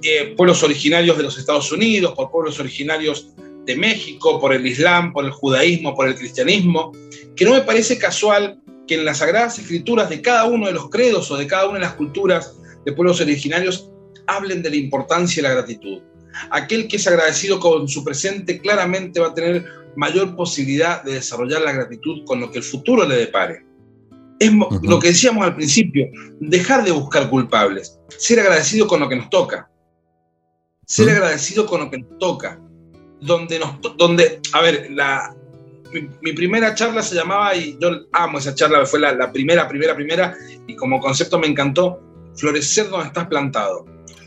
eh, 0.03 0.33
pueblos 0.35 0.63
originarios 0.63 1.17
de 1.17 1.23
los 1.23 1.37
Estados 1.37 1.71
Unidos, 1.71 2.13
por 2.15 2.31
pueblos 2.31 2.59
originarios 2.59 3.33
de 3.65 3.75
México, 3.75 4.39
por 4.39 4.53
el 4.53 4.65
Islam, 4.65 5.11
por 5.13 5.25
el 5.25 5.31
judaísmo, 5.31 5.95
por 5.95 6.07
el 6.07 6.15
cristianismo, 6.15 6.91
que 7.35 7.45
no 7.45 7.51
me 7.51 7.61
parece 7.61 7.97
casual 7.97 8.61
que 8.87 8.95
en 8.95 9.05
las 9.05 9.17
sagradas 9.17 9.59
escrituras 9.59 10.09
de 10.09 10.21
cada 10.21 10.45
uno 10.45 10.67
de 10.67 10.73
los 10.73 10.89
credos 10.89 11.29
o 11.29 11.37
de 11.37 11.45
cada 11.45 11.65
una 11.65 11.75
de 11.75 11.85
las 11.85 11.93
culturas 11.95 12.55
de 12.85 12.93
pueblos 12.93 13.19
originarios 13.19 13.91
hablen 14.25 14.61
de 14.61 14.69
la 14.69 14.77
importancia 14.77 15.43
de 15.43 15.49
la 15.49 15.55
gratitud. 15.55 16.01
Aquel 16.49 16.87
que 16.87 16.97
es 16.97 17.07
agradecido 17.07 17.59
con 17.59 17.87
su 17.87 18.03
presente 18.03 18.59
claramente 18.59 19.19
va 19.19 19.27
a 19.27 19.33
tener 19.33 19.65
mayor 19.95 20.35
posibilidad 20.35 21.03
de 21.03 21.13
desarrollar 21.13 21.61
la 21.61 21.73
gratitud 21.73 22.23
con 22.25 22.39
lo 22.39 22.51
que 22.51 22.59
el 22.59 22.63
futuro 22.63 23.05
le 23.05 23.15
depare. 23.15 23.65
Es 24.39 24.51
lo 24.83 24.99
que 24.99 25.07
decíamos 25.09 25.45
al 25.45 25.55
principio, 25.55 26.07
dejar 26.39 26.83
de 26.83 26.91
buscar 26.91 27.29
culpables, 27.29 27.99
ser 28.09 28.39
agradecido 28.39 28.87
con 28.87 28.99
lo 28.99 29.09
que 29.09 29.15
nos 29.15 29.29
toca, 29.29 29.69
ser 30.85 31.09
agradecido 31.09 31.65
con 31.65 31.81
lo 31.81 31.89
que 31.89 31.99
nos 31.99 32.17
toca, 32.19 32.59
donde 33.19 33.59
nos, 33.59 33.79
donde, 33.97 34.39
a 34.53 34.61
ver, 34.61 34.89
la, 34.91 35.35
mi, 35.91 36.07
mi 36.21 36.33
primera 36.33 36.75
charla 36.75 37.01
se 37.01 37.15
llamaba, 37.15 37.55
y 37.55 37.77
yo 37.81 37.89
amo 38.13 38.37
esa 38.37 38.53
charla, 38.53 38.85
fue 38.85 38.99
la, 38.99 39.13
la 39.13 39.31
primera, 39.31 39.67
primera, 39.67 39.95
primera, 39.95 40.37
y 40.67 40.75
como 40.75 40.99
concepto 40.99 41.39
me 41.39 41.47
encantó, 41.47 41.99
florecer 42.35 42.89
donde 42.89 43.07
estás 43.07 43.27
plantado. 43.27 43.85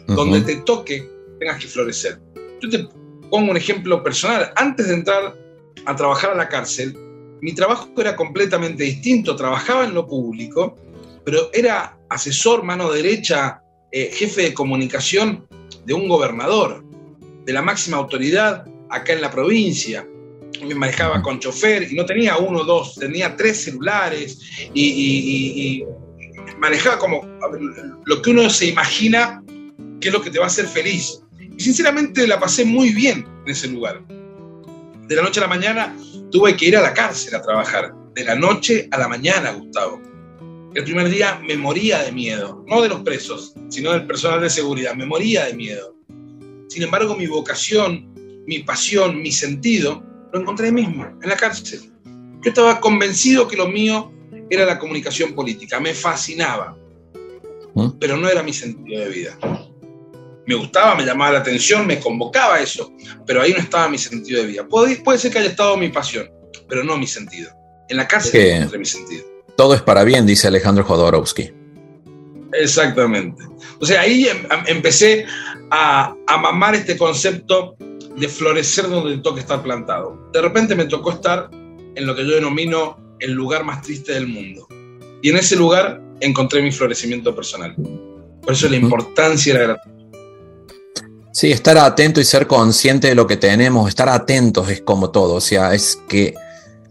Donde 0.08 0.40
te 0.40 0.56
toque, 0.56 1.08
tengas 1.38 1.60
que 1.62 1.68
florecer. 1.68 2.20
Yo 2.60 2.68
te 2.68 2.88
pongo 3.30 3.52
un 3.52 3.56
ejemplo 3.56 4.02
personal. 4.02 4.52
Antes 4.56 4.88
de 4.88 4.94
entrar 4.94 5.36
a 5.86 5.94
trabajar 5.94 6.32
a 6.32 6.34
la 6.34 6.48
cárcel, 6.48 6.98
mi 7.42 7.52
trabajo 7.54 7.88
era 7.98 8.16
completamente 8.16 8.84
distinto. 8.84 9.36
Trabajaba 9.36 9.84
en 9.84 9.94
lo 9.94 10.06
público, 10.06 10.76
pero 11.24 11.50
era 11.52 11.96
asesor, 12.08 12.62
mano 12.62 12.90
derecha, 12.90 13.62
eh, 13.92 14.10
jefe 14.12 14.42
de 14.42 14.54
comunicación 14.54 15.46
de 15.84 15.94
un 15.94 16.08
gobernador, 16.08 16.84
de 17.44 17.52
la 17.52 17.62
máxima 17.62 17.96
autoridad 17.96 18.64
acá 18.90 19.12
en 19.12 19.20
la 19.20 19.30
provincia. 19.30 20.06
Me 20.66 20.74
manejaba 20.74 21.22
con 21.22 21.38
chofer 21.38 21.90
y 21.90 21.94
no 21.94 22.04
tenía 22.04 22.36
uno 22.36 22.60
o 22.60 22.64
dos, 22.64 22.94
tenía 22.96 23.36
tres 23.36 23.62
celulares 23.64 24.38
y, 24.74 24.82
y- 24.82 25.78
y- 25.78 25.84
manejaba 26.58 26.98
como 26.98 27.22
lo 28.04 28.20
que 28.20 28.30
uno 28.30 28.50
se 28.50 28.66
imagina 28.66 29.42
qué 30.00 30.08
es 30.08 30.12
lo 30.12 30.20
que 30.20 30.30
te 30.30 30.38
va 30.38 30.44
a 30.44 30.48
hacer 30.48 30.66
feliz. 30.66 31.22
Y 31.56 31.60
sinceramente 31.62 32.26
la 32.26 32.38
pasé 32.38 32.64
muy 32.64 32.90
bien 32.92 33.26
en 33.46 33.50
ese 33.52 33.68
lugar. 33.68 34.02
De 35.10 35.16
la 35.16 35.22
noche 35.22 35.40
a 35.40 35.42
la 35.42 35.48
mañana 35.48 35.96
tuve 36.30 36.56
que 36.56 36.66
ir 36.66 36.76
a 36.76 36.80
la 36.80 36.94
cárcel 36.94 37.34
a 37.34 37.42
trabajar. 37.42 37.92
De 38.14 38.22
la 38.22 38.36
noche 38.36 38.88
a 38.92 38.96
la 38.96 39.08
mañana, 39.08 39.50
Gustavo. 39.50 40.00
El 40.72 40.84
primer 40.84 41.08
día 41.08 41.42
me 41.44 41.56
moría 41.56 41.98
de 42.04 42.12
miedo, 42.12 42.64
no 42.68 42.80
de 42.80 42.90
los 42.90 43.00
presos, 43.00 43.52
sino 43.70 43.90
del 43.90 44.06
personal 44.06 44.40
de 44.40 44.48
seguridad, 44.48 44.94
me 44.94 45.04
moría 45.04 45.46
de 45.46 45.54
miedo. 45.54 45.96
Sin 46.68 46.84
embargo, 46.84 47.16
mi 47.16 47.26
vocación, 47.26 48.14
mi 48.46 48.60
pasión, 48.60 49.20
mi 49.20 49.32
sentido, 49.32 50.00
lo 50.32 50.42
encontré 50.42 50.66
ahí 50.66 50.72
mismo, 50.72 51.04
en 51.20 51.28
la 51.28 51.34
cárcel. 51.34 51.90
Yo 52.44 52.50
estaba 52.50 52.78
convencido 52.78 53.48
que 53.48 53.56
lo 53.56 53.66
mío 53.66 54.12
era 54.48 54.64
la 54.64 54.78
comunicación 54.78 55.34
política, 55.34 55.80
me 55.80 55.92
fascinaba, 55.92 56.78
¿Mm? 57.74 57.98
pero 57.98 58.16
no 58.16 58.28
era 58.28 58.44
mi 58.44 58.52
sentido 58.52 59.00
de 59.00 59.08
vida 59.08 59.36
me 60.46 60.54
gustaba, 60.54 60.94
me 60.94 61.04
llamaba 61.04 61.32
la 61.32 61.38
atención, 61.40 61.86
me 61.86 62.00
convocaba 62.00 62.56
a 62.56 62.60
eso, 62.60 62.92
pero 63.26 63.42
ahí 63.42 63.52
no 63.52 63.58
estaba 63.58 63.88
mi 63.88 63.98
sentido 63.98 64.40
de 64.42 64.48
vida. 64.48 64.66
Puede, 64.68 64.96
puede 64.96 65.18
ser 65.18 65.30
que 65.32 65.38
haya 65.38 65.50
estado 65.50 65.76
mi 65.76 65.88
pasión, 65.90 66.28
pero 66.68 66.82
no 66.82 66.96
mi 66.96 67.06
sentido. 67.06 67.50
En 67.88 67.96
la 67.96 68.06
cárcel 68.08 68.32
Que- 68.32 68.56
encontré 68.56 68.78
mi 68.78 68.84
sentido. 68.86 69.24
Todo 69.56 69.74
es 69.74 69.82
para 69.82 70.04
bien, 70.04 70.24
dice 70.26 70.48
Alejandro 70.48 70.84
Jodorowsky. 70.84 71.52
Exactamente. 72.52 73.42
O 73.80 73.86
sea, 73.86 74.00
ahí 74.00 74.26
em- 74.26 74.46
em- 74.50 74.64
empecé 74.66 75.26
a, 75.70 76.14
a 76.26 76.36
mamar 76.38 76.74
este 76.74 76.96
concepto 76.96 77.76
de 78.16 78.28
florecer 78.28 78.88
donde 78.88 79.16
te 79.16 79.22
toque 79.22 79.40
estar 79.40 79.62
plantado. 79.62 80.28
De 80.32 80.40
repente 80.42 80.74
me 80.74 80.86
tocó 80.86 81.12
estar 81.12 81.48
en 81.52 82.06
lo 82.06 82.14
que 82.14 82.26
yo 82.26 82.34
denomino 82.34 82.98
el 83.20 83.32
lugar 83.32 83.64
más 83.64 83.82
triste 83.82 84.12
del 84.14 84.26
mundo. 84.26 84.66
Y 85.22 85.30
en 85.30 85.36
ese 85.36 85.56
lugar 85.56 86.00
encontré 86.20 86.62
mi 86.62 86.72
florecimiento 86.72 87.34
personal. 87.34 87.74
Por 88.42 88.52
eso 88.52 88.68
la 88.68 88.76
importancia 88.76 89.52
de 89.54 89.60
la 89.60 89.66
gratitud. 89.66 89.99
Sí, 91.32 91.52
estar 91.52 91.78
atento 91.78 92.20
y 92.20 92.24
ser 92.24 92.46
consciente 92.46 93.08
de 93.08 93.14
lo 93.14 93.26
que 93.26 93.36
tenemos, 93.36 93.88
estar 93.88 94.08
atentos 94.08 94.68
es 94.68 94.82
como 94.82 95.10
todo. 95.10 95.34
O 95.34 95.40
sea, 95.40 95.74
es 95.74 95.98
que 96.08 96.34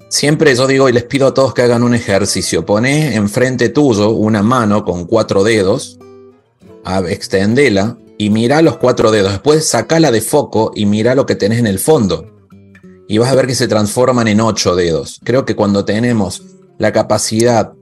siempre 0.07 0.55
yo 0.55 0.65
digo 0.65 0.87
y 0.87 0.93
les 0.93 1.03
pido 1.03 1.27
a 1.27 1.33
todos 1.33 1.53
que 1.53 1.61
hagan 1.61 1.83
un 1.83 1.93
ejercicio. 1.93 2.65
Poné 2.65 3.15
enfrente 3.15 3.69
tuyo 3.69 4.11
una 4.11 4.41
mano 4.41 4.85
con 4.85 5.05
cuatro 5.05 5.43
dedos, 5.43 5.99
extendela 7.07 7.97
y 8.17 8.29
mira 8.29 8.61
los 8.61 8.77
cuatro 8.77 9.11
dedos. 9.11 9.31
Después 9.31 9.65
sacala 9.67 10.09
de 10.11 10.21
foco 10.21 10.71
y 10.73 10.85
mira 10.85 11.15
lo 11.15 11.25
que 11.25 11.35
tenés 11.35 11.59
en 11.59 11.67
el 11.67 11.79
fondo. 11.79 12.33
Y 13.09 13.17
vas 13.17 13.31
a 13.31 13.35
ver 13.35 13.47
que 13.47 13.55
se 13.55 13.67
transforman 13.67 14.27
en 14.27 14.39
ocho 14.39 14.75
dedos. 14.75 15.19
Creo 15.23 15.43
que 15.43 15.55
cuando 15.55 15.83
tenemos 15.83 16.43
la 16.77 16.93
capacidad 16.93 17.73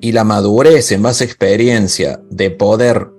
y 0.00 0.12
la 0.12 0.24
madurez 0.24 0.92
en 0.92 1.02
base 1.02 1.24
a 1.24 1.26
experiencia 1.26 2.20
de 2.30 2.50
poder 2.50 3.17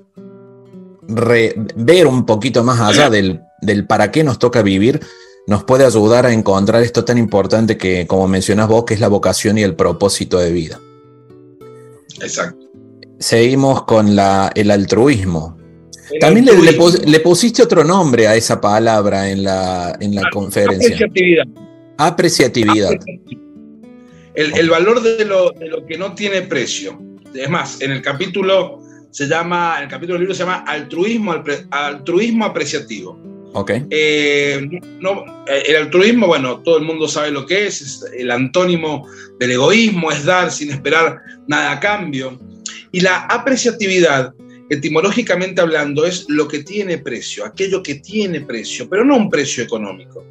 re- 1.09 1.55
ver 1.75 2.07
un 2.07 2.25
poquito 2.25 2.63
más 2.63 2.79
allá 2.79 3.09
del, 3.09 3.41
del 3.61 3.85
para 3.85 4.11
qué 4.11 4.23
nos 4.23 4.39
toca 4.39 4.61
vivir, 4.61 4.99
nos 5.47 5.63
puede 5.63 5.85
ayudar 5.85 6.25
a 6.25 6.31
encontrar 6.31 6.83
esto 6.83 7.03
tan 7.03 7.17
importante 7.17 7.77
que, 7.77 8.05
como 8.07 8.27
mencionas 8.27 8.67
vos, 8.67 8.85
que 8.85 8.93
es 8.93 8.99
la 8.99 9.07
vocación 9.07 9.57
y 9.57 9.63
el 9.63 9.75
propósito 9.75 10.37
de 10.37 10.51
vida. 10.51 10.79
Exacto. 12.21 12.65
Seguimos 13.17 13.83
con 13.83 14.15
la, 14.15 14.51
el 14.55 14.71
altruismo. 14.71 15.57
También 16.19 16.45
le, 16.45 16.53
le 16.61 16.73
pus- 16.73 17.03
le 17.05 17.19
pusiste 17.19 17.61
otro 17.61 17.83
nombre 17.83 18.27
a 18.27 18.35
esa 18.35 18.59
palabra 18.61 19.29
en 19.29 19.43
la, 19.43 19.97
en 19.99 20.15
la 20.15 20.29
conferencia. 20.31 20.95
Apreciatividad. 20.95 21.45
Apreciatividad. 21.97 22.91
El, 24.33 24.57
el 24.57 24.69
valor 24.69 25.01
de 25.01 25.25
lo, 25.25 25.51
de 25.51 25.67
lo 25.67 25.85
que 25.85 25.97
no 25.97 26.13
tiene 26.15 26.43
precio. 26.43 26.99
Es 27.33 27.49
más, 27.49 27.81
en 27.81 27.91
el 27.91 28.01
capítulo 28.01 28.79
se 29.11 29.27
llama, 29.27 29.79
el 29.81 29.87
capítulo 29.87 30.13
del 30.13 30.21
libro 30.21 30.35
se 30.35 30.43
llama 30.43 30.63
altruismo, 30.67 31.35
altruismo 31.71 32.45
apreciativo. 32.45 33.19
Ok. 33.53 33.71
Eh, 33.89 34.67
no, 34.99 35.43
eh, 35.47 35.63
el 35.67 35.75
altruismo, 35.77 36.27
bueno, 36.27 36.59
todo 36.59 36.77
el 36.77 36.83
mundo 36.83 37.07
sabe 37.07 37.31
lo 37.31 37.45
que 37.45 37.65
es, 37.67 37.81
es 37.81 38.05
el 38.15 38.29
antónimo 38.29 39.07
del 39.39 39.51
egoísmo, 39.51 40.11
es 40.11 40.23
dar 40.25 40.51
sin 40.51 40.69
esperar 40.69 41.19
nada 41.47 41.71
a 41.71 41.79
cambio. 41.79 42.37
Y 42.91 43.01
la 43.01 43.21
apreciatividad, 43.25 44.33
etimológicamente 44.69 45.61
hablando, 45.61 46.05
es 46.05 46.25
lo 46.29 46.47
que 46.47 46.63
tiene 46.63 46.99
precio, 46.99 47.43
aquello 47.43 47.81
que 47.81 47.95
tiene 47.95 48.41
precio, 48.41 48.87
pero 48.87 49.03
no 49.03 49.17
un 49.17 49.29
precio 49.29 49.63
económico. 49.63 50.23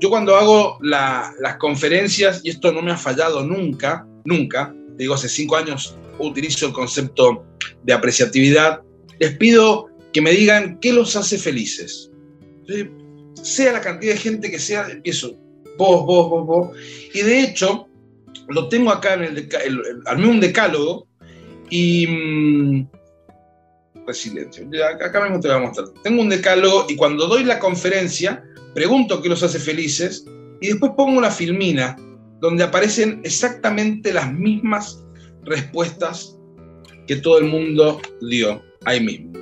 Yo 0.00 0.08
cuando 0.10 0.36
hago 0.36 0.78
la- 0.82 1.32
las 1.40 1.56
conferencias, 1.56 2.40
y 2.44 2.50
esto 2.50 2.72
no 2.72 2.82
me 2.82 2.92
ha 2.92 2.96
fallado 2.96 3.44
nunca, 3.44 4.06
nunca, 4.24 4.72
digo, 4.96 5.14
hace 5.14 5.28
cinco 5.28 5.56
años 5.56 5.96
utilizo 6.18 6.66
el 6.66 6.72
concepto 6.72 7.44
de 7.84 7.92
apreciatividad, 7.92 8.82
les 9.18 9.36
pido 9.36 9.88
que 10.12 10.20
me 10.20 10.32
digan 10.32 10.78
qué 10.80 10.92
los 10.92 11.16
hace 11.16 11.38
felices. 11.38 12.10
Sea 13.42 13.72
la 13.72 13.80
cantidad 13.80 14.12
de 14.12 14.18
gente 14.18 14.50
que 14.50 14.58
sea, 14.58 14.88
empiezo, 14.88 15.36
vos, 15.78 16.06
vos, 16.06 16.30
vos, 16.30 16.46
vos. 16.46 16.76
Y 17.14 17.22
de 17.22 17.40
hecho, 17.40 17.88
lo 18.48 18.68
tengo 18.68 18.90
acá 18.90 19.14
en 19.14 19.24
el, 19.24 19.48
armé 20.06 20.28
un 20.28 20.40
decálogo 20.40 21.08
y... 21.70 22.06
mm, 22.06 22.86
resiliencia. 24.06 24.66
Ya, 24.70 24.88
Acá 24.88 25.22
mismo 25.22 25.40
te 25.40 25.48
voy 25.48 25.56
a 25.56 25.60
mostrar. 25.60 25.88
Tengo 26.02 26.22
un 26.22 26.28
decálogo 26.28 26.86
y 26.88 26.96
cuando 26.96 27.26
doy 27.26 27.44
la 27.44 27.58
conferencia, 27.58 28.44
pregunto 28.74 29.22
qué 29.22 29.28
los 29.28 29.42
hace 29.42 29.58
felices 29.58 30.24
y 30.60 30.68
después 30.68 30.92
pongo 30.96 31.18
una 31.18 31.30
filmina 31.30 31.96
donde 32.40 32.64
aparecen 32.64 33.20
exactamente 33.24 34.12
las 34.12 34.32
mismas 34.32 35.02
respuestas 35.44 36.36
que 37.06 37.16
todo 37.16 37.38
el 37.38 37.44
mundo 37.44 38.00
dio 38.20 38.62
ahí 38.84 39.00
mismo. 39.00 39.32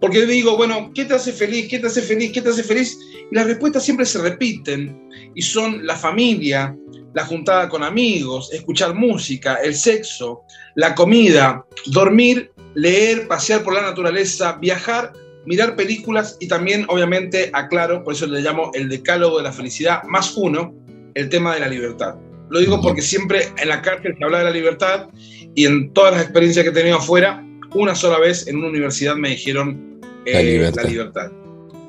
Porque 0.00 0.24
digo, 0.26 0.56
bueno, 0.56 0.90
¿qué 0.94 1.04
te 1.04 1.14
hace 1.14 1.32
feliz? 1.32 1.68
¿Qué 1.68 1.78
te 1.78 1.86
hace 1.86 2.00
feliz? 2.00 2.32
¿Qué 2.32 2.40
te 2.40 2.48
hace 2.48 2.62
feliz? 2.62 2.98
Y 3.30 3.34
las 3.34 3.46
respuestas 3.46 3.84
siempre 3.84 4.06
se 4.06 4.20
repiten 4.20 5.08
y 5.34 5.42
son 5.42 5.86
la 5.86 5.94
familia, 5.94 6.74
la 7.14 7.24
juntada 7.24 7.68
con 7.68 7.82
amigos, 7.82 8.52
escuchar 8.52 8.94
música, 8.94 9.56
el 9.56 9.74
sexo, 9.74 10.42
la 10.74 10.94
comida, 10.94 11.66
dormir, 11.86 12.50
leer, 12.74 13.28
pasear 13.28 13.62
por 13.62 13.74
la 13.74 13.82
naturaleza, 13.82 14.58
viajar, 14.60 15.12
mirar 15.44 15.76
películas 15.76 16.36
y 16.40 16.48
también, 16.48 16.86
obviamente, 16.88 17.50
aclaro, 17.52 18.04
por 18.04 18.14
eso 18.14 18.26
le 18.26 18.40
llamo 18.40 18.70
el 18.74 18.88
decálogo 18.88 19.38
de 19.38 19.44
la 19.44 19.52
felicidad 19.52 20.02
más 20.04 20.34
uno, 20.36 20.74
el 21.14 21.28
tema 21.28 21.54
de 21.54 21.60
la 21.60 21.68
libertad. 21.68 22.14
Lo 22.50 22.58
digo 22.58 22.80
porque 22.80 23.02
siempre 23.02 23.48
en 23.58 23.68
la 23.68 23.80
cárcel 23.80 24.14
se 24.18 24.24
habla 24.24 24.38
de 24.38 24.44
la 24.44 24.50
libertad 24.50 25.08
y 25.54 25.66
en 25.66 25.92
todas 25.92 26.14
las 26.14 26.22
experiencias 26.22 26.64
que 26.64 26.70
he 26.70 26.74
tenido 26.74 26.98
afuera, 26.98 27.44
una 27.74 27.94
sola 27.94 28.18
vez 28.18 28.46
en 28.46 28.56
una 28.56 28.68
universidad 28.68 29.16
me 29.16 29.30
dijeron 29.30 30.00
eh, 30.24 30.34
La 30.34 30.42
libertad. 30.42 30.82
la 30.82 30.90
libertad. 30.90 31.32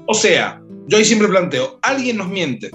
O 0.07 0.13
sea, 0.13 0.61
yo 0.87 0.97
ahí 0.97 1.05
siempre 1.05 1.27
planteo, 1.27 1.79
alguien 1.81 2.17
nos 2.17 2.29
miente. 2.29 2.71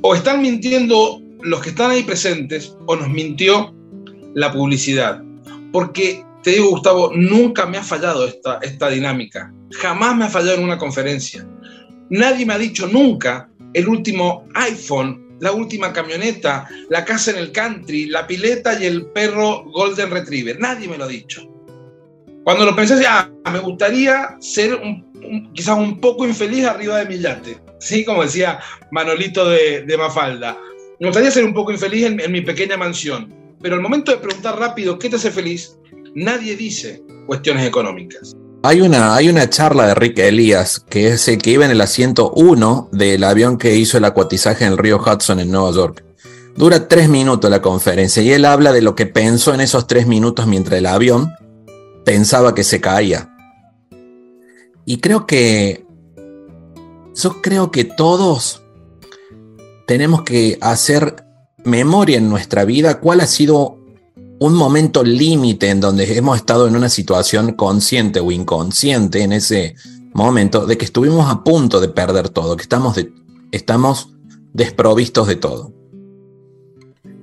O 0.00 0.14
están 0.14 0.40
mintiendo 0.42 1.20
los 1.42 1.60
que 1.60 1.70
están 1.70 1.90
ahí 1.90 2.02
presentes 2.02 2.76
o 2.86 2.96
nos 2.96 3.08
mintió 3.08 3.74
la 4.34 4.52
publicidad. 4.52 5.22
Porque 5.72 6.24
te 6.42 6.52
digo, 6.52 6.70
Gustavo, 6.70 7.12
nunca 7.14 7.66
me 7.66 7.78
ha 7.78 7.82
fallado 7.82 8.26
esta, 8.26 8.58
esta 8.62 8.88
dinámica. 8.88 9.52
Jamás 9.72 10.16
me 10.16 10.24
ha 10.24 10.28
fallado 10.28 10.56
en 10.58 10.64
una 10.64 10.78
conferencia. 10.78 11.46
Nadie 12.10 12.46
me 12.46 12.54
ha 12.54 12.58
dicho 12.58 12.86
nunca 12.86 13.50
el 13.74 13.88
último 13.88 14.46
iPhone, 14.54 15.27
la 15.40 15.52
última 15.52 15.92
camioneta, 15.92 16.68
la 16.90 17.04
casa 17.04 17.30
en 17.30 17.38
el 17.38 17.52
country, 17.52 18.06
la 18.06 18.26
pileta 18.26 18.80
y 18.80 18.86
el 18.86 19.06
perro 19.06 19.64
Golden 19.72 20.10
Retriever. 20.10 20.58
Nadie 20.58 20.88
me 20.88 20.98
lo 20.98 21.04
ha 21.04 21.08
dicho. 21.08 21.42
Cuando 22.44 22.64
lo 22.64 22.74
pensé, 22.74 23.04
ah, 23.06 23.30
me 23.52 23.58
gustaría 23.58 24.36
ser 24.40 24.78
quizás 25.52 25.76
un 25.76 26.00
poco 26.00 26.26
infeliz 26.26 26.64
arriba 26.64 26.98
de 26.98 27.06
mi 27.06 27.18
yate. 27.18 27.58
Sí, 27.78 28.04
como 28.04 28.22
decía 28.22 28.58
Manolito 28.90 29.48
de, 29.48 29.82
de 29.82 29.96
Mafalda. 29.96 30.56
Me 31.00 31.08
gustaría 31.08 31.30
ser 31.30 31.44
un 31.44 31.54
poco 31.54 31.72
infeliz 31.72 32.06
en, 32.06 32.20
en 32.20 32.32
mi 32.32 32.40
pequeña 32.40 32.76
mansión. 32.76 33.34
Pero 33.60 33.74
al 33.74 33.82
momento 33.82 34.12
de 34.12 34.18
preguntar 34.18 34.58
rápido 34.58 34.98
qué 34.98 35.08
te 35.08 35.16
hace 35.16 35.30
feliz, 35.30 35.76
nadie 36.14 36.56
dice 36.56 37.02
cuestiones 37.26 37.66
económicas. 37.66 38.34
Hay 38.62 38.80
una, 38.80 39.14
hay 39.14 39.28
una 39.28 39.48
charla 39.48 39.86
de 39.86 39.94
Rick 39.94 40.18
Elías, 40.18 40.80
que 40.80 41.08
es 41.08 41.28
el 41.28 41.38
que 41.38 41.50
iba 41.50 41.64
en 41.64 41.70
el 41.70 41.80
asiento 41.80 42.32
1 42.32 42.88
del 42.90 43.22
avión 43.22 43.56
que 43.56 43.76
hizo 43.76 43.98
el 43.98 44.04
acuatizaje 44.04 44.64
en 44.64 44.72
el 44.72 44.78
río 44.78 45.00
Hudson 45.00 45.38
en 45.38 45.52
Nueva 45.52 45.70
York. 45.70 46.04
Dura 46.56 46.88
tres 46.88 47.08
minutos 47.08 47.48
la 47.48 47.62
conferencia 47.62 48.20
y 48.20 48.32
él 48.32 48.44
habla 48.44 48.72
de 48.72 48.82
lo 48.82 48.96
que 48.96 49.06
pensó 49.06 49.54
en 49.54 49.60
esos 49.60 49.86
tres 49.86 50.08
minutos 50.08 50.48
mientras 50.48 50.78
el 50.78 50.86
avión 50.86 51.32
pensaba 52.04 52.52
que 52.52 52.64
se 52.64 52.80
caía. 52.80 53.32
Y 54.84 54.98
creo 54.98 55.24
que, 55.24 55.86
yo 57.14 57.40
creo 57.40 57.70
que 57.70 57.84
todos 57.84 58.64
tenemos 59.86 60.22
que 60.22 60.58
hacer 60.60 61.24
memoria 61.64 62.18
en 62.18 62.28
nuestra 62.28 62.64
vida 62.64 62.98
cuál 62.98 63.20
ha 63.20 63.26
sido 63.28 63.77
un 64.40 64.54
momento 64.54 65.02
límite 65.02 65.70
en 65.70 65.80
donde 65.80 66.16
hemos 66.16 66.36
estado 66.36 66.68
en 66.68 66.76
una 66.76 66.88
situación 66.88 67.52
consciente 67.52 68.20
o 68.20 68.30
inconsciente 68.30 69.22
en 69.22 69.32
ese 69.32 69.74
momento 70.14 70.66
de 70.66 70.78
que 70.78 70.84
estuvimos 70.84 71.30
a 71.30 71.42
punto 71.42 71.80
de 71.80 71.88
perder 71.88 72.28
todo, 72.28 72.56
que 72.56 72.62
estamos, 72.62 72.96
estamos 73.50 74.10
desprovistos 74.52 75.26
de 75.26 75.36
todo. 75.36 75.72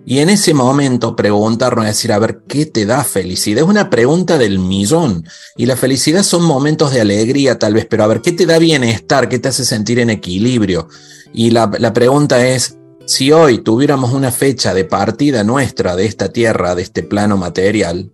Y 0.07 0.19
en 0.19 0.29
ese 0.29 0.53
momento 0.53 1.15
preguntarnos, 1.15 1.85
decir, 1.85 2.11
a 2.13 2.19
ver, 2.19 2.43
¿qué 2.47 2.67
te 2.67 2.85
da 2.85 3.03
felicidad? 3.03 3.63
Es 3.63 3.69
una 3.69 3.89
pregunta 3.89 4.37
del 4.37 4.59
millón. 4.59 5.25
Y 5.57 5.65
la 5.65 5.75
felicidad 5.75 6.21
son 6.21 6.43
momentos 6.43 6.91
de 6.91 7.01
alegría 7.01 7.57
tal 7.57 7.73
vez, 7.73 7.87
pero 7.89 8.03
a 8.03 8.07
ver, 8.07 8.21
¿qué 8.21 8.31
te 8.31 8.45
da 8.45 8.59
bienestar? 8.59 9.27
¿Qué 9.27 9.39
te 9.39 9.47
hace 9.47 9.65
sentir 9.65 9.97
en 9.97 10.11
equilibrio? 10.11 10.89
Y 11.33 11.49
la, 11.49 11.71
la 11.79 11.91
pregunta 11.91 12.47
es, 12.47 12.77
si 13.05 13.31
hoy 13.31 13.59
tuviéramos 13.59 14.13
una 14.13 14.31
fecha 14.31 14.73
de 14.73 14.85
partida 14.85 15.43
nuestra 15.43 15.95
de 15.95 16.05
esta 16.05 16.29
tierra, 16.29 16.75
de 16.75 16.81
este 16.81 17.03
plano 17.03 17.37
material, 17.37 18.11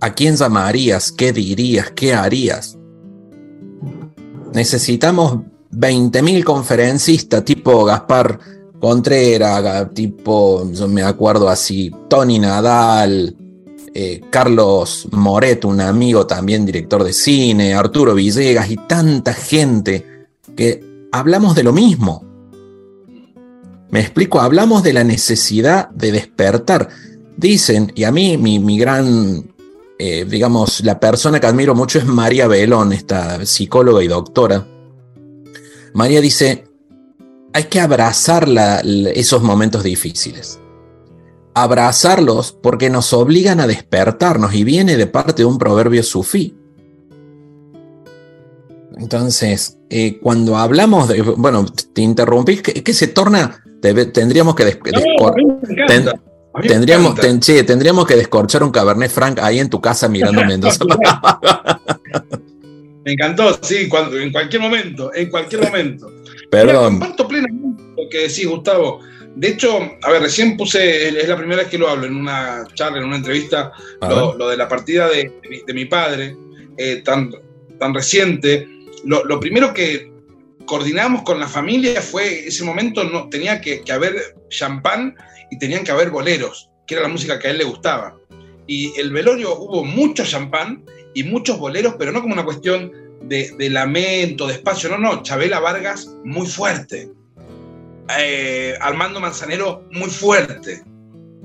¿a 0.00 0.14
quién 0.14 0.36
llamarías? 0.36 1.10
¿Qué 1.12 1.32
dirías? 1.32 1.90
¿Qué 1.90 2.14
harías? 2.14 2.78
Necesitamos 4.54 5.40
20.000 5.72 6.44
conferencistas 6.44 7.44
tipo 7.44 7.84
Gaspar 7.84 8.38
Contreras, 8.78 9.94
tipo, 9.94 10.68
yo 10.72 10.88
me 10.88 11.02
acuerdo 11.02 11.48
así, 11.48 11.92
Tony 12.08 12.40
Nadal, 12.40 13.36
eh, 13.94 14.20
Carlos 14.30 15.08
Moret, 15.12 15.64
un 15.64 15.80
amigo 15.80 16.26
también 16.26 16.66
director 16.66 17.04
de 17.04 17.12
cine, 17.12 17.74
Arturo 17.74 18.14
Villegas 18.14 18.70
y 18.70 18.76
tanta 18.76 19.34
gente 19.34 20.26
que 20.56 21.08
hablamos 21.12 21.54
de 21.54 21.62
lo 21.62 21.72
mismo. 21.72 22.31
Me 23.92 24.00
explico, 24.00 24.40
hablamos 24.40 24.82
de 24.82 24.94
la 24.94 25.04
necesidad 25.04 25.90
de 25.90 26.12
despertar. 26.12 26.88
Dicen, 27.36 27.92
y 27.94 28.04
a 28.04 28.10
mí 28.10 28.38
mi, 28.38 28.78
gran, 28.78 29.52
eh, 29.98 30.24
digamos, 30.26 30.80
la 30.80 30.98
persona 30.98 31.38
que 31.38 31.46
admiro 31.46 31.74
mucho 31.74 31.98
es 31.98 32.06
María 32.06 32.48
Belón, 32.48 32.94
esta 32.94 33.44
psicóloga 33.44 34.02
y 34.02 34.08
doctora. 34.08 34.66
María 35.92 36.22
dice, 36.22 36.64
hay 37.52 37.64
que 37.64 37.80
abrazar 37.80 38.48
esos 39.14 39.42
momentos 39.42 39.82
difíciles. 39.82 40.58
Abrazarlos 41.52 42.52
porque 42.52 42.88
nos 42.88 43.12
obligan 43.12 43.60
a 43.60 43.66
despertarnos 43.66 44.54
y 44.54 44.64
viene 44.64 44.96
de 44.96 45.06
parte 45.06 45.42
de 45.42 45.44
un 45.44 45.58
proverbio 45.58 46.02
sufí. 46.02 46.56
Entonces, 48.96 49.76
eh, 49.90 50.18
cuando 50.18 50.56
hablamos 50.56 51.08
de, 51.08 51.20
bueno, 51.20 51.66
te 51.92 52.00
interrumpí, 52.00 52.56
que, 52.58 52.82
que 52.82 52.94
se 52.94 53.08
torna, 53.08 53.61
debe- 53.82 54.06
tendríamos 54.06 54.54
que 54.54 54.64
tendríamos, 56.66 57.12
encanta. 57.12 57.20
ten- 57.22 57.42
sí, 57.42 57.62
tendríamos 57.64 58.06
que 58.06 58.16
descorchar 58.16 58.62
un 58.62 58.70
Cabernet 58.70 59.10
Franc 59.10 59.38
ahí 59.40 59.58
en 59.58 59.68
tu 59.70 59.80
casa 59.80 60.08
mirando 60.08 60.44
Mendoza. 60.46 60.84
Me 63.04 63.12
encantó, 63.12 63.58
sí, 63.62 63.88
cuando, 63.88 64.16
en 64.18 64.30
cualquier 64.30 64.62
momento, 64.62 65.12
en 65.12 65.28
cualquier 65.28 65.62
momento. 65.62 66.08
Mira, 66.08 66.48
Perdón. 66.50 67.00
comparto 67.00 67.26
plenamente 67.26 67.82
lo 67.96 68.08
que 68.08 68.18
decís, 68.28 68.46
Gustavo. 68.46 69.00
De 69.34 69.48
hecho, 69.48 69.76
a 70.02 70.10
ver, 70.10 70.22
recién 70.22 70.56
puse, 70.56 71.08
es 71.08 71.26
la 71.28 71.36
primera 71.36 71.62
vez 71.62 71.68
que 71.70 71.78
lo 71.78 71.88
hablo 71.88 72.06
en 72.06 72.14
una 72.14 72.64
charla, 72.74 72.98
en 72.98 73.04
una 73.04 73.16
entrevista, 73.16 73.72
lo, 74.02 74.48
de 74.48 74.56
la 74.56 74.68
partida 74.68 75.08
de, 75.08 75.32
de 75.42 75.48
mi, 75.48 75.62
de 75.66 75.74
mi 75.74 75.86
padre, 75.86 76.36
eh, 76.76 77.02
tan, 77.04 77.32
tan 77.80 77.92
reciente. 77.94 78.68
Lo, 79.04 79.24
lo 79.24 79.40
primero 79.40 79.72
que 79.74 80.11
coordinamos 80.72 81.20
con 81.20 81.38
la 81.38 81.48
familia 81.48 82.00
fue, 82.00 82.46
ese 82.48 82.64
momento 82.64 83.04
no, 83.04 83.28
tenía 83.28 83.60
que, 83.60 83.82
que 83.82 83.92
haber 83.92 84.34
champán 84.48 85.14
y 85.50 85.58
tenían 85.58 85.84
que 85.84 85.92
haber 85.92 86.08
boleros, 86.08 86.70
que 86.86 86.94
era 86.94 87.02
la 87.02 87.10
música 87.10 87.38
que 87.38 87.48
a 87.48 87.50
él 87.50 87.58
le 87.58 87.64
gustaba. 87.64 88.16
Y 88.66 88.98
el 88.98 89.12
velorio 89.12 89.54
hubo 89.54 89.84
mucho 89.84 90.24
champán 90.24 90.82
y 91.12 91.24
muchos 91.24 91.58
boleros, 91.58 91.96
pero 91.98 92.10
no 92.10 92.22
como 92.22 92.32
una 92.32 92.46
cuestión 92.46 92.90
de, 93.20 93.54
lamento, 93.68 94.46
de 94.46 94.54
espacio, 94.54 94.88
no, 94.88 94.96
no, 94.96 95.22
Chabela 95.22 95.60
Vargas 95.60 96.10
muy 96.24 96.46
fuerte, 96.46 97.10
Eh, 98.18 98.74
Armando 98.80 99.20
Manzanero 99.20 99.86
muy 99.92 100.08
fuerte. 100.08 100.82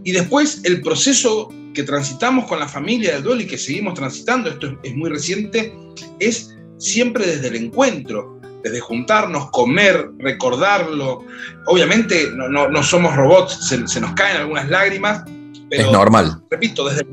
Y 0.06 0.14
después 0.14 0.62
el 0.64 0.82
proceso 0.82 1.50
que 1.74 1.84
transitamos 1.84 2.48
con 2.48 2.62
la 2.62 2.68
familia 2.70 3.16
del 3.16 3.24
duelo 3.24 3.42
y 3.42 3.48
que 3.48 3.58
seguimos 3.58 3.94
transitando, 3.94 4.50
esto 4.50 4.68
es, 4.68 4.74
es 4.84 4.96
muy 4.96 5.10
reciente, 5.10 5.74
es 6.18 6.56
siempre 6.78 7.26
desde 7.26 7.50
el 7.50 7.58
encuentro, 7.58 8.38
desde 8.68 8.80
juntarnos, 8.80 9.50
comer, 9.52 10.12
recordarlo. 10.20 11.26
Obviamente 11.66 12.30
no, 12.34 12.84
somos 12.84 13.16
robots, 13.16 13.68
se, 13.68 14.00
nos 14.00 14.14
caen 14.14 14.38
algunas 14.38 14.70
lágrimas. 14.70 15.24
Pero, 15.70 15.86
es 15.86 15.92
normal. 15.92 16.42
Repito, 16.50 16.88
desde, 16.88 17.06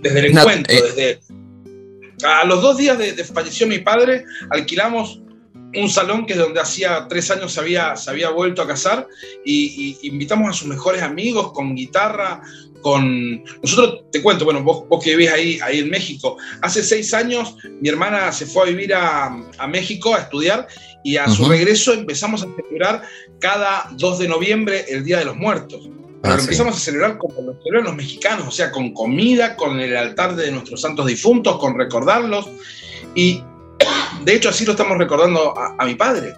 desde 0.00 0.18
el 0.18 0.36
encuentro, 0.36 0.74
eh, 0.74 0.82
desde... 0.82 1.20
A 2.24 2.44
los 2.44 2.62
dos 2.62 2.76
días 2.76 2.98
de, 2.98 3.12
falleció 3.24 3.66
mi 3.66 3.78
padre, 3.78 4.24
alquilamos 4.50 5.22
un 5.74 5.88
salón 5.88 6.26
que 6.26 6.34
es 6.34 6.38
donde 6.38 6.60
hacía 6.60 7.06
tres 7.08 7.30
años 7.30 7.52
se 7.52 7.60
había, 7.60 7.96
se 7.96 8.10
había 8.10 8.30
vuelto 8.30 8.62
a 8.62 8.66
casar 8.66 9.08
y, 9.44 9.96
invitamos 10.02 10.50
a 10.50 10.52
sus 10.52 10.68
mejores 10.68 11.02
amigos 11.02 11.52
con 11.52 11.74
guitarra, 11.74 12.42
con... 12.82 13.42
Nosotros, 13.62 14.04
te 14.10 14.20
cuento, 14.20 14.44
bueno, 14.44 14.62
vos, 14.62 14.86
vos 14.88 15.02
que 15.02 15.16
vivís 15.16 15.30
ahí, 15.30 15.58
ahí 15.62 15.78
en 15.78 15.88
México, 15.88 16.36
hace 16.60 16.82
seis 16.82 17.14
años 17.14 17.56
mi 17.80 17.88
hermana 17.88 18.30
se 18.32 18.44
fue 18.44 18.64
a 18.64 18.66
vivir 18.66 18.92
a, 18.94 19.30
México 19.68 20.14
a 20.14 20.18
estudiar 20.18 20.66
y 21.02 21.16
a 21.16 21.28
su 21.28 21.46
regreso 21.46 21.94
empezamos 21.94 22.42
a 22.42 22.46
celebrar 22.54 23.02
cada 23.40 23.88
2 23.92 24.18
de 24.18 24.28
noviembre 24.28 24.84
el 24.88 25.04
Día 25.04 25.18
de 25.18 25.24
los 25.24 25.36
Muertos. 25.36 25.88
Pero 26.22 26.34
ah, 26.34 26.38
empezamos 26.38 26.76
a 26.76 26.78
celebrar 26.78 27.18
como 27.18 27.42
lo 27.42 27.58
celebran 27.58 27.84
los 27.84 27.96
mexicanos, 27.96 28.46
o 28.46 28.50
sea, 28.52 28.70
con 28.70 28.92
comida, 28.92 29.56
con 29.56 29.80
el 29.80 29.96
altar 29.96 30.36
de 30.36 30.52
nuestros 30.52 30.80
santos 30.80 31.06
difuntos, 31.06 31.58
con 31.58 31.76
recordarlos. 31.76 32.48
Y 33.16 33.42
de 34.24 34.34
hecho 34.34 34.50
así 34.50 34.64
lo 34.64 34.72
estamos 34.72 34.98
recordando 34.98 35.52
a, 35.58 35.84
mi 35.84 35.96
padre. 35.96 36.34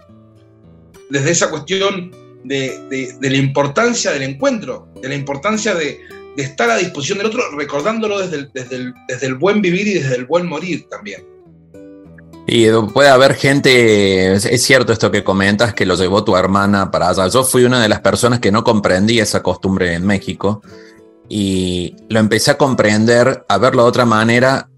Desde 1.11 1.31
esa 1.31 1.51
cuestión 1.51 2.11
de, 2.45 3.15
la 3.21 3.37
importancia 3.37 4.13
del 4.13 4.23
encuentro, 4.23 4.89
de 5.03 5.09
la 5.11 5.15
importancia 5.15 5.75
de, 5.75 6.01
estar 6.37 6.71
a 6.71 6.77
disposición 6.77 7.19
del 7.19 7.29
otro, 7.29 7.43
recordándolo 7.57 8.19
desde 8.19 8.49
desde 8.55 9.27
el 9.27 9.35
buen 9.35 9.63
vivir 9.63 9.87
y 9.87 9.95
desde 9.95 10.17
el 10.17 10.27
buen 10.27 10.47
morir 10.47 10.87
también. 10.91 11.35
Y 12.47 12.69
puede 12.93 13.09
haber 13.09 13.35
gente, 13.35 14.35
es 14.35 14.63
cierto 14.63 14.93
esto 14.93 15.11
que 15.11 15.25
comentas, 15.25 15.73
que 15.73 15.87
lo 15.87 15.95
llevó 15.95 16.25
tu 16.25 16.37
hermana 16.37 16.91
para 16.91 17.09
allá. 17.09 17.27
Yo 17.29 17.43
fui 17.43 17.65
una 17.65 17.83
de 17.83 17.89
las 17.89 18.01
personas 18.01 18.41
que 18.41 18.53
no 18.53 18.63
comprendía 18.63 19.23
esa 19.23 19.43
costumbre 19.43 19.95
en 19.95 20.07
México 20.07 20.61
y 21.29 21.97
lo 22.11 22.21
empecé 22.21 22.51
a 22.51 22.59
comprender, 22.59 23.45
a 23.49 23.59
verlo 23.59 23.85
de 23.85 23.89
otra 23.89 24.05
manera. 24.05 24.69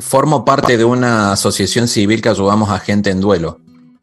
Formo 0.00 0.44
parte 0.44 0.76
de 0.76 0.84
una 0.84 1.32
asociación 1.32 1.88
civil 1.88 2.22
que 2.22 2.28
ayudamos 2.28 2.70
a 2.70 2.78
gente 2.78 3.10
en 3.10 3.20
duelo, 3.20 3.60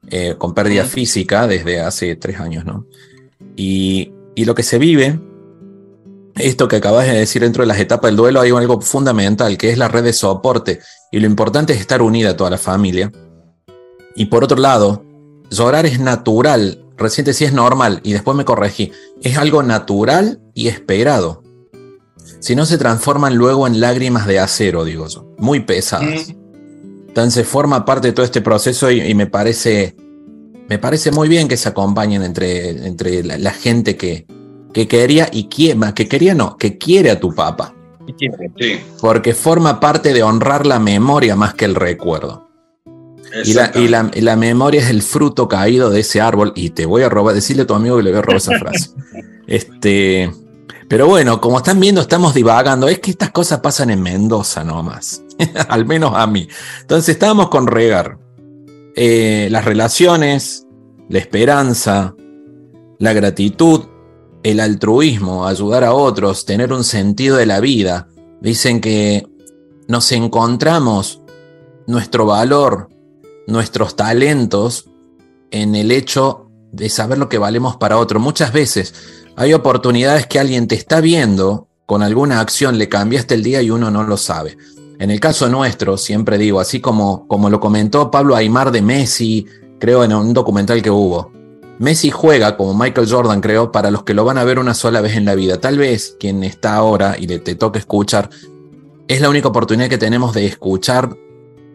eh, 0.10 0.36
con 0.38 0.54
pérdida 0.54 0.84
física 0.84 1.48
desde 1.48 1.80
hace 1.80 2.18
tres 2.18 2.42
años, 2.42 2.66
¿no? 2.66 2.86
Y, 3.56 4.12
y 4.36 4.44
lo 4.44 4.54
que 4.54 4.64
se 4.64 4.78
vive, 4.80 5.18
esto 6.36 6.68
que 6.68 6.78
acabas 6.78 7.06
de 7.08 7.14
decir 7.14 7.42
dentro 7.42 7.64
de 7.64 7.68
las 7.68 7.80
etapas 7.80 8.10
del 8.10 8.16
duelo, 8.16 8.42
hay 8.42 8.52
algo 8.52 8.82
fundamental, 8.82 9.58
que 9.58 9.70
es 9.70 9.78
la 9.78 9.88
red 9.88 10.04
de 10.04 10.14
soporte 10.14 10.80
y 11.12 11.20
lo 11.20 11.28
importante 11.28 11.74
es 11.74 11.80
estar 11.80 12.02
unida 12.02 12.36
toda 12.36 12.50
la 12.50 12.58
familia. 12.58 13.12
Y 14.16 14.26
por 14.26 14.44
otro 14.44 14.58
lado, 14.58 15.06
llorar 15.50 15.86
es 15.86 16.00
natural. 16.00 16.84
Reciente 16.98 17.34
sí 17.34 17.46
es 17.46 17.54
normal 17.54 18.00
y 18.04 18.14
después 18.14 18.36
me 18.36 18.46
corregí. 18.46 18.92
Es 19.22 19.38
algo 19.38 19.62
natural 19.64 20.42
y 20.54 20.68
esperado. 20.68 21.44
Si 22.40 22.56
no 22.56 22.66
se 22.66 22.78
transforman 22.78 23.36
luego 23.36 23.68
en 23.68 23.80
lágrimas 23.80 24.26
de 24.28 24.40
acero, 24.40 24.86
digo 24.86 25.08
yo, 25.08 25.28
muy 25.38 25.62
pesadas. 25.62 26.34
Entonces 27.08 27.48
forma 27.48 27.86
parte 27.86 28.08
de 28.08 28.14
todo 28.14 28.26
este 28.26 28.42
proceso 28.42 28.90
y, 28.90 29.14
me 29.14 29.28
parece 29.28 29.96
me 30.68 30.80
parece 30.80 31.12
muy 31.12 31.30
bien 31.30 31.48
que 31.48 31.58
se 31.58 31.70
acompañen 31.70 32.24
entre, 32.24 32.70
entre 32.88 33.24
la, 33.24 33.52
gente 33.52 33.98
que, 33.98 34.26
que 34.74 34.88
quería 34.88 35.30
y 35.32 35.46
quiere, 35.46 35.80
que 35.94 36.08
quería 36.08 36.34
no, 36.34 36.58
que 36.58 36.78
quiere 36.78 37.12
a 37.12 37.20
tu 37.20 37.34
papá. 37.34 37.74
Porque 39.00 39.34
forma 39.34 39.80
parte 39.80 40.14
de 40.14 40.24
honrar 40.24 40.66
la 40.66 40.80
memoria 40.80 41.36
más 41.36 41.54
que 41.54 41.66
el 41.66 41.76
recuerdo. 41.76 42.50
Y 43.46 43.88
la, 43.88 44.36
memoria 44.36 44.82
es 44.82 44.90
el 44.90 45.02
fruto 45.02 45.48
caído 45.48 45.90
de 45.90 46.02
ese 46.02 46.22
árbol. 46.22 46.54
Y 46.56 46.72
te 46.72 46.86
voy 46.86 47.04
a 47.04 47.10
robar, 47.10 47.34
decirle 47.34 47.64
a 47.64 47.68
tu 47.68 47.74
amigo 47.74 47.98
que 47.98 48.04
le 48.04 48.12
voy 48.12 48.20
a 48.20 48.22
robar 48.22 48.38
esa 48.38 48.58
frase. 48.60 48.90
Este, 49.46 50.32
pero 50.88 51.08
bueno, 51.08 51.42
como 51.42 51.58
están 51.58 51.78
viendo, 51.78 52.00
estamos 52.00 52.34
divagando. 52.34 52.88
Es 52.88 53.00
que 53.00 53.12
estas 53.12 53.32
cosas 53.32 53.60
pasan 53.60 53.90
en 53.90 54.02
Mendoza 54.02 54.64
nomás. 54.64 55.22
Al 55.68 55.86
menos 55.86 56.14
a 56.16 56.26
mí. 56.28 56.48
Entonces 56.80 57.10
estábamos 57.10 57.50
con 57.50 57.68
regar. 57.68 58.18
Eh, 58.96 59.50
las 59.52 59.66
relaciones, 59.66 60.66
la 61.10 61.20
esperanza, 61.20 62.16
la 63.00 63.12
gratitud, 63.12 63.82
el 64.44 64.60
altruismo, 64.60 65.48
ayudar 65.48 65.84
a 65.84 65.94
otros, 65.94 66.46
tener 66.46 66.72
un 66.74 66.84
sentido 66.84 67.38
de 67.38 67.46
la 67.46 67.60
vida. 67.60 68.08
Dicen 68.42 68.82
que 68.82 69.26
nos 69.88 70.12
encontramos 70.12 71.22
nuestro 71.88 72.26
valor, 72.26 72.90
nuestros 73.48 73.96
talentos 73.96 74.90
en 75.52 75.76
el 75.76 75.92
hecho 75.92 76.50
de 76.72 76.90
saber 76.90 77.18
lo 77.18 77.30
que 77.30 77.38
valemos 77.38 77.78
para 77.78 77.98
otro. 77.98 78.20
Muchas 78.20 78.52
veces 78.52 78.94
hay 79.36 79.54
oportunidades 79.54 80.28
que 80.28 80.40
alguien 80.40 80.68
te 80.68 80.76
está 80.76 81.00
viendo, 81.00 81.68
con 81.86 82.04
alguna 82.04 82.40
acción 82.40 82.78
le 82.78 82.90
cambiaste 82.90 83.36
el 83.36 83.44
día 83.44 83.62
y 83.62 83.70
uno 83.70 83.92
no 83.92 84.04
lo 84.04 84.18
sabe. 84.18 84.58
En 85.00 85.12
el 85.12 85.20
caso 85.20 85.50
nuestro, 85.50 85.98
siempre 85.98 86.38
digo, 86.38 86.60
así 86.60 86.80
como, 86.80 87.28
como 87.28 87.50
lo 87.50 87.60
comentó 87.60 88.12
Pablo 88.12 88.36
Aymar 88.36 88.72
de 88.72 88.82
Messi, 88.82 89.46
creo 89.80 90.04
en 90.04 90.14
un 90.14 90.34
documental 90.34 90.82
que 90.82 90.90
hubo, 90.90 91.32
Messi 91.84 92.12
juega 92.12 92.56
como 92.56 92.74
Michael 92.74 93.12
Jordan, 93.12 93.42
creo, 93.42 93.74
para 93.74 93.92
los 93.92 94.04
que 94.04 94.14
lo 94.14 94.24
van 94.24 94.38
a 94.38 94.46
ver 94.46 94.58
una 94.58 94.74
sola 94.74 95.02
vez 95.02 95.18
en 95.18 95.26
la 95.26 95.36
vida. 95.36 95.60
Tal 95.60 95.78
vez 95.78 96.16
quien 96.18 96.42
está 96.46 96.76
ahora 96.76 97.18
y 97.20 97.28
le 97.28 97.40
te 97.40 97.56
toca 97.56 97.78
escuchar, 97.78 98.30
es 99.10 99.20
la 99.20 99.30
única 99.30 99.50
oportunidad 99.50 99.90
que 99.90 99.98
tenemos 99.98 100.34
de 100.34 100.46
escuchar, 100.46 101.18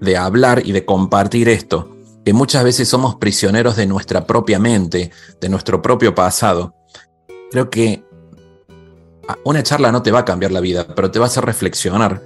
de 0.00 0.16
hablar 0.16 0.62
y 0.64 0.72
de 0.72 0.86
compartir 0.86 1.50
esto, 1.50 1.94
que 2.24 2.32
muchas 2.32 2.64
veces 2.64 2.88
somos 2.88 3.16
prisioneros 3.16 3.76
de 3.76 3.84
nuestra 3.84 4.26
propia 4.26 4.58
mente, 4.58 5.10
de 5.42 5.48
nuestro 5.50 5.82
propio 5.82 6.14
pasado. 6.14 6.74
Creo 7.50 7.68
que 7.68 8.02
una 9.44 9.62
charla 9.62 9.92
no 9.92 10.00
te 10.00 10.10
va 10.10 10.20
a 10.20 10.24
cambiar 10.24 10.52
la 10.52 10.60
vida, 10.60 10.86
pero 10.96 11.10
te 11.10 11.18
va 11.18 11.26
a 11.26 11.28
hacer 11.28 11.44
reflexionar, 11.44 12.22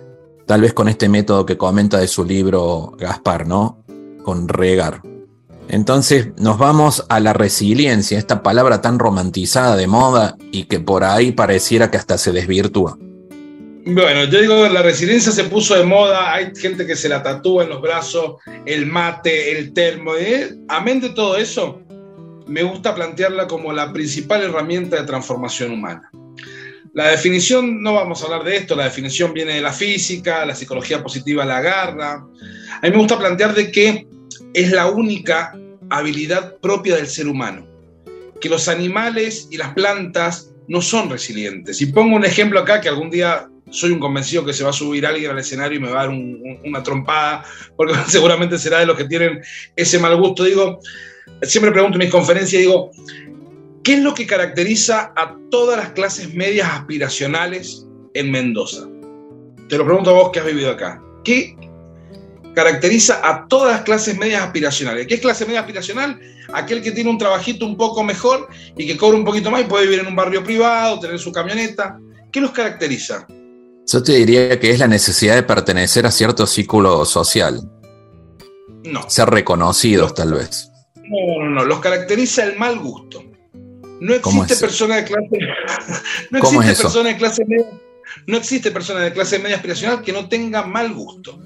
tal 0.47 0.61
vez 0.61 0.73
con 0.73 0.89
este 0.89 1.09
método 1.09 1.45
que 1.45 1.59
comenta 1.59 1.99
de 1.99 2.07
su 2.07 2.25
libro 2.25 2.93
Gaspar, 2.97 3.45
¿no? 3.45 3.83
Con 4.23 4.47
regar. 4.47 5.03
Entonces 5.73 6.29
nos 6.37 6.59
vamos 6.59 7.07
a 7.09 7.19
la 7.19 7.33
resiliencia, 7.33 8.19
esta 8.19 8.43
palabra 8.43 8.83
tan 8.83 8.99
romantizada 8.99 9.75
de 9.75 9.87
moda 9.87 10.37
y 10.53 10.65
que 10.65 10.81
por 10.81 11.03
ahí 11.03 11.33
pareciera 11.33 11.91
que 11.91 11.97
hasta 11.97 12.19
se 12.19 12.31
desvirtúa. 12.31 12.99
Bueno, 13.87 14.25
yo 14.25 14.43
digo, 14.43 14.69
la 14.69 14.83
resiliencia 14.83 15.33
se 15.33 15.45
puso 15.45 15.75
de 15.75 15.85
moda, 15.85 16.35
hay 16.35 16.55
gente 16.55 16.87
que 16.87 16.95
se 16.95 17.09
la 17.09 17.23
tatúa 17.23 17.65
en 17.65 17.71
los 17.71 17.81
brazos, 17.81 18.35
el 18.67 18.85
mate, 18.85 19.59
el 19.59 19.73
termo, 19.73 20.15
¿eh? 20.15 20.55
amén 20.69 21.01
de 21.01 21.09
todo 21.09 21.39
eso, 21.39 21.81
me 22.47 22.63
gusta 22.63 22.95
plantearla 22.95 23.47
como 23.47 23.73
la 23.73 23.95
principal 23.95 24.43
herramienta 24.43 24.97
de 24.97 25.07
transformación 25.07 25.73
humana. 25.73 26.11
La 26.93 27.09
definición, 27.09 27.83
no 27.83 27.95
vamos 27.95 28.21
a 28.21 28.27
hablar 28.27 28.45
de 28.45 28.59
esto, 28.59 28.77
la 28.77 28.85
definición 28.85 29.33
viene 29.33 29.55
de 29.55 29.63
la 29.63 29.73
física, 29.73 30.45
la 30.45 30.55
psicología 30.55 31.03
positiva 31.03 31.47
la 31.47 31.57
agarra. 31.57 32.13
A 32.13 32.81
mí 32.83 32.91
me 32.91 32.99
gusta 32.99 33.19
plantear 33.19 33.55
de 33.55 33.73
que 33.73 34.07
es 34.53 34.71
la 34.71 34.89
única 34.91 35.55
habilidad 35.99 36.57
propia 36.59 36.97
del 36.97 37.07
ser 37.07 37.29
humano, 37.29 37.67
que 38.41 38.49
los 38.49 38.69
animales 38.69 39.49
y 39.51 39.57
las 39.57 39.75
plantas 39.75 40.51
no 40.69 40.81
son 40.81 41.11
resilientes. 41.11 41.81
Y 41.81 41.87
pongo 41.87 42.17
un 42.17 42.25
ejemplo 42.25 42.61
acá 42.61 42.81
que 42.81 42.89
algún 42.89 43.11
día 43.11 43.49
soy 43.71 43.91
un 43.91 43.99
convencido 43.99 44.45
que 44.45 44.53
se 44.53 44.65
va 44.65 44.71
a 44.71 44.75
subir 44.75 45.07
alguien 45.07 45.31
al 45.31 45.39
escenario 45.39 45.79
y 45.79 45.81
me 45.81 45.91
va 45.91 46.03
a 46.03 46.07
dar 46.07 46.15
una 46.65 46.83
trompada, 46.83 47.45
porque 47.77 47.95
seguramente 48.09 48.59
será 48.59 48.81
de 48.81 48.87
los 48.87 48.97
que 48.97 49.05
tienen 49.05 49.41
ese 49.77 49.99
mal 49.99 50.17
gusto. 50.17 50.45
Digo, 50.45 50.81
siempre 51.43 51.73
pregunto 51.73 51.97
en 51.97 52.05
mis 52.05 52.11
conferencias, 52.11 52.61
digo, 52.61 52.91
¿qué 53.83 53.95
es 53.95 54.03
lo 54.03 54.15
que 54.15 54.27
caracteriza 54.27 55.13
a 55.17 55.37
todas 55.51 55.79
las 55.79 55.93
clases 55.93 56.33
medias 56.35 56.69
aspiracionales 56.71 57.87
en 58.15 58.31
Mendoza? 58.31 58.89
Te 59.69 59.79
lo 59.79 59.85
pregunto 59.85 60.11
a 60.11 60.15
vos 60.15 60.31
que 60.33 60.41
has 60.41 60.47
vivido 60.47 60.71
acá. 60.71 61.03
¿Qué 61.25 61.57
caracteriza 62.55 63.21
a 63.23 63.47
todas 63.49 63.73
las 63.73 63.83
clases 63.83 64.17
medias 64.19 64.43
aspiracionales. 64.43 65.07
¿Qué 65.07 65.15
es 65.15 65.21
clase 65.21 65.47
media 65.47 65.61
aspiracional? 65.61 66.21
Aquel 66.53 66.83
que 66.83 66.93
tiene 66.93 67.11
un 67.11 67.19
trabajito 67.19 67.65
un 67.65 67.77
poco 67.77 68.03
mejor 68.03 68.49
y 68.77 68.87
que 68.87 68.97
cobra 68.97 69.17
un 69.17 69.25
poquito 69.25 69.51
más 69.51 69.63
y 69.63 69.65
puede 69.65 69.85
vivir 69.85 70.01
en 70.01 70.07
un 70.07 70.17
barrio 70.17 70.45
privado, 70.45 71.01
tener 71.01 71.19
su 71.19 71.33
camioneta. 71.33 71.99
¿Qué 72.31 72.41
los 72.41 72.53
caracteriza? 72.53 73.27
Yo 73.87 74.03
te 74.03 74.13
diría 74.13 74.59
que 74.61 74.71
es 74.71 74.79
la 74.79 74.87
necesidad 74.87 75.35
de 75.35 75.43
pertenecer 75.43 76.07
a 76.07 76.11
cierto 76.11 76.47
círculo 76.47 77.05
social. 77.05 77.61
No. 78.85 79.09
Ser 79.09 79.29
reconocidos, 79.29 80.15
tal 80.15 80.35
vez. 80.35 80.71
No, 80.97 81.45
no, 81.45 81.51
no. 81.51 81.65
Los 81.65 81.81
caracteriza 81.81 82.45
el 82.45 82.59
mal 82.59 82.79
gusto. 82.79 83.25
No 84.01 84.15
existe 84.15 84.57
persona 84.57 84.97
de 84.97 85.05
clase. 85.05 85.29
no 86.31 86.39
existe 86.39 86.83
persona 86.83 87.09
de 87.11 87.17
clase 87.17 87.45
media. 87.47 87.67
No 88.27 88.37
existe 88.37 88.71
persona 88.71 89.01
de 89.01 89.13
clase 89.13 89.39
media 89.39 89.57
aspiracional 89.57 90.03
que 90.03 90.13
no 90.13 90.29
tenga 90.29 90.63
mal 90.65 90.93
gusto. 90.93 91.39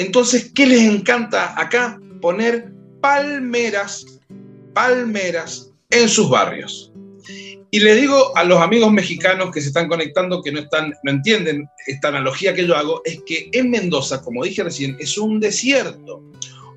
Entonces, 0.00 0.50
¿qué 0.54 0.66
les 0.66 0.80
encanta 0.80 1.52
acá? 1.60 2.00
Poner 2.22 2.72
palmeras, 3.02 4.06
palmeras 4.72 5.70
en 5.90 6.08
sus 6.08 6.30
barrios. 6.30 6.90
Y 7.70 7.80
le 7.80 7.94
digo 7.96 8.34
a 8.34 8.44
los 8.44 8.62
amigos 8.62 8.90
mexicanos 8.90 9.50
que 9.52 9.60
se 9.60 9.68
están 9.68 9.88
conectando, 9.88 10.42
que 10.42 10.52
no, 10.52 10.60
están, 10.60 10.94
no 11.02 11.10
entienden 11.10 11.68
esta 11.86 12.08
analogía 12.08 12.54
que 12.54 12.66
yo 12.66 12.78
hago, 12.78 13.02
es 13.04 13.20
que 13.26 13.50
en 13.52 13.70
Mendoza, 13.70 14.22
como 14.22 14.42
dije 14.42 14.64
recién, 14.64 14.96
es 14.98 15.18
un 15.18 15.38
desierto. 15.38 16.24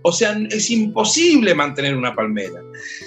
O 0.01 0.11
sea, 0.11 0.37
es 0.49 0.69
imposible 0.69 1.55
mantener 1.55 1.95
una 1.95 2.13
palmera. 2.13 2.61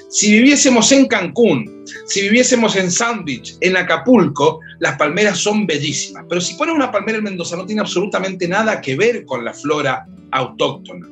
Si 0.08 0.32
viviésemos 0.32 0.90
en 0.92 1.08
Cancún, 1.08 1.84
si 2.06 2.22
viviésemos 2.22 2.74
en 2.76 2.90
Sandwich, 2.90 3.58
en 3.60 3.76
Acapulco, 3.76 4.60
las 4.78 4.96
palmeras 4.96 5.38
son 5.38 5.66
bellísimas. 5.66 6.24
Pero 6.28 6.40
si 6.40 6.54
pones 6.54 6.74
una 6.74 6.90
palmera 6.90 7.18
en 7.18 7.24
Mendoza 7.24 7.56
no 7.56 7.66
tiene 7.66 7.80
absolutamente 7.80 8.48
nada 8.48 8.80
que 8.80 8.96
ver 8.96 9.24
con 9.24 9.44
la 9.44 9.52
flora 9.52 10.06
autóctona. 10.30 11.08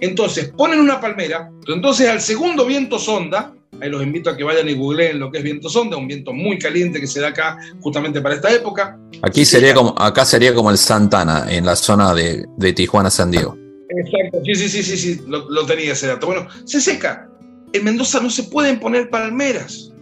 Entonces, 0.00 0.52
ponen 0.56 0.80
una 0.80 1.00
palmera, 1.00 1.50
entonces 1.68 2.08
al 2.08 2.20
segundo 2.20 2.66
viento 2.66 2.98
sonda, 2.98 3.54
ahí 3.80 3.88
los 3.88 4.02
invito 4.02 4.30
a 4.30 4.36
que 4.36 4.44
vayan 4.44 4.68
y 4.68 4.74
googleen 4.74 5.18
lo 5.18 5.30
que 5.30 5.38
es 5.38 5.44
viento 5.44 5.68
sonda, 5.68 5.96
un 5.96 6.08
viento 6.08 6.32
muy 6.32 6.58
caliente 6.58 7.00
que 7.00 7.06
se 7.06 7.20
da 7.20 7.28
acá 7.28 7.58
justamente 7.80 8.20
para 8.20 8.34
esta 8.34 8.52
época. 8.52 8.98
Aquí 9.22 9.44
sería 9.44 9.72
como, 9.72 9.94
acá 9.96 10.24
sería 10.24 10.54
como 10.54 10.70
el 10.70 10.78
Santana, 10.78 11.46
en 11.48 11.64
la 11.64 11.76
zona 11.76 12.12
de, 12.12 12.44
de 12.56 12.72
Tijuana, 12.72 13.10
San 13.10 13.30
Diego. 13.30 13.56
Exacto, 13.88 14.40
sí, 14.44 14.54
sí, 14.54 14.68
sí, 14.68 14.82
sí, 14.82 14.96
sí, 14.96 15.20
lo, 15.26 15.48
lo 15.48 15.64
tenía 15.64 15.92
ese 15.92 16.08
dato. 16.08 16.26
Bueno, 16.26 16.48
se 16.64 16.80
seca. 16.80 17.28
En 17.72 17.84
Mendoza 17.84 18.20
no 18.20 18.30
se 18.30 18.44
pueden 18.44 18.80
poner 18.80 19.10
palmeras. 19.10 19.92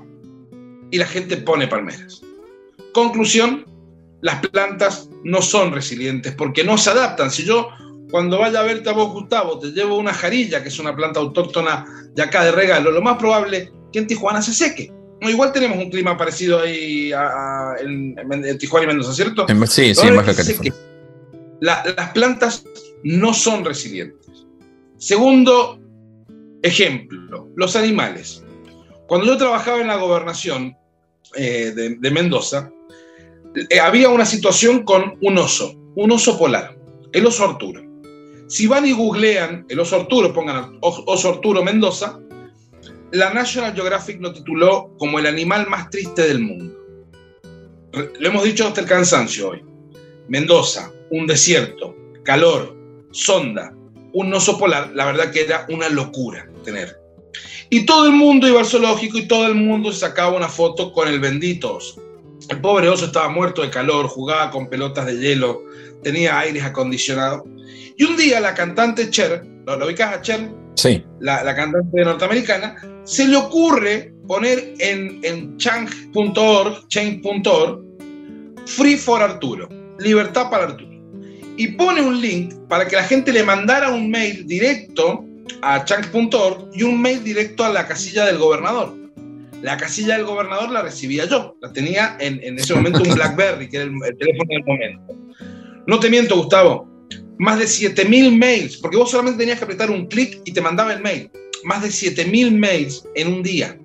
Y 0.90 0.98
la 0.98 1.06
gente 1.06 1.36
pone 1.38 1.66
palmeras. 1.66 2.22
Conclusión, 2.92 3.64
las 4.20 4.46
plantas 4.46 5.08
no 5.24 5.42
son 5.42 5.72
resilientes 5.72 6.34
porque 6.34 6.64
no 6.64 6.78
se 6.78 6.90
adaptan. 6.90 7.30
Si 7.30 7.44
yo 7.44 7.68
cuando 8.10 8.38
vaya 8.38 8.60
a 8.60 8.64
verte 8.64 8.90
a 8.90 8.92
vos, 8.92 9.12
Gustavo, 9.12 9.58
te 9.58 9.68
llevo 9.68 9.96
una 9.96 10.12
jarilla, 10.12 10.62
que 10.62 10.68
es 10.68 10.78
una 10.78 10.94
planta 10.94 11.20
autóctona 11.20 11.86
de 12.14 12.22
acá 12.22 12.44
de 12.44 12.52
regalo, 12.52 12.90
lo 12.90 13.00
más 13.00 13.16
probable 13.16 13.72
que 13.92 13.98
en 13.98 14.06
Tijuana 14.06 14.42
se 14.42 14.52
seque. 14.52 14.92
igual 15.22 15.52
tenemos 15.52 15.78
un 15.78 15.90
clima 15.90 16.16
parecido 16.16 16.60
ahí 16.60 17.12
en, 17.80 18.58
Tijuana 18.58 18.84
y 18.84 18.88
Mendoza, 18.88 19.14
¿cierto? 19.14 19.46
Sí, 19.66 19.94
sí, 19.94 20.06
en 20.06 20.16
Baja 20.16 20.34
California. 20.34 20.74
las 21.60 22.10
plantas 22.12 22.64
no 23.02 23.32
son 23.32 23.64
resilientes. 23.64 24.46
Segundo 24.98 25.80
ejemplo, 26.62 27.48
los 27.56 27.76
animales. 27.76 28.44
Cuando 29.06 29.26
yo 29.26 29.36
trabajaba 29.36 29.80
en 29.80 29.88
la 29.88 29.96
gobernación 29.96 30.76
eh, 31.34 31.72
de, 32.00 32.10
Mendoza, 32.10 32.70
había 33.82 34.08
una 34.08 34.24
situación 34.24 34.84
con 34.84 35.18
un 35.20 35.38
oso, 35.38 35.74
un 35.94 36.12
oso 36.12 36.38
polar, 36.38 36.76
el 37.12 37.26
oso 37.26 37.44
Arturo. 37.44 37.82
Si 38.48 38.66
van 38.66 38.86
y 38.86 38.92
googlean 38.92 39.66
el 39.68 39.80
oso 39.80 39.96
Arturo, 39.96 40.32
pongan 40.32 40.78
oso 40.80 41.28
Arturo 41.28 41.62
Mendoza, 41.62 42.18
la 43.12 43.32
National 43.32 43.74
Geographic 43.74 44.20
lo 44.20 44.32
tituló 44.32 44.90
como 44.98 45.18
el 45.18 45.26
animal 45.26 45.68
más 45.68 45.90
triste 45.90 46.22
del 46.22 46.40
mundo. 46.40 46.74
Lo 48.18 48.28
hemos 48.28 48.44
dicho 48.44 48.66
hasta 48.66 48.80
el 48.80 48.86
cansancio 48.86 49.50
hoy. 49.50 49.62
Mendoza, 50.28 50.90
un 51.10 51.26
desierto, 51.26 51.94
calor, 52.24 52.74
sonda, 53.10 53.74
un 54.14 54.32
oso 54.32 54.58
polar, 54.58 54.92
la 54.94 55.04
verdad 55.04 55.30
que 55.30 55.42
era 55.42 55.66
una 55.68 55.90
locura 55.90 56.48
tener. 56.64 56.98
Y 57.68 57.84
todo 57.84 58.06
el 58.06 58.12
mundo 58.12 58.48
iba 58.48 58.60
al 58.60 58.66
zoológico 58.66 59.18
y 59.18 59.28
todo 59.28 59.46
el 59.46 59.54
mundo 59.54 59.92
sacaba 59.92 60.36
una 60.36 60.48
foto 60.48 60.92
con 60.92 61.08
el 61.08 61.20
bendito 61.20 61.76
oso. 61.76 62.02
El 62.48 62.60
pobre 62.60 62.88
oso 62.88 63.06
estaba 63.06 63.28
muerto 63.28 63.62
de 63.62 63.70
calor, 63.70 64.06
jugaba 64.08 64.50
con 64.50 64.68
pelotas 64.68 65.06
de 65.06 65.18
hielo, 65.18 65.62
tenía 66.02 66.38
aires 66.38 66.64
acondicionados. 66.64 67.42
Y 67.96 68.04
un 68.04 68.16
día 68.16 68.40
la 68.40 68.54
cantante 68.54 69.10
Cher, 69.10 69.44
¿lo, 69.66 69.76
lo 69.76 69.86
ubicas 69.86 70.14
a 70.14 70.20
Cher? 70.22 70.50
Sí. 70.74 71.04
La, 71.20 71.44
la, 71.44 71.54
cantante 71.54 72.02
norteamericana, 72.02 72.76
se 73.04 73.26
le 73.28 73.36
ocurre 73.36 74.12
poner 74.26 74.74
en, 74.78 75.20
en 75.22 75.56
change.org, 75.56 76.88
change.org, 76.88 77.80
Free 78.66 78.96
for 78.96 79.22
Arturo, 79.22 79.68
libertad 79.98 80.50
para 80.50 80.64
Arturo 80.64 80.92
y 81.56 81.68
pone 81.68 82.00
un 82.00 82.20
link 82.20 82.54
para 82.68 82.86
que 82.86 82.96
la 82.96 83.04
gente 83.04 83.32
le 83.32 83.42
mandara 83.42 83.90
un 83.90 84.10
mail 84.10 84.46
directo 84.46 85.24
a 85.62 85.84
chunk.org 85.84 86.70
y 86.72 86.82
un 86.82 87.00
mail 87.00 87.22
directo 87.22 87.64
a 87.64 87.68
la 87.68 87.86
casilla 87.86 88.26
del 88.26 88.38
gobernador. 88.38 88.94
La 89.62 89.76
casilla 89.76 90.16
del 90.16 90.26
gobernador 90.26 90.70
la 90.70 90.82
recibía 90.82 91.24
yo, 91.26 91.56
la 91.60 91.72
tenía 91.72 92.16
en, 92.18 92.58
ese 92.58 92.74
momento 92.74 93.00
un 93.02 93.14
BlackBerry, 93.14 93.68
que 93.68 93.76
era 93.76 93.86
el, 93.86 94.18
teléfono 94.18 94.48
del 94.48 94.64
momento. 94.64 95.14
No 95.86 96.00
te 96.00 96.10
miento, 96.10 96.36
Gustavo, 96.36 96.88
más 97.38 97.58
de 97.60 97.68
7000 97.68 98.36
mails, 98.36 98.76
porque 98.78 98.96
vos 98.96 99.10
solamente 99.10 99.38
tenías 99.38 99.58
que 99.58 99.64
apretar 99.64 99.90
un 99.90 100.06
clic 100.06 100.40
y 100.44 100.52
te 100.52 100.60
mandaba 100.60 100.92
el 100.92 101.00
mail. 101.00 101.30
Más 101.64 101.82
de 101.82 101.92
7000 101.92 102.58
mails 102.58 103.04
en 103.14 103.28
un 103.28 103.42
día. 103.42 103.78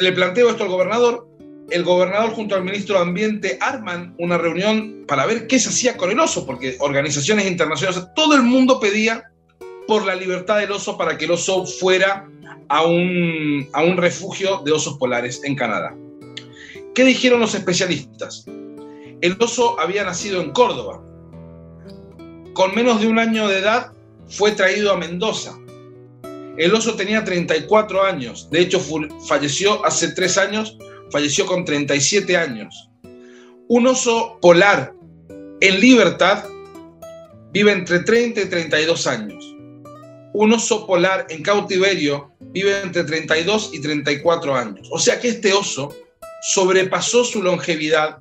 Le 0.00 0.12
planteo 0.12 0.50
esto 0.50 0.64
al 0.64 0.70
gobernador, 0.70 1.26
el 1.70 1.82
gobernador 1.82 2.30
junto 2.30 2.54
al 2.54 2.64
ministro 2.64 2.96
de 2.96 3.02
Ambiente 3.02 3.58
arman 3.60 4.14
una 4.18 4.36
reunión 4.36 5.04
para 5.06 5.24
ver 5.24 5.46
qué 5.46 5.58
se 5.58 5.70
hacía 5.70 5.96
con 5.96 6.10
el 6.10 6.20
oso, 6.20 6.44
porque 6.46 6.76
organizaciones 6.80 7.46
internacionales, 7.46 8.04
todo 8.14 8.34
el 8.34 8.42
mundo 8.42 8.80
pedía 8.80 9.24
por 9.86 10.04
la 10.04 10.14
libertad 10.14 10.58
del 10.58 10.72
oso 10.72 10.98
para 10.98 11.16
que 11.16 11.24
el 11.24 11.30
oso 11.30 11.64
fuera 11.64 12.28
a 12.68 12.86
un, 12.86 13.68
a 13.72 13.82
un 13.82 13.96
refugio 13.96 14.62
de 14.64 14.72
osos 14.72 14.98
polares 14.98 15.40
en 15.44 15.54
Canadá. 15.54 15.94
¿Qué 16.94 17.04
dijeron 17.04 17.40
los 17.40 17.54
especialistas? 17.54 18.44
El 19.20 19.36
oso 19.40 19.78
había 19.80 20.04
nacido 20.04 20.40
en 20.40 20.52
Córdoba. 20.52 21.02
Con 22.52 22.74
menos 22.74 23.00
de 23.00 23.06
un 23.06 23.18
año 23.18 23.48
de 23.48 23.58
edad 23.58 23.92
fue 24.28 24.52
traído 24.52 24.92
a 24.92 24.96
Mendoza. 24.96 25.56
El 26.56 26.74
oso 26.74 26.94
tenía 26.94 27.24
34 27.24 28.02
años. 28.02 28.48
De 28.50 28.60
hecho, 28.60 28.80
falleció 29.28 29.84
hace 29.84 30.08
tres 30.12 30.36
años 30.36 30.76
falleció 31.10 31.46
con 31.46 31.64
37 31.64 32.36
años. 32.36 32.90
Un 33.68 33.86
oso 33.86 34.38
polar 34.40 34.94
en 35.60 35.80
libertad 35.80 36.44
vive 37.52 37.72
entre 37.72 38.00
30 38.00 38.42
y 38.42 38.44
32 38.46 39.06
años. 39.06 39.56
Un 40.38 40.52
oso 40.52 40.86
polar 40.86 41.26
en 41.30 41.42
cautiverio 41.42 42.30
vive 42.52 42.80
entre 42.80 43.02
32 43.02 43.70
y 43.72 43.80
34 43.80 44.54
años. 44.54 44.88
O 44.92 44.98
sea 45.00 45.18
que 45.18 45.30
este 45.30 45.52
oso 45.52 45.92
sobrepasó 46.42 47.24
su 47.24 47.42
longevidad 47.42 48.20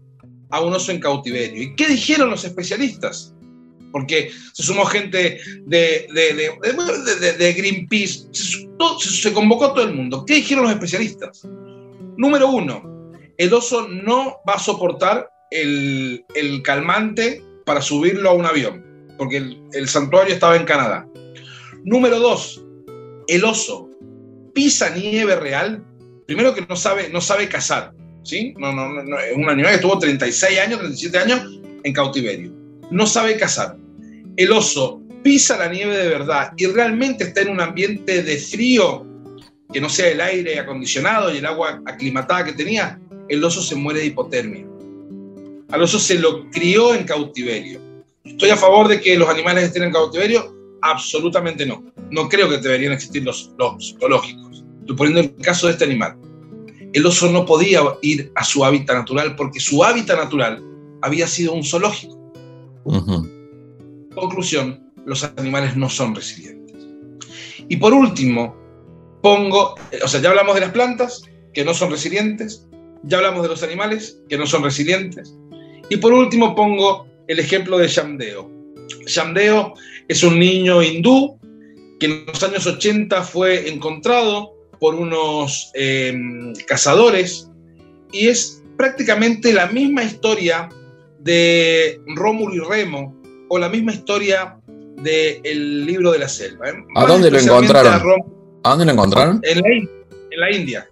a 0.50 0.62
un 0.62 0.74
oso 0.74 0.92
en 0.92 1.00
cautiverio. 1.00 1.62
¿Y 1.62 1.76
qué 1.76 1.86
dijeron 1.88 2.32
los 2.32 2.44
especialistas? 2.44 3.36
Porque 3.92 4.32
se 4.54 4.64
sumó 4.64 4.86
gente 4.86 5.40
de, 5.68 7.54
Greenpeace, 7.56 8.26
se, 8.34 9.32
convocó 9.32 9.74
todo 9.74 9.84
el 9.84 9.94
mundo. 9.94 10.26
¿Qué 10.26 10.38
dijeron 10.38 10.64
los 10.64 10.74
especialistas? 10.74 11.48
Número 12.18 12.50
uno, 12.50 13.12
el 13.38 13.54
oso 13.54 13.88
no 13.90 14.38
va 14.50 14.56
a 14.56 14.60
soportar 14.60 15.30
el, 15.52 16.26
calmante 16.64 17.44
para 17.64 17.80
subirlo 17.80 18.32
a 18.32 18.34
un 18.34 18.48
avión, 18.48 18.84
porque 19.20 19.38
el, 19.72 19.88
santuario 19.88 20.34
estaba 20.34 20.56
en 20.56 20.66
Canadá. 20.66 21.08
Número 21.88 22.20
dos, 22.20 22.62
el 23.30 23.46
oso 23.46 23.90
pisa 24.54 24.90
nieve 24.90 25.38
real. 25.38 25.82
Primero 26.26 26.54
que 26.54 26.66
no 26.68 26.76
sabe, 26.76 27.08
no 27.08 27.22
sabe 27.22 27.48
cazar, 27.48 27.94
¿sí? 28.24 28.54
No, 28.58 28.74
no, 28.74 29.18
es 29.18 29.34
un 29.34 29.50
animal 29.50 29.72
que 29.72 29.76
estuvo 29.76 29.98
36 29.98 30.60
años, 30.60 30.80
37 30.80 31.18
años 31.18 31.62
en 31.86 31.94
cautiverio. 31.94 32.52
No 32.92 33.08
sabe 33.08 33.38
cazar. 33.38 33.78
El 34.36 34.52
oso 34.52 35.02
pisa 35.24 35.58
la 35.58 35.70
nieve 35.70 35.96
de 35.96 36.10
verdad 36.10 36.52
y 36.58 36.66
realmente 36.66 37.24
está 37.24 37.44
en 37.44 37.52
un 37.52 37.62
ambiente 37.62 38.22
de 38.22 38.38
frío 38.38 39.08
que 39.72 39.80
no 39.80 39.88
sea 39.88 40.10
el 40.10 40.20
aire 40.20 40.60
acondicionado 40.60 41.34
y 41.34 41.38
el 41.38 41.46
agua 41.46 41.82
aclimatada 41.86 42.44
que 42.44 42.52
tenía, 42.52 43.00
el 43.30 43.42
oso 43.42 43.62
se 43.62 43.76
muere 43.76 44.02
de 44.02 44.08
hipotermia. 44.08 44.66
Al 45.70 45.82
oso 45.82 46.00
se 46.00 46.20
lo 46.20 46.50
crió 46.52 46.94
en 46.94 47.06
cautiverio. 47.06 47.80
¿Estoy 48.26 48.50
a 48.50 48.58
favor 48.58 48.90
de 48.90 49.00
que 49.00 49.18
los 49.18 49.30
animales 49.30 49.64
estén 49.64 49.84
en 49.84 49.94
cautiverio? 49.94 50.57
Absolutamente 50.82 51.66
no. 51.66 51.84
No 52.12 52.30
creo 52.30 52.50
que 52.50 52.58
deberían 52.58 52.94
existir 52.94 53.24
los, 53.24 53.52
los 53.58 53.96
zoológicos. 54.00 54.64
Estoy 54.82 54.96
poniendo 54.96 55.22
el 55.22 55.36
caso 55.36 55.68
de 55.68 55.74
este 55.74 55.86
animal. 55.86 56.18
El 56.94 57.06
oso 57.06 57.30
no 57.32 57.46
podía 57.46 57.82
ir 58.02 58.32
a 58.36 58.44
su 58.44 58.64
hábitat 58.64 58.96
natural 58.96 59.36
porque 59.36 59.60
su 59.60 59.84
hábitat 59.84 60.18
natural 60.18 60.64
había 61.02 61.28
sido 61.28 61.54
un 61.54 61.64
zoológico. 61.64 62.16
Conclusión, 64.16 64.84
los 65.06 65.24
animales 65.24 65.76
no 65.76 65.90
son 65.90 66.16
resilientes. 66.16 66.88
Y 67.70 67.78
por 67.78 67.94
último, 67.94 68.56
pongo, 69.22 69.76
eh, 69.92 70.00
o 70.04 70.08
sea, 70.08 70.22
ya 70.22 70.30
hablamos 70.30 70.56
de 70.56 70.62
las 70.62 70.72
plantas, 70.72 71.24
que 71.54 71.66
no 71.66 71.74
son 71.74 71.92
resilientes, 71.92 72.66
ya 73.04 73.18
hablamos 73.18 73.44
de 73.44 73.50
los 73.50 73.64
animales, 73.64 74.20
que 74.30 74.38
no 74.38 74.46
son 74.46 74.64
resilientes, 74.64 75.36
y 75.90 75.98
por 75.98 76.14
último 76.14 76.56
pongo 76.56 77.08
el 77.28 77.40
ejemplo 77.40 77.78
de 77.78 77.88
Shamdeo. 77.88 78.50
Shamdeo 79.06 79.74
es 80.08 80.24
un 80.24 80.40
niño 80.40 80.82
hindú 80.82 81.38
que 82.00 82.06
en 82.06 82.26
los 82.26 82.42
años 82.44 82.66
80 82.66 83.24
fue 83.24 83.70
encontrado 83.70 84.54
por 84.80 84.96
unos 84.96 85.72
em, 85.74 86.54
cazadores 86.68 87.50
y 88.12 88.28
es 88.28 88.64
prácticamente 88.78 89.54
la 89.54 89.68
misma 89.68 90.04
historia 90.04 90.70
de 91.20 92.00
Rómulo 92.16 92.54
y 92.54 92.60
Remo 92.60 93.16
o 93.50 93.58
la 93.58 93.70
misma 93.70 93.94
historia 93.94 94.58
del 94.98 95.86
libro 95.86 96.12
de 96.12 96.20
la 96.20 96.30
selva. 96.30 96.70
¿eh? 96.70 96.74
¿A 96.96 97.06
dónde 97.06 97.32
lo 97.32 97.40
encontraron? 97.40 98.24
¿A 98.64 98.70
dónde 98.70 98.86
lo 98.86 98.92
encontraron? 98.92 99.42
En 99.44 100.40
la, 100.40 100.52
India. 100.52 100.88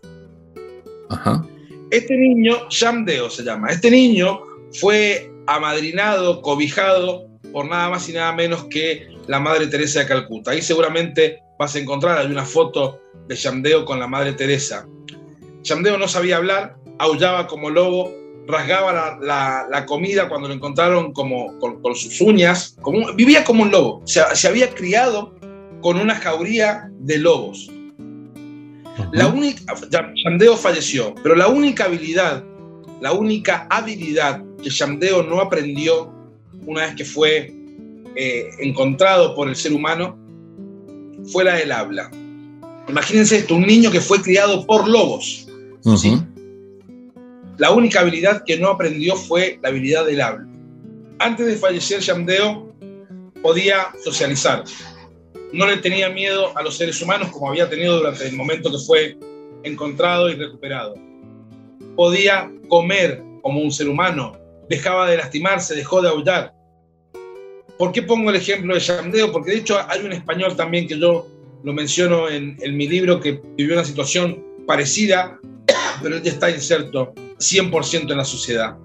Ajá. 1.09 1.45
Este 1.91 2.15
niño, 2.15 2.67
Shamdeo 2.69 3.29
se 3.29 3.43
llama, 3.43 3.69
este 3.69 3.91
niño 3.91 4.41
fue 4.73 5.31
amadrinado, 5.45 6.41
cobijado 6.41 7.27
por 7.55 7.69
nada 7.69 7.89
más 7.89 8.09
y 8.09 8.11
nada 8.11 8.33
menos 8.33 8.65
que 8.65 9.07
la 9.27 9.39
Madre 9.39 9.67
Teresa 9.67 10.01
de 10.01 10.07
Calcuta. 10.07 10.51
Ahí 10.51 10.61
seguramente 10.61 11.41
vas 11.57 11.73
a 11.73 11.79
encontrar, 11.79 12.17
hay 12.17 12.25
una 12.25 12.43
foto 12.43 12.99
de 13.29 13.35
Yamdeo 13.37 13.85
con 13.85 13.97
la 13.97 14.07
Madre 14.07 14.33
Teresa. 14.33 14.85
Yamdeo 15.63 15.97
no 15.97 16.09
sabía 16.09 16.35
hablar, 16.35 16.75
aullaba 16.99 17.47
como 17.47 17.69
lobo, 17.69 18.11
rasgaba 18.45 19.17
la, 19.21 19.85
comida 19.85 20.27
cuando 20.27 20.49
lo 20.49 20.53
encontraron 20.53 21.13
como, 21.13 21.57
con, 21.59 21.95
sus 21.95 22.19
uñas, 22.19 22.75
como, 22.81 23.13
vivía 23.13 23.45
como 23.45 23.63
un 23.63 23.71
lobo, 23.71 24.01
se, 24.03 24.21
se, 24.33 24.49
había 24.49 24.71
criado 24.71 25.33
con 25.79 25.95
una 25.95 26.15
jauría 26.15 26.89
de 26.99 27.19
lobos. 27.19 27.71
La 29.13 29.27
única, 29.27 29.73
Yamdeo 30.25 30.57
falleció, 30.57 31.15
pero 31.23 31.35
la 31.35 31.47
única 31.47 31.85
habilidad, 31.85 32.43
la 32.99 33.13
única 33.13 33.65
habilidad 33.69 34.43
que 34.61 34.69
Yamdeo 34.69 35.23
no 35.23 35.39
aprendió 35.39 36.14
una 36.65 36.85
vez 36.85 36.95
que 36.95 37.05
fue 37.05 37.53
eh, 38.15 38.49
encontrado 38.59 39.35
por 39.35 39.49
el 39.49 39.55
ser 39.55 39.73
humano 39.73 40.17
fue 41.31 41.43
la 41.43 41.55
del 41.55 41.71
habla. 41.71 42.09
Imagínense 42.87 43.37
esto, 43.37 43.55
un 43.55 43.65
niño 43.65 43.91
que 43.91 43.99
fue 43.99 44.21
criado 44.21 44.65
por 44.65 44.87
lobos. 44.87 45.47
La 47.57 47.71
única 47.71 48.01
habilidad 48.01 48.43
que 48.45 48.57
no 48.57 48.69
aprendió 48.69 49.15
fue 49.15 49.59
la 49.61 49.69
habilidad 49.69 50.05
del 50.05 50.21
habla. 50.21 50.47
Antes 51.19 51.45
de 51.47 51.55
fallecer, 51.55 52.01
Yamdeo 52.01 52.73
podía 53.41 53.87
socializar. 54.03 54.63
No 55.53 55.67
le 55.67 55.77
tenía 55.77 56.09
miedo 56.09 56.55
a 56.57 56.63
los 56.63 56.77
seres 56.77 57.01
humanos 57.01 57.29
como 57.31 57.49
había 57.49 57.69
tenido 57.69 57.97
durante 57.97 58.27
el 58.27 58.35
momento 58.35 58.71
que 58.71 58.77
fue 58.79 59.17
encontrado 59.63 60.29
y 60.29 60.35
recuperado. 60.35 60.95
Podía 61.95 62.51
comer 62.67 63.23
como 63.41 63.61
un 63.61 63.71
ser 63.71 63.87
humano, 63.87 64.33
dejaba 64.69 65.09
de 65.09 65.17
lastimarse, 65.17 65.75
dejó 65.75 66.01
de 66.01 66.09
aullar. 66.09 66.53
¿Por 67.77 67.91
qué 67.91 68.01
pongo 68.03 68.29
el 68.29 68.37
ejemplo 68.37 68.73
de 68.73 68.79
Yamdeo? 68.79 69.31
Porque 69.31 69.51
de 69.51 69.57
hecho 69.57 69.77
hay 69.89 70.01
un 70.05 70.13
español 70.13 70.55
también 70.55 70.87
que 70.87 70.97
yo 70.97 71.27
lo 71.63 71.73
menciono 71.73 72.29
en, 72.29 72.57
mi 72.77 72.87
libro 72.87 73.19
que 73.19 73.41
vivió 73.57 73.73
una 73.73 73.83
situación 73.83 74.43
parecida, 74.65 75.39
pero 76.01 76.15
él 76.17 76.23
ya 76.23 76.31
está 76.31 76.49
inserto 76.49 77.13
100% 77.39 78.11
en 78.11 78.17
la 78.17 78.25
sociedad. 78.25 78.77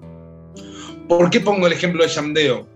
¿Por 1.07 1.29
qué 1.29 1.39
pongo 1.39 1.67
el 1.67 1.73
ejemplo 1.73 2.03
de 2.03 2.09
Yamdeo? 2.09 2.67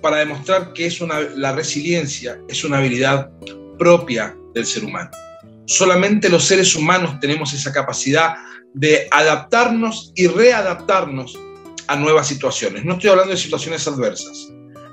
Para 0.00 0.18
demostrar 0.18 0.72
que 0.72 0.86
es 0.86 1.00
una, 1.00 1.20
la 1.20 1.52
resiliencia 1.52 2.40
es 2.48 2.64
una 2.64 2.78
habilidad 2.78 3.30
propia 3.78 4.36
del 4.54 4.66
ser 4.66 4.84
humano. 4.84 5.10
Solamente 5.66 6.28
los 6.28 6.44
seres 6.44 6.74
humanos 6.74 7.20
tenemos 7.20 7.52
esa 7.52 7.72
capacidad 7.72 8.34
de 8.74 9.06
adaptarnos 9.10 10.12
y 10.14 10.26
readaptarnos 10.26 11.38
a 11.92 11.96
nuevas 11.96 12.26
situaciones. 12.26 12.86
No 12.86 12.94
estoy 12.94 13.10
hablando 13.10 13.32
de 13.32 13.36
situaciones 13.36 13.86
adversas, 13.86 14.50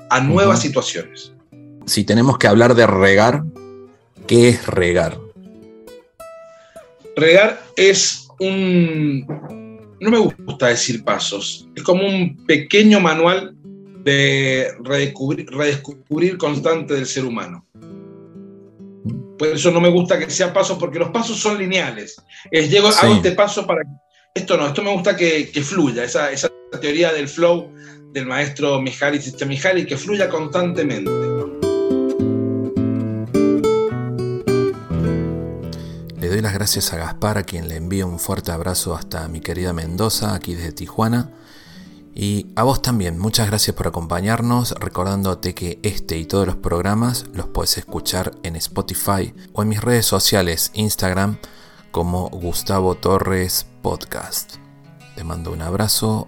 a 0.09 0.19
nuevas 0.19 0.61
situaciones. 0.61 1.31
Si 1.85 2.03
tenemos 2.03 2.37
que 2.37 2.47
hablar 2.47 2.75
de 2.75 2.85
regar, 2.85 3.43
¿qué 4.27 4.49
es 4.49 4.67
regar? 4.67 5.17
Regar 7.15 7.63
es 7.77 8.27
un... 8.39 9.25
No 10.01 10.11
me 10.11 10.17
gusta 10.17 10.67
decir 10.67 11.05
pasos, 11.05 11.69
es 11.73 11.83
como 11.83 12.05
un 12.05 12.45
pequeño 12.45 12.99
manual 12.99 13.55
de 14.03 14.67
redescubrir, 14.81 16.37
constante 16.37 16.95
del 16.95 17.05
ser 17.05 17.23
humano. 17.23 17.65
Por 19.37 19.47
eso 19.47 19.71
no 19.71 19.79
me 19.79 19.89
gusta 19.89 20.19
que 20.19 20.29
sea 20.29 20.51
pasos, 20.51 20.77
porque 20.77 20.99
los 20.99 21.11
pasos 21.11 21.39
son 21.39 21.57
lineales. 21.57 22.21
Es, 22.51 22.69
llego, 22.69 22.89
hago 22.89 23.13
este 23.13 23.31
paso 23.31 23.65
para... 23.65 23.83
Esto 24.35 24.57
no, 24.57 24.67
esto 24.67 24.83
me 24.83 24.91
gusta 24.91 25.15
que, 25.15 25.49
fluya, 25.63 26.03
esa, 26.03 26.29
esa 26.29 26.49
teoría 26.77 27.11
del 27.11 27.27
flow 27.27 27.71
del 28.11 28.25
maestro 28.25 28.81
Mihaly 28.81 29.19
Csikszentmihalyi 29.19 29.85
que 29.85 29.97
fluya 29.97 30.29
constantemente. 30.29 31.11
Le 36.19 36.27
doy 36.27 36.41
las 36.41 36.53
gracias 36.53 36.93
a 36.93 36.97
Gaspar, 36.97 37.37
a 37.37 37.43
quien 37.43 37.67
le 37.67 37.75
envío 37.75 38.07
un 38.07 38.19
fuerte 38.19 38.51
abrazo 38.51 38.95
hasta 38.95 39.27
mi 39.27 39.41
querida 39.41 39.73
Mendoza, 39.73 40.33
aquí 40.35 40.55
desde 40.55 40.71
Tijuana. 40.71 41.31
Y 42.15 42.47
a 42.55 42.63
vos 42.63 42.81
también, 42.81 43.17
muchas 43.17 43.47
gracias 43.47 43.75
por 43.75 43.87
acompañarnos, 43.87 44.71
recordándote 44.71 45.53
que 45.53 45.79
este 45.83 46.17
y 46.17 46.25
todos 46.25 46.47
los 46.47 46.57
programas 46.57 47.25
los 47.33 47.47
puedes 47.47 47.77
escuchar 47.77 48.31
en 48.43 48.55
Spotify 48.55 49.33
o 49.53 49.61
en 49.61 49.69
mis 49.69 49.81
redes 49.81 50.05
sociales, 50.05 50.71
Instagram, 50.73 51.37
como 51.91 52.29
Gustavo 52.29 52.95
Torres 52.95 53.65
Podcast. 53.81 54.55
Te 55.15 55.23
mando 55.23 55.51
un 55.51 55.61
abrazo 55.61 56.27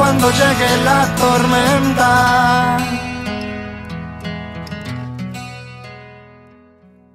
cuando 0.00 0.30
llegue 0.30 0.70
la 0.82 1.14
tormenta. 1.14 3.09